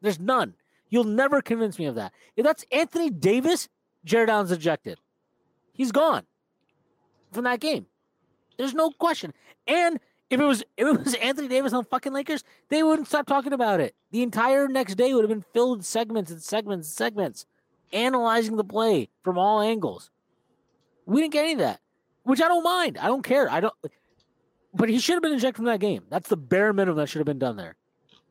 [0.00, 0.54] There's none.
[0.88, 2.12] You'll never convince me of that.
[2.36, 3.68] If that's Anthony Davis,
[4.04, 4.98] Jarrett Allen's ejected.
[5.72, 6.24] He's gone
[7.32, 7.86] from that game.
[8.58, 9.32] There's no question.
[9.66, 9.98] And
[10.28, 13.52] if it was if it was Anthony Davis on fucking Lakers, they wouldn't stop talking
[13.52, 13.94] about it.
[14.12, 17.46] The entire next day would have been filled with segments and segments and segments,
[17.92, 20.10] analyzing the play from all angles.
[21.06, 21.80] We didn't get any of that,
[22.22, 22.98] which I don't mind.
[22.98, 23.50] I don't care.
[23.50, 23.74] I don't.
[24.72, 26.04] But he should have been ejected from that game.
[26.08, 27.76] That's the bare minimum that should have been done there.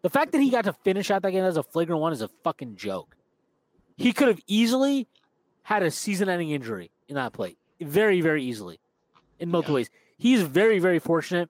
[0.01, 2.21] The fact that he got to finish out that game as a flagrant one is
[2.21, 3.17] a fucking joke.
[3.97, 5.07] He could have easily
[5.63, 8.79] had a season-ending injury in that play, very, very easily,
[9.39, 9.81] in multiple yeah.
[9.81, 9.89] ways.
[10.17, 11.49] He's very, very fortunate.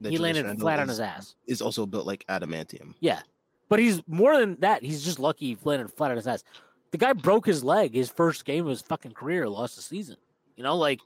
[0.00, 1.34] That he landed flat on his ass.
[1.46, 2.94] Is also built like adamantium.
[3.00, 3.20] Yeah,
[3.68, 4.82] but he's more than that.
[4.82, 6.42] He's just lucky he landed flat on his ass.
[6.90, 10.16] The guy broke his leg his first game of his fucking career, lost the season.
[10.56, 11.00] You know, like,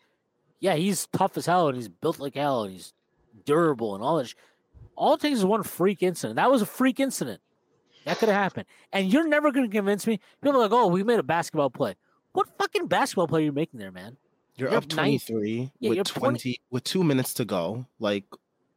[0.60, 2.92] yeah, he's tough as hell and he's built like hell and he's
[3.44, 4.28] durable and all that.
[4.28, 4.34] Sh-
[4.96, 6.36] all it takes is one freak incident.
[6.36, 7.40] That was a freak incident.
[8.04, 8.66] That could have happened.
[8.92, 10.20] And you're never going to convince me.
[10.42, 11.96] People are like, oh, we made a basketball play.
[12.32, 14.16] What fucking basketball play are you making there, man?
[14.56, 17.86] You're, you're up 23 yeah, with 20, 20, with two minutes to go.
[17.98, 18.24] Like,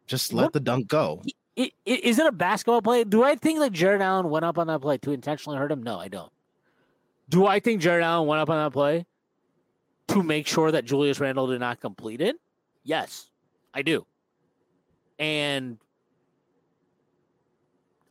[0.07, 0.53] just let what?
[0.53, 1.21] the dunk go.
[1.55, 3.03] It, it, is it a basketball play?
[3.03, 5.83] Do I think that Jarrett Allen went up on that play to intentionally hurt him?
[5.83, 6.31] No, I don't.
[7.29, 9.05] Do I think Jarrett Allen went up on that play
[10.09, 12.37] to make sure that Julius Randle did not complete it?
[12.83, 13.29] Yes,
[13.73, 14.05] I do.
[15.19, 15.77] And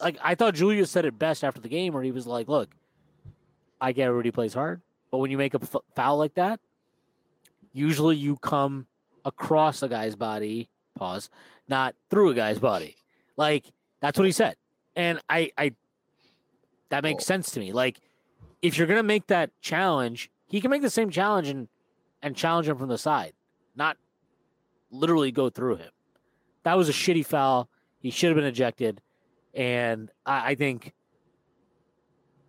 [0.01, 2.69] like I thought Julius said it best after the game, where he was like, "Look,
[3.81, 6.61] I get everybody plays hard, but when you make a f- foul like that,
[7.77, 8.87] usually you come
[9.25, 11.31] across a guy's body, pause,
[11.69, 12.97] not through a guy's body.
[13.37, 13.67] Like
[14.01, 14.57] that's what he said,
[14.95, 15.73] and I, I,
[16.89, 17.27] that makes oh.
[17.27, 17.73] sense to me.
[17.73, 18.01] Like
[18.63, 21.69] if you're gonna make that challenge, he can make the same challenge and
[22.23, 23.35] and challenge him from the side,
[23.75, 23.97] not
[24.91, 25.91] literally go through him
[26.67, 27.69] that was a shitty foul.
[28.01, 29.01] He should have been ejected.
[29.55, 30.93] And I, I think,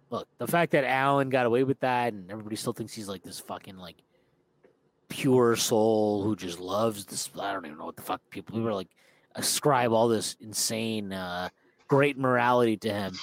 [0.10, 3.22] look, the fact that Allen got away with that and everybody still thinks he's like
[3.22, 3.98] this fucking like
[5.10, 7.30] pure soul who just loves this.
[7.40, 8.90] I don't even know what the fuck people, people are like
[9.38, 11.50] ascribe all this insane, uh,
[11.88, 13.14] great morality to him.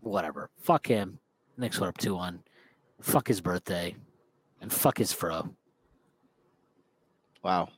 [0.00, 0.50] Whatever.
[0.60, 1.18] Fuck him.
[1.56, 2.42] Next one up 2 1.
[3.00, 3.96] Fuck his birthday.
[4.60, 5.48] And fuck his fro.
[7.42, 7.68] Wow.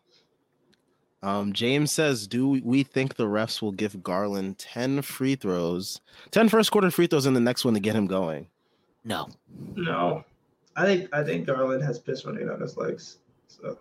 [1.22, 6.48] Um, James says, "Do we think the refs will give Garland 10 free throws, 10
[6.48, 8.46] first quarter free throws in the next one to get him going?"
[9.04, 9.28] No.
[9.74, 10.24] No.
[10.78, 13.18] I think I think Garland has piss running on his legs.
[13.48, 13.78] So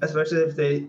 [0.00, 0.86] especially if they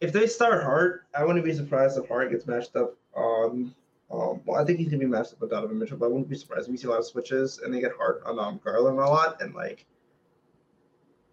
[0.00, 3.74] if they start Hart, I wouldn't be surprised if Hart gets matched up on
[4.12, 6.28] um, well, I think he's gonna be matched up with Donovan Mitchell, but I wouldn't
[6.28, 8.60] be surprised if we see a lot of switches and they get Hart on um,
[8.62, 9.84] Garland a lot and like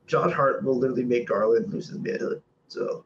[0.07, 2.41] Josh Hart will literally make Garland lose his manhood.
[2.67, 3.05] So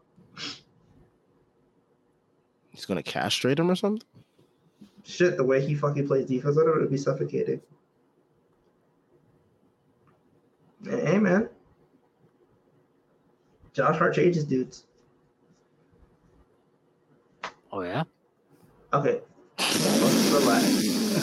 [2.69, 4.07] he's gonna castrate him or something.
[5.03, 7.59] Shit, the way he fucking plays defense on him it would be suffocating.
[10.85, 11.49] Hey man,
[13.73, 14.85] Josh Hart changes dudes.
[17.71, 18.03] Oh yeah.
[18.93, 19.21] Okay.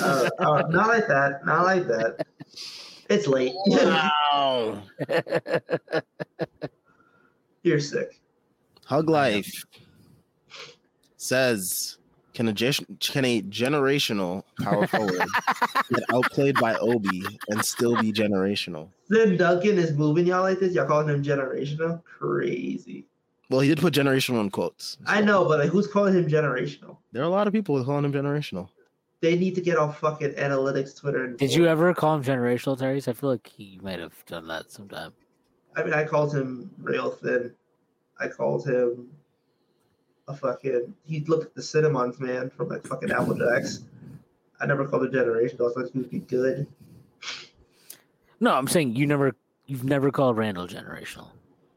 [0.03, 1.45] Uh, uh, not like that.
[1.45, 2.27] Not like that.
[3.09, 3.53] It's late.
[3.67, 4.83] Wow.
[7.63, 8.21] You're sick.
[8.87, 9.65] Hug Life
[11.17, 11.99] says,
[12.35, 15.21] can a, can a generational power forward
[15.91, 18.89] get outplayed by Obi and still be generational?
[19.11, 20.73] Then Duncan is moving y'all like this.
[20.73, 22.03] Y'all calling him generational?
[22.05, 23.07] Crazy.
[23.51, 24.97] Well, he did put generational in quotes.
[25.05, 25.05] So.
[25.07, 26.97] I know, but like, who's calling him generational?
[27.13, 28.69] There are a lot of people who calling him generational
[29.21, 31.29] they need to get off fucking analytics, Twitter.
[31.29, 33.03] Did you ever call him generational, Terry?
[33.07, 35.13] I feel like he might have done that sometime.
[35.77, 37.53] I mean, I called him real thin.
[38.19, 39.09] I called him
[40.27, 40.95] a fucking.
[41.05, 43.83] He looked at the Cinnamons man from like fucking Applejacks.
[44.61, 45.71] I never called him generational.
[45.71, 46.67] I thought he would be good.
[48.41, 49.35] No, I'm saying you never,
[49.67, 51.29] you've never called Randle generational.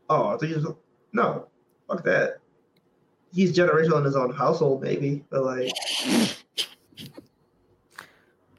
[0.09, 0.65] Oh, I he was
[1.11, 1.47] no.
[1.87, 2.39] Fuck that.
[3.33, 5.71] He's generational in his own household, maybe, but like,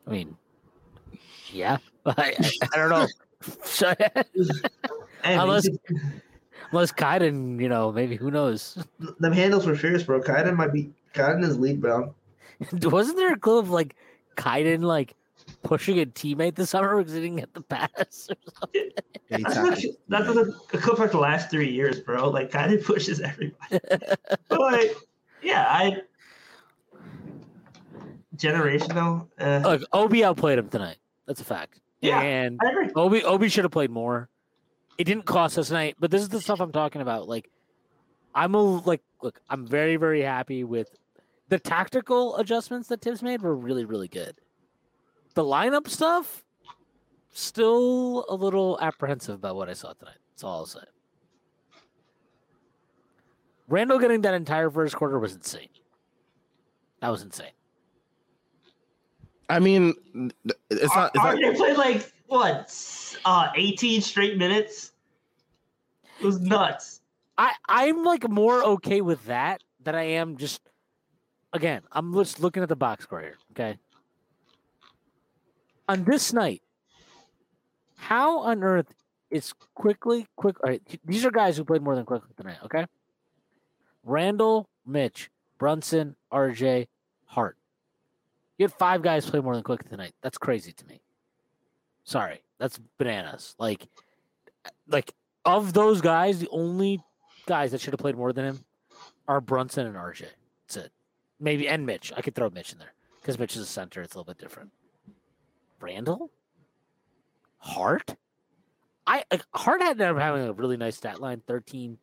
[0.06, 0.36] I mean,
[1.52, 3.06] yeah, I, I, I don't know.
[3.64, 3.92] So-
[5.22, 5.68] Unless-
[6.72, 8.78] Unless Kyden, you know, maybe who knows?
[9.20, 10.20] them handles were fierce, bro.
[10.20, 12.14] Kyden might be Kyden is lead, bro.
[12.82, 13.94] Wasn't there a clip of like
[14.36, 15.14] Kyden like
[15.62, 18.28] pushing a teammate this summer because he didn't get the pass?
[18.30, 18.90] or something?
[19.30, 22.28] That's, tackled- not, that's a, a clip like the last three years, bro.
[22.30, 23.56] Like Kyden pushes everybody.
[24.48, 24.96] but like,
[25.42, 26.02] yeah, I
[28.36, 29.28] generational.
[29.38, 30.96] Uh, Look, Obi outplayed him tonight.
[31.26, 31.80] That's a fact.
[32.00, 32.20] Yeah.
[32.20, 32.90] and I agree.
[32.94, 34.28] Obi Obi should have played more.
[34.98, 37.28] It didn't cost us tonight, but this is the stuff I'm talking about.
[37.28, 37.50] Like,
[38.34, 40.94] I'm a like, look, I'm very very happy with
[41.48, 44.36] the tactical adjustments that Thibs made were really really good.
[45.34, 46.44] The lineup stuff,
[47.32, 50.18] still a little apprehensive about what I saw tonight.
[50.30, 50.80] That's all I'll say.
[53.68, 55.68] Randle getting that entire first quarter was insane.
[57.00, 57.50] That was insane.
[59.48, 59.94] I mean,
[60.70, 61.10] it's not.
[61.14, 64.92] It's not RJ played like what, uh, 18 straight minutes.
[66.20, 67.00] It was nuts.
[67.36, 70.60] I I'm like more okay with that than I am just
[71.52, 71.82] again.
[71.92, 73.36] I'm just looking at the box score here.
[73.52, 73.76] Okay.
[75.88, 76.62] On this night,
[77.96, 78.94] how on earth
[79.30, 80.56] is Quickley quick?
[80.62, 82.58] All right, these are guys who played more than Quickley tonight.
[82.64, 82.86] Okay.
[84.04, 86.86] Randle, Mitch, Brunson, RJ,
[87.26, 87.56] Hart.
[88.58, 90.14] You had five guys play more than Quickley tonight.
[90.22, 91.00] That's crazy to me.
[92.04, 93.54] Sorry, that's bananas.
[93.58, 93.88] Like,
[94.86, 95.12] like
[95.44, 97.00] of those guys, the only
[97.46, 98.64] guys that should have played more than him
[99.26, 100.26] are Brunson and RJ.
[100.66, 100.92] That's it.
[101.40, 102.12] Maybe and Mitch.
[102.16, 104.02] I could throw Mitch in there because Mitch is a center.
[104.02, 104.70] It's a little bit different.
[105.84, 106.30] Randle,
[107.58, 108.16] Hart.
[109.06, 111.98] I like, Hart had never having a really nice stat line: 13,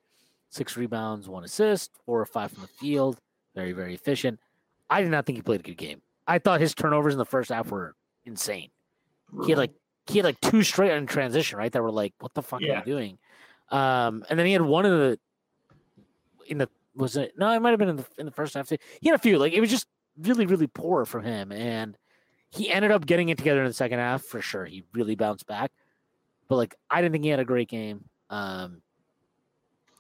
[0.50, 3.20] six rebounds, one assist, four or five from the field.
[3.56, 4.40] Very, very efficient.
[4.90, 6.02] I did not think he played a good game.
[6.28, 7.96] I thought his turnovers in the first half were
[8.26, 8.70] insane.
[9.46, 9.72] He had like
[10.08, 11.72] he had like two straight in transition, right?
[11.72, 12.80] That were like, what the fuck are Yeah.
[12.80, 13.18] you doing?
[13.70, 15.20] Um, and then he had one of the
[16.48, 18.70] in the was it no, it might have been in the in the first half.
[18.70, 19.40] He had a few.
[19.40, 19.88] Like it was just
[20.18, 21.52] really, really poor from him.
[21.52, 21.98] And
[22.52, 24.66] he ended up getting it together in the second half for sure.
[24.66, 25.72] He really bounced back.
[26.48, 28.06] But like I didn't think he had a great game.
[28.30, 28.82] Um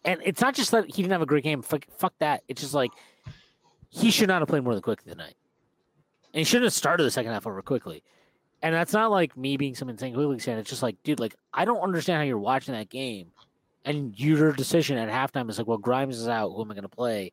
[0.03, 1.61] and it's not just that he didn't have a great game.
[1.61, 2.43] Fuck, fuck that.
[2.47, 2.91] It's just like
[3.89, 5.35] he should not have played more than Quickley tonight.
[6.33, 8.03] And he shouldn't have started the second half over Quickley.
[8.63, 11.35] And that's not like me being some insane Quickley saying it's just like, dude, like
[11.53, 13.31] I don't understand how you're watching that game.
[13.85, 16.49] And your decision at halftime is like, well, Grimes is out.
[16.49, 17.31] Who am I going to play?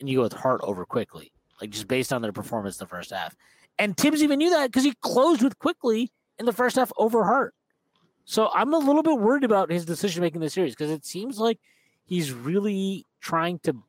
[0.00, 3.10] And you go with Hart over Quickley, like just based on their performance the first
[3.10, 3.34] half.
[3.78, 7.24] And Thibs even knew that because he closed with Quickley in the first half over
[7.24, 7.54] Hart.
[8.24, 11.38] So I'm a little bit worried about his decision making this series because it seems
[11.38, 11.58] like
[12.04, 13.82] he's really trying to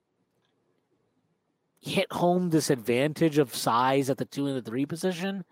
[1.82, 5.44] hit home this advantage of size at the two and the three position.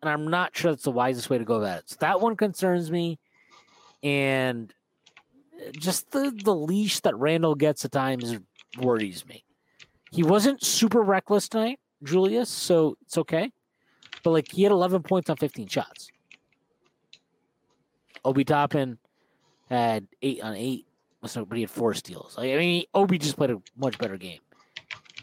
[0.00, 1.90] And I'm not sure that's the wisest way to go about it.
[1.90, 3.18] So that one concerns me.
[4.02, 4.72] And
[5.72, 8.38] just the, the leash that Randle gets at times
[8.80, 9.44] worries me.
[10.12, 13.50] He wasn't super reckless tonight, Julius, so it's okay.
[14.22, 16.10] But like he had 11 points on 15 shots.
[18.24, 18.98] Obi Toppin
[19.68, 20.86] had eight on eight,
[21.20, 22.36] but he had four steals.
[22.36, 24.40] Like, I mean, Obi just played a much better game.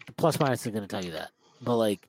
[0.08, 1.32] The plus minus is going to tell you that.
[1.62, 2.08] But like,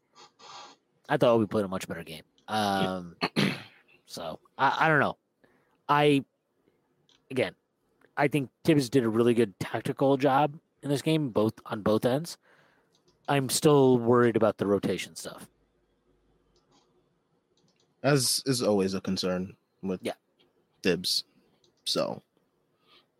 [1.09, 2.23] I thought Obi played a much better game.
[2.49, 3.17] Um,
[4.07, 5.17] so I, I don't know.
[5.89, 6.25] I
[7.31, 7.55] again,
[8.17, 12.05] I think Thibs did a really good tactical job in this game, both on both
[12.05, 12.39] ends.
[13.29, 15.49] I'm still worried about the rotation stuff.
[18.07, 20.13] As is always a concern with Yeah.
[20.85, 21.25] Thibs.
[21.85, 22.23] So,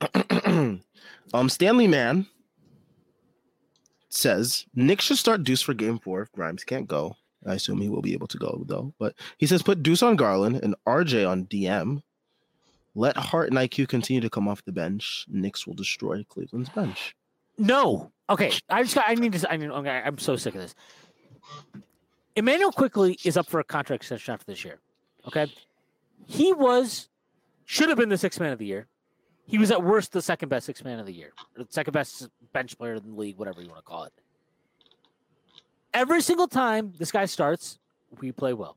[0.45, 2.27] um, Stanley Man
[4.09, 7.17] says Nick should start Deuce for Game Four if Grimes can't go.
[7.45, 8.95] I assume he will be able to go though.
[9.01, 12.03] But he says put Deuce on Garland and RJ on DM.
[12.95, 15.27] Let Hart and IQ continue to come off the bench.
[15.29, 17.17] Knicks will destroy Cleveland's bench.
[17.59, 18.13] No.
[18.31, 18.53] Okay.
[18.69, 20.75] I just got, I need to I need okay, I'm so sick of this.
[22.37, 24.79] Immanuel Quickley is up for a contract extension after this year.
[25.27, 25.51] Okay.
[26.27, 27.09] He was
[27.65, 28.87] should have been the sixth man of the year.
[29.47, 31.33] He was at worst the second best sixth man of the year.
[31.57, 34.13] The second best bench player in the league, whatever you want to call it.
[35.95, 37.79] Every single time this guy starts,
[38.21, 38.77] we play well.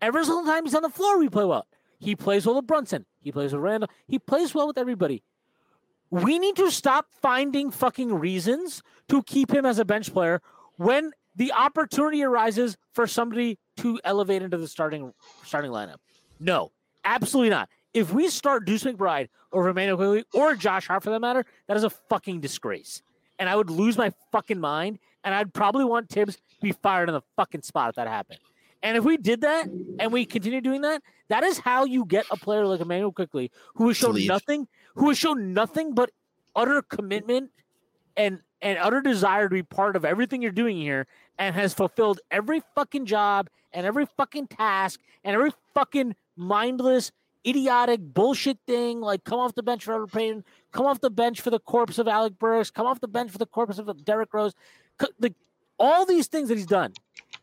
[0.00, 1.66] Every single time he's on the floor, we play well.
[1.98, 3.06] He plays well with Brunson.
[3.20, 3.90] He plays with Randle.
[4.06, 5.24] He plays well with everybody.
[6.10, 10.40] We need to stop finding fucking reasons to keep him as a bench player
[10.76, 15.12] when the opportunity arises for somebody to elevate into the starting
[15.44, 15.96] starting lineup?
[16.38, 16.72] No,
[17.04, 17.68] absolutely not.
[17.94, 21.76] If we start Deuce McBride over Immanuel Quickley or Josh Hart for that matter, that
[21.76, 23.02] is a fucking disgrace.
[23.38, 24.98] And I would lose my fucking mind.
[25.24, 28.40] And I'd probably want Thibs to be fired on the fucking spot if that happened.
[28.82, 32.26] And if we did that and we continue doing that, that is how you get
[32.30, 34.28] a player like Immanuel Quickley, who has shown leave.
[34.28, 36.10] nothing, who has shown nothing but
[36.54, 37.50] utter commitment
[38.16, 41.06] and and utter desire to be part of everything you're doing here,
[41.38, 47.12] and has fulfilled every fucking job and every fucking task and every fucking mindless,
[47.46, 49.00] idiotic bullshit thing.
[49.00, 51.98] Like come off the bench for Robert Payton, come off the bench for the corpse
[51.98, 54.54] of Alec Burks, come off the bench for the corpse of Derrick Rose.
[55.18, 55.32] The,
[55.78, 56.92] all these things that he's done.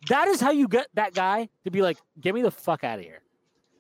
[0.10, 3.00] That is how you get that guy to be like, get me the fuck out
[3.00, 3.22] of here.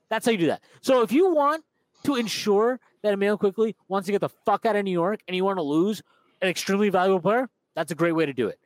[0.09, 0.61] That's how you do that.
[0.81, 1.63] So if you want
[2.03, 5.35] to ensure that Immanuel Quickley wants to get the fuck out of New York and
[5.35, 6.01] you want to lose
[6.41, 8.59] an extremely valuable player, that's a great way to do it.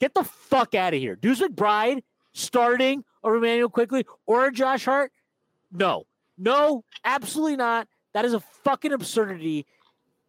[0.00, 1.16] Get the fuck out of here.
[1.16, 5.12] Deuce McBride starting over Immanuel Quickley or Josh Hart?
[5.72, 6.06] No.
[6.36, 7.88] No, absolutely not.
[8.14, 9.66] That is a fucking absurdity.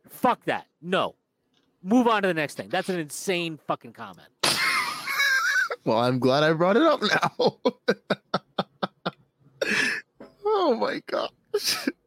[0.10, 0.66] Fuck that.
[0.82, 1.16] No.
[1.84, 2.70] Move on to the next thing.
[2.70, 4.28] That's an insane fucking comment.
[5.86, 7.58] Well, I'm glad I brought it up now.
[10.46, 11.88] oh my gosh.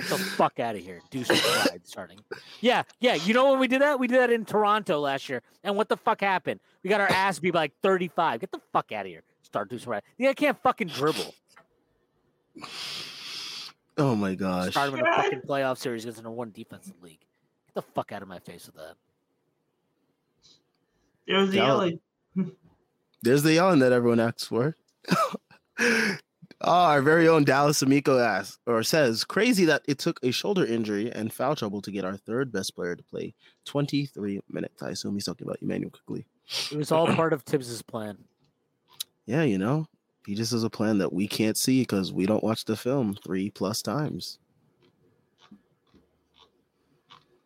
[0.00, 1.00] Get the fuck out of here.
[1.10, 2.18] Deuce McBride starting.
[2.60, 3.14] Yeah, yeah.
[3.16, 4.00] You know when we did that?
[4.00, 5.42] We did that in Toronto last year.
[5.62, 6.60] And what the fuck happened?
[6.82, 8.40] We got our ass beat by like 35.
[8.40, 9.22] Get the fuck out of here.
[9.42, 10.00] Start Deuce McBride.
[10.16, 11.34] The guy can't fucking dribble.
[13.98, 14.70] Oh my gosh.
[14.70, 17.20] Start him in a fucking playoff series against a one defensive league.
[17.66, 18.94] Get the fuck out of my face with that.
[21.26, 22.00] There's the yelling.
[23.22, 24.76] There's the yelling that everyone asks for.
[26.62, 30.64] Ah, our very own Dallas Amico asks or says, crazy that it took a shoulder
[30.64, 33.34] injury and foul trouble to get our third best player to play
[33.64, 34.82] 23 minutes.
[34.82, 36.26] I assume he's talking about Immanuel Quickley.
[36.70, 38.18] It was all part of Thibs's plan.
[39.26, 39.86] Yeah, you know,
[40.26, 43.16] he just has a plan that we can't see because we don't watch the film
[43.24, 44.40] three plus times.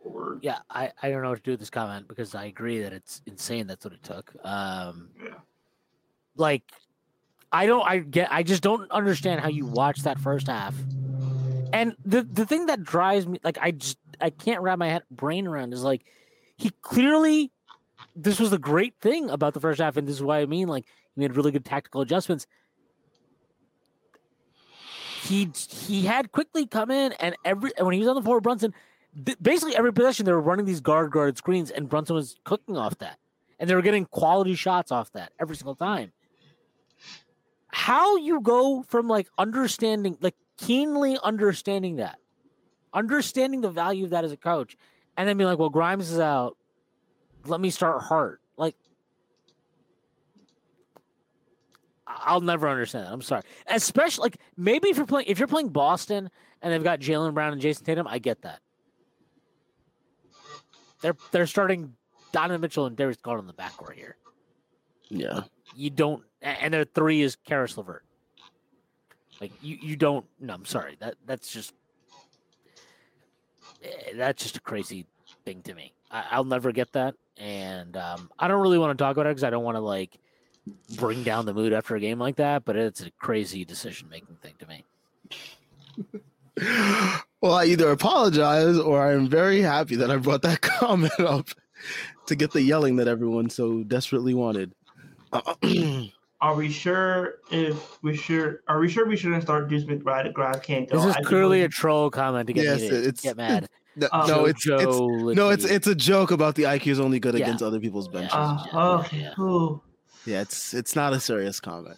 [0.03, 2.81] Or, Yeah, I, I don't know what to do with this comment because I agree
[2.81, 4.35] that it's insane that's what it took.
[4.45, 5.35] Um Yeah.
[6.37, 6.65] like
[7.55, 10.75] I don't I get I just don't understand how you watch that first half.
[11.73, 15.05] And the the thing that drives me like I just I can't wrap my head
[15.09, 16.05] brain around is like
[16.57, 17.53] he clearly
[18.17, 20.67] this was the great thing about the first half, and this is why I mean
[20.67, 22.49] like he made really good tactical adjustments.
[25.23, 28.41] He he had Quickley come in and every and when he was on the floor,
[28.41, 28.75] Brunson
[29.25, 32.77] th- basically every possession they were running these guard guard screens, and Brunson was cooking
[32.77, 33.21] off that,
[33.61, 36.11] and they were getting quality shots off that every single time.
[37.75, 42.21] How you go from like understanding, like keenly understanding that,
[42.93, 44.77] understanding the value of that as a coach,
[45.17, 46.57] and then be like, well, Grimes is out.
[47.45, 48.41] Let me start Hart.
[48.57, 48.77] Like,
[52.07, 53.13] I'll never understand that.
[53.13, 53.43] I'm sorry.
[53.67, 56.31] Especially like maybe if you're playing if you're playing Boston
[56.63, 58.61] and they've got Jaylen Brown and Jayson Tatum, I get that.
[61.01, 61.95] They're they're starting
[62.31, 64.17] Donovan Mitchell and Darius Garland on the backcourt here.
[65.09, 65.41] Yeah.
[65.75, 68.05] You don't, and their three is Caris LeVert.
[69.41, 70.25] Like you, you don't.
[70.41, 70.97] No, I'm sorry.
[71.01, 71.75] That that's just
[73.83, 75.07] eh, that's just a crazy
[75.45, 75.93] thing to me.
[76.11, 79.31] I, I'll never get that, and um, I don't really want to talk about it
[79.31, 80.19] because I don't want to like
[80.97, 82.65] bring down the mood after a game like that.
[82.65, 84.85] But it's a crazy decision making thing to me.
[87.45, 91.51] Well, I either apologize or I'm very happy that I brought that comment up
[92.25, 94.73] to get the yelling that everyone so desperately wanted.
[96.45, 100.35] Are we sure if we sure are we sure we shouldn't start Deuce McBride if
[100.35, 100.99] Grimes can't go?
[100.99, 103.67] This is I clearly a troll comment to get Yes, me to it's- get mad.
[103.97, 104.27] no, Oh.
[104.27, 107.35] no, it's, it's Joe no, it's it's a joke about the IQ is only good
[107.35, 107.47] Yeah.
[107.47, 108.35] against other people's benches.
[108.35, 109.21] Uh, Yeah, okay.
[109.21, 109.41] yeah.
[109.43, 109.81] Ooh,
[110.27, 111.97] yeah, it's it's not a serious comment.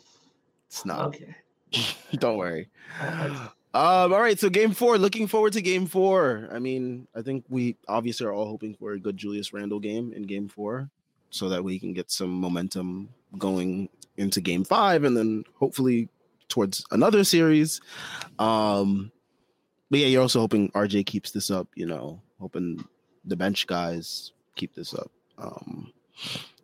[0.68, 1.06] It's not.
[1.08, 1.34] okay.
[2.12, 2.68] Don't worry.
[3.00, 4.96] Uh, Um, all right, so game four.
[4.96, 6.48] Looking forward to game four.
[6.52, 10.12] I mean, I think we obviously are all hoping for a good Julius Randle game
[10.14, 10.88] in game four,
[11.30, 13.08] so that we can get some momentum
[13.38, 16.08] going into game five, and then hopefully
[16.48, 17.80] towards another series.
[18.38, 19.10] Um,
[19.90, 21.68] but yeah, you're also hoping RJ keeps this up.
[21.74, 22.84] You know, hoping
[23.24, 25.10] the bench guys keep this up.
[25.38, 25.92] Um,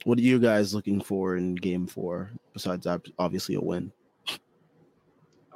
[0.05, 2.87] what are you guys looking for in game four besides
[3.19, 3.93] obviously a win?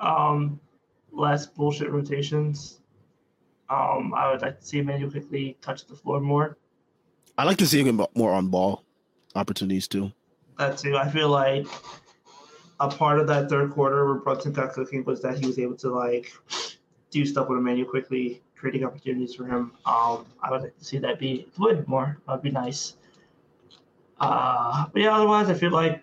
[0.01, 0.61] um,
[1.13, 2.81] less bullshit rotations.
[3.69, 6.59] Um, I would like to see Immanuel Quickley touch the floor more.
[7.39, 8.85] I like to see him more on ball
[9.35, 10.13] opportunities too.
[10.59, 10.97] That too.
[10.97, 11.67] I feel like
[12.81, 15.77] a part of that third quarter where Brunson got cooking was that he was able
[15.77, 16.33] to like
[17.11, 19.73] do stuff with Immanuel Quickley, creating opportunities for him.
[19.85, 22.19] Um, I would like to see that be would more.
[22.27, 22.95] That'd be nice.
[24.19, 26.03] Uh, but yeah, otherwise I feel like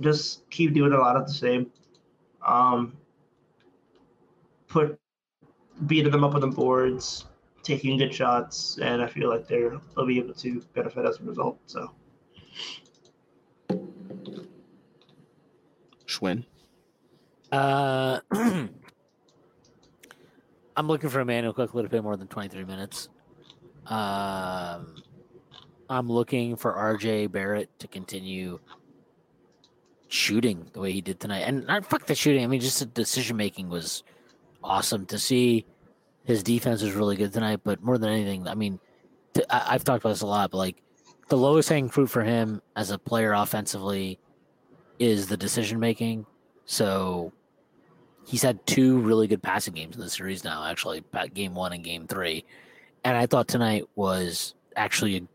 [0.00, 1.70] just keep doing a lot of the same.
[2.46, 2.96] Um,
[4.68, 4.98] put
[5.86, 7.26] beating them up on the boards,
[7.62, 11.22] taking good shots, and I feel like they're they'll be able to benefit as a
[11.22, 11.58] result.
[11.66, 11.90] So
[16.20, 16.44] Shwin.
[17.52, 18.20] Uh,
[20.76, 23.08] I'm looking for a Immanuel Quickley to play more than 23 minutes.
[23.86, 25.02] Um,
[25.88, 28.60] I'm looking for RJ Barrett to continue
[30.08, 31.40] shooting the way he did tonight.
[31.40, 32.44] And not fuck the shooting.
[32.44, 34.04] I mean, just the decision making was
[34.62, 35.66] awesome to see.
[36.24, 38.78] His defense was really good tonight, but more than anything, I mean,
[39.34, 40.82] to, I, I've talked about this a lot, but like
[41.28, 44.18] the lowest hanging fruit for him as a player offensively
[45.00, 46.24] is the decision making.
[46.66, 47.32] So
[48.24, 51.02] he's had two really good passing games in the series now, actually,
[51.34, 52.44] game one and game three.
[53.02, 55.26] And I thought tonight was actually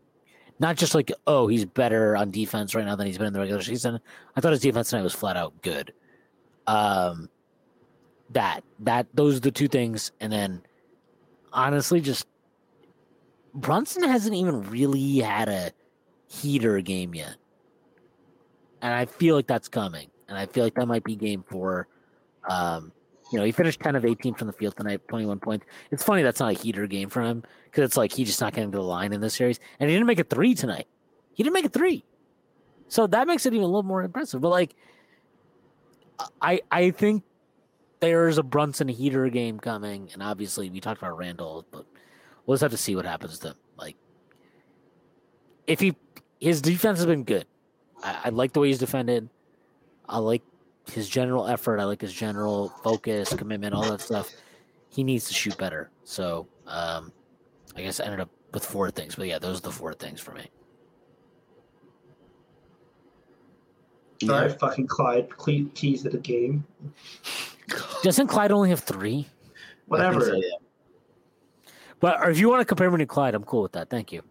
[0.58, 3.40] not just like, oh, he's better on defense right now than he's been in the
[3.40, 4.00] regular season.
[4.34, 5.92] I thought his defense tonight was flat out good.
[6.66, 7.28] Um,
[8.30, 10.62] that that those are the two things, and then
[11.52, 12.26] honestly, just
[13.54, 15.70] Brunson hasn't even really had a
[16.28, 17.36] heater game yet,
[18.86, 21.88] and I feel like that's coming, and I feel like that might be game four.
[22.48, 22.92] Um,
[23.32, 25.66] you know, he finished 10 of 18 from the field tonight, 21 points.
[25.90, 28.54] It's funny that's not a heater game for him because it's like he's just not
[28.54, 29.58] getting to the line in this series.
[29.80, 30.86] And he didn't make a three tonight.
[31.34, 32.04] He didn't make a three.
[32.86, 34.40] So that makes it even a little more impressive.
[34.40, 34.76] But like,
[36.40, 37.24] I I think
[37.98, 40.10] there's a Brunson heater game coming.
[40.12, 41.84] And obviously, we talked about Randle, but
[42.46, 43.56] we'll just have to see what happens to him.
[43.76, 43.96] Like,
[45.66, 45.96] if he,
[46.40, 47.46] his defense has been good.
[48.02, 49.28] I, I like the way he's defended.
[50.08, 50.42] I like
[50.90, 51.80] his general effort.
[51.80, 54.32] I like his general focus, commitment, all that stuff.
[54.88, 55.90] He needs to shoot better.
[56.04, 57.12] So um,
[57.76, 59.16] I guess I ended up with four things.
[59.16, 60.50] But yeah, those are the four things for me.
[64.22, 65.28] All right, fucking Clyde
[65.74, 66.64] keys to the game.
[68.02, 69.28] Doesn't Clyde only have three?
[69.86, 70.20] Whatever.
[70.20, 71.70] So, yeah.
[72.00, 73.90] But if you want to compare me to Clyde, I'm cool with that.
[73.90, 74.22] Thank you.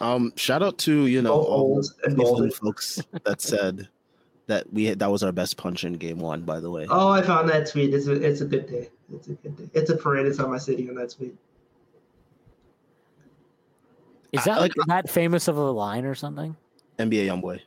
[0.00, 3.88] Um, shout out to you know all the folks that said
[4.46, 6.42] that we had, that was our best punch in game one.
[6.42, 6.86] By the way.
[6.88, 7.94] Oh, I found that tweet.
[7.94, 8.90] It's a it's a good day.
[9.12, 9.70] It's a good day.
[9.74, 10.26] It's a parade.
[10.26, 11.34] It's on my city on that tweet.
[14.32, 16.56] Is that I, like that famous of a line or something?
[16.98, 17.60] NBA YoungBoy.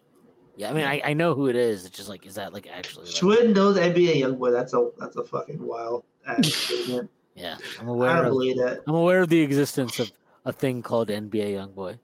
[0.56, 1.86] Yeah, I mean, I, I know who it is.
[1.86, 3.06] It's just like, is that like actually?
[3.06, 4.52] Like, Shwin knows NBA YoungBoy.
[4.52, 6.04] That's a that's a fucking wild
[6.44, 7.10] statement.
[7.34, 8.10] yeah, I'm aware.
[8.10, 8.84] I don't of, believe that.
[8.86, 10.12] I'm aware of the existence of
[10.46, 11.98] a thing called NBA YoungBoy.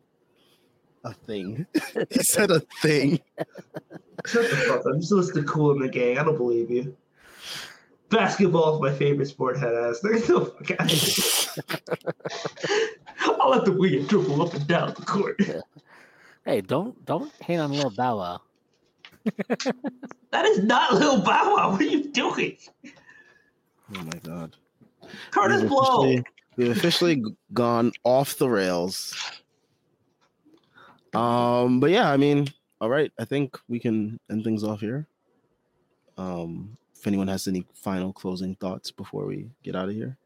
[1.05, 1.65] A thing.
[2.09, 3.19] he said a thing.
[4.25, 4.85] Shut the fuck up.
[4.87, 6.17] I'm just listening to Kool & the Gang.
[6.17, 6.97] I don't believe you.
[8.09, 9.99] Basketball is my favorite sport, head ass.
[10.03, 10.71] There's no fuck
[13.19, 15.39] I'll let the wing dribble up and down the court.
[16.43, 18.41] Hey, don't don't hate on little Bow Wow.
[20.31, 21.71] that is not little Bow Wow.
[21.71, 22.57] What are you doing?
[23.95, 24.55] Oh my god.
[25.29, 26.03] Curtis we've Blow.
[26.03, 26.23] Officially,
[26.57, 27.23] we've officially
[27.53, 29.15] gone off the rails.
[31.15, 32.47] Um, but yeah, I mean,
[32.81, 33.11] all right.
[33.19, 35.07] I think we can end things off here.
[36.17, 40.17] Um, if anyone has any final closing thoughts before we get out of here.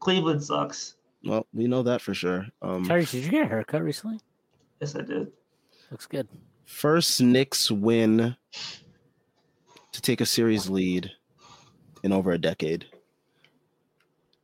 [0.00, 0.96] Cleveland sucks.
[1.24, 2.46] Well, we know that for sure.
[2.60, 4.20] Um, Terry, did you get a haircut recently?
[4.80, 5.32] Yes, I did.
[5.90, 6.28] Looks good.
[6.66, 8.36] First Knicks win
[9.92, 11.10] to take a series lead
[12.02, 12.86] in over a decade.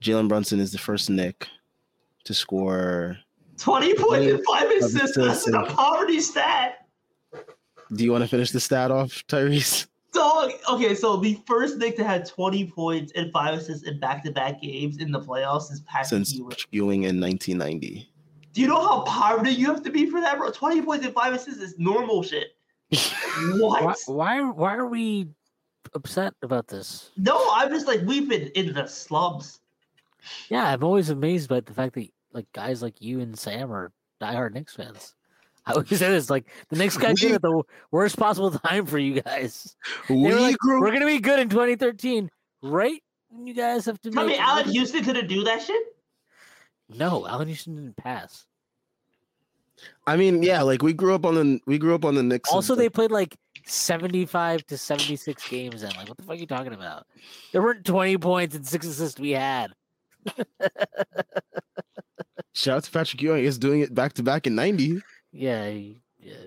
[0.03, 1.47] Jalen Brunson is the first Knick
[2.25, 3.19] to score
[3.61, 5.17] 20 points and five assists.
[5.17, 6.87] That's a poverty stat.
[7.93, 9.87] Do you want to finish the stat off, Tyrese?
[10.13, 10.53] Dog.
[10.69, 14.99] Okay, so the first Knick to have 20 points and five assists in back-to-back games
[14.99, 16.57] in the playoffs is Patrick Since Ewing.
[16.71, 18.09] Ewing in 1990.
[18.53, 20.51] Do you know how poverty you have to be for that, bro?
[20.51, 22.57] 20 points and five assists is normal shit.
[22.91, 23.83] what?
[23.83, 25.29] Why, why, why are we
[25.95, 27.11] upset about this?
[27.17, 29.61] No, I'm just like we've been in the slums.
[30.49, 33.93] Yeah, I'm always amazed by the fact that like guys like you and Sam are
[34.21, 35.15] diehard Knicks fans.
[35.67, 38.99] I always say this like the Knicks got good at the worst possible time for
[38.99, 39.77] you guys.
[40.09, 42.31] We like, grew- We're gonna be good in 2013,
[42.63, 43.03] right?
[43.29, 44.11] When you guys have to.
[44.11, 45.83] Tell me, Allan Houston couldn't do that shit.
[46.89, 48.47] No, Allan Houston didn't pass.
[50.07, 52.51] I mean, yeah, like we grew up on the we grew up on the Knicks.
[52.51, 53.37] Also, they played like
[53.67, 57.07] 75 to 76 games and like what the fuck are you talking about?
[57.53, 59.73] There weren't 20 points and six assists we had.
[62.53, 63.45] Shout out to Patrick Ewing.
[63.45, 65.01] He's doing it back to back in 90.
[65.33, 65.93] Yeah, yeah.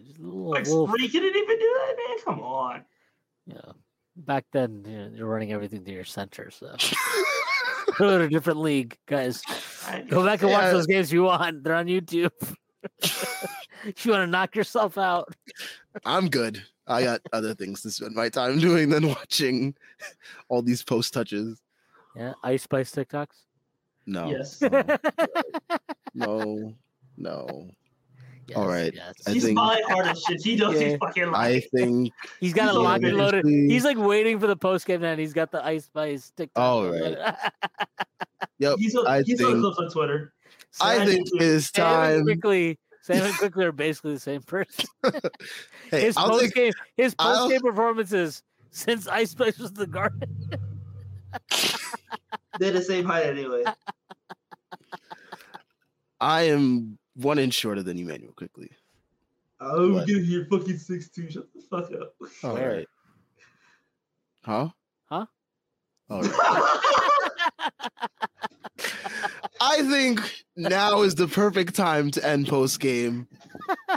[0.06, 0.88] Just a little, like, little...
[0.88, 2.18] didn't even do that, man.
[2.26, 2.86] Come on.
[3.46, 3.72] Yeah.
[4.16, 6.76] Back then, you know, you're running everything to your center, so
[7.98, 9.42] go to a different league, guys.
[10.10, 10.72] Go back and watch yeah.
[10.72, 11.64] those games if you want.
[11.64, 12.32] They're on YouTube.
[13.02, 15.34] if you want to knock yourself out.
[16.06, 16.64] I'm good.
[16.86, 19.76] I got other things to spend my time doing than watching
[20.50, 21.62] all these post touches.
[22.16, 23.46] Yeah, Ice Spice TikToks.
[24.06, 24.30] No.
[24.30, 24.62] Yes.
[26.16, 26.74] No.
[27.18, 27.70] No.
[28.48, 28.94] Yes, All right.
[28.94, 29.14] yes.
[29.26, 30.44] I He's think- buying hard as shit.
[30.44, 30.90] He knows Yeah.
[30.90, 31.62] he's fucking I lying.
[31.76, 33.46] think He's got a He's lock and loaded.
[33.46, 36.62] He's like waiting for the post game, and he's got the Ice Spice TikTok.
[36.62, 37.18] All right.
[38.60, 38.78] Yep.
[38.78, 40.34] He's on, I he's on think clips on Twitter.
[40.82, 42.24] I Sam think and- it's Sam and time.
[42.26, 44.86] quickly, Sam and Quickley are basically the same person.
[45.90, 49.72] Hey, his I'll post take, game, his I'll- post game performances since Ice Spice was
[49.74, 50.28] the guard.
[52.60, 53.64] They're the same height anyway.
[56.20, 58.70] I am one inch shorter than Immanuel Quickley.
[59.60, 60.08] Oh, What?
[60.08, 61.30] give you fucking six two.
[61.30, 62.14] Shut the fuck up.
[62.44, 62.72] Oh, all Where?
[62.76, 62.88] right.
[64.44, 64.70] Huh?
[65.06, 65.26] Huh?
[66.10, 66.80] Oh, all right.
[69.62, 70.20] I think
[70.58, 73.28] now is the perfect time to end post game.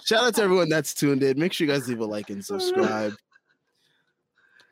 [0.05, 1.39] Shout out to everyone that's tuned in.
[1.39, 3.15] Make sure you guys leave a like and subscribe.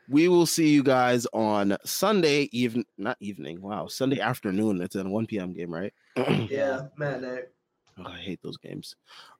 [0.09, 3.61] We will see you guys on Sunday even not evening.
[3.61, 4.81] Wow, Sunday afternoon.
[4.81, 5.53] It's a 1 p.m.
[5.53, 5.93] game, right?
[6.49, 7.21] yeah, man.
[7.21, 7.51] That,
[7.97, 8.95] Oh, I hate those games.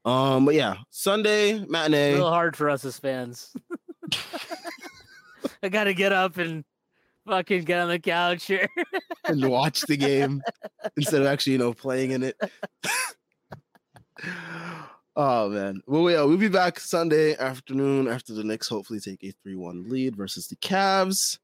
[0.06, 2.14] Um, but yeah, Sunday matinee.
[2.14, 3.54] Real hard for us as fans.
[5.64, 6.64] I gotta get up and
[7.28, 8.70] fucking get on the couch here.
[9.26, 10.42] and watch the game
[10.96, 12.40] instead of actually, you know, playing in it.
[15.16, 15.82] oh man.
[15.88, 20.16] Well, yeah, we'll be back Sunday afternoon after the Knicks hopefully take a 3-1 lead
[20.16, 21.40] versus the Cavs.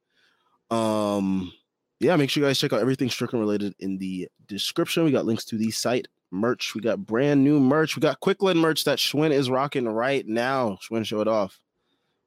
[0.70, 1.52] Um,
[2.00, 5.04] yeah, make sure you guys check out everything Strickland related in the description.
[5.04, 6.74] We got links to the site merch.
[6.74, 7.96] We got brand new merch.
[7.96, 10.78] We got Quickland merch that Shwin is rocking right now.
[10.82, 11.60] Shwin, show it off.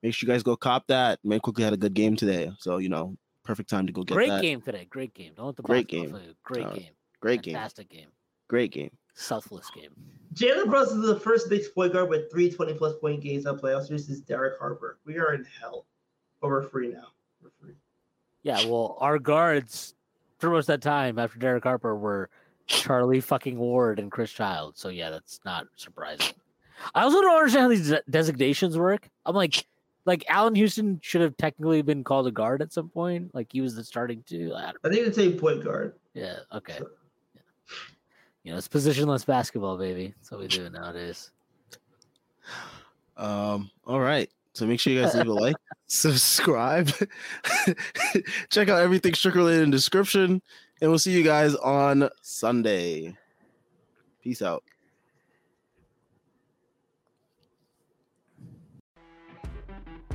[0.03, 1.19] Make sure you guys go cop that.
[1.25, 2.53] Man, Quickley had a good game today.
[2.59, 4.43] So, you know, perfect time to go get Great that.
[4.43, 4.87] game today.
[4.91, 5.33] Great game.
[5.35, 6.15] Don't let the Great game.
[6.45, 6.93] Great Uh, game.
[7.21, 7.55] Great game.
[7.55, 8.09] Fantastic game.
[8.49, 8.91] Great game.
[9.15, 9.91] Selfless game.
[10.35, 13.59] Jalen Brunson is the first Knicks point guard with three 20 plus point games on
[13.59, 13.89] playoffs.
[13.89, 14.99] This is Derek Harper.
[15.07, 15.87] We are in hell,
[16.41, 17.07] but we're free now.
[17.43, 17.75] We're free.
[18.43, 19.95] Yeah, well, our guards
[20.39, 22.29] for most of that time after Derek Harper were
[22.67, 24.77] Charlie fucking Ward and Chris Child.
[24.77, 26.35] So yeah, that's not surprising.
[26.95, 29.09] I also don't understand how these de- designations work.
[29.25, 29.65] I'm like,
[30.07, 33.33] like Allan Houston should have technically been called a guard at some point.
[33.33, 34.53] Like he was the starting two.
[34.55, 35.95] I I think the same point guard.
[36.15, 36.79] yeah, okay.
[36.81, 36.87] Yeah.
[38.45, 40.15] You know, it's positionless basketball, baby.
[40.19, 41.31] That's what we do nowadays.
[43.17, 44.31] Um, all right.
[44.53, 45.57] So make sure you guys leave a like,
[45.89, 46.89] subscribe,
[48.51, 50.41] check out everything Strick related in the description,
[50.81, 53.17] and we'll see you guys on Sunday.
[54.23, 54.63] Peace out.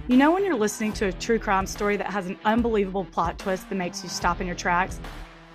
[0.07, 3.37] You know, when you're listening to a true crime story that has an unbelievable plot
[3.37, 4.99] twist that makes you stop in your tracks?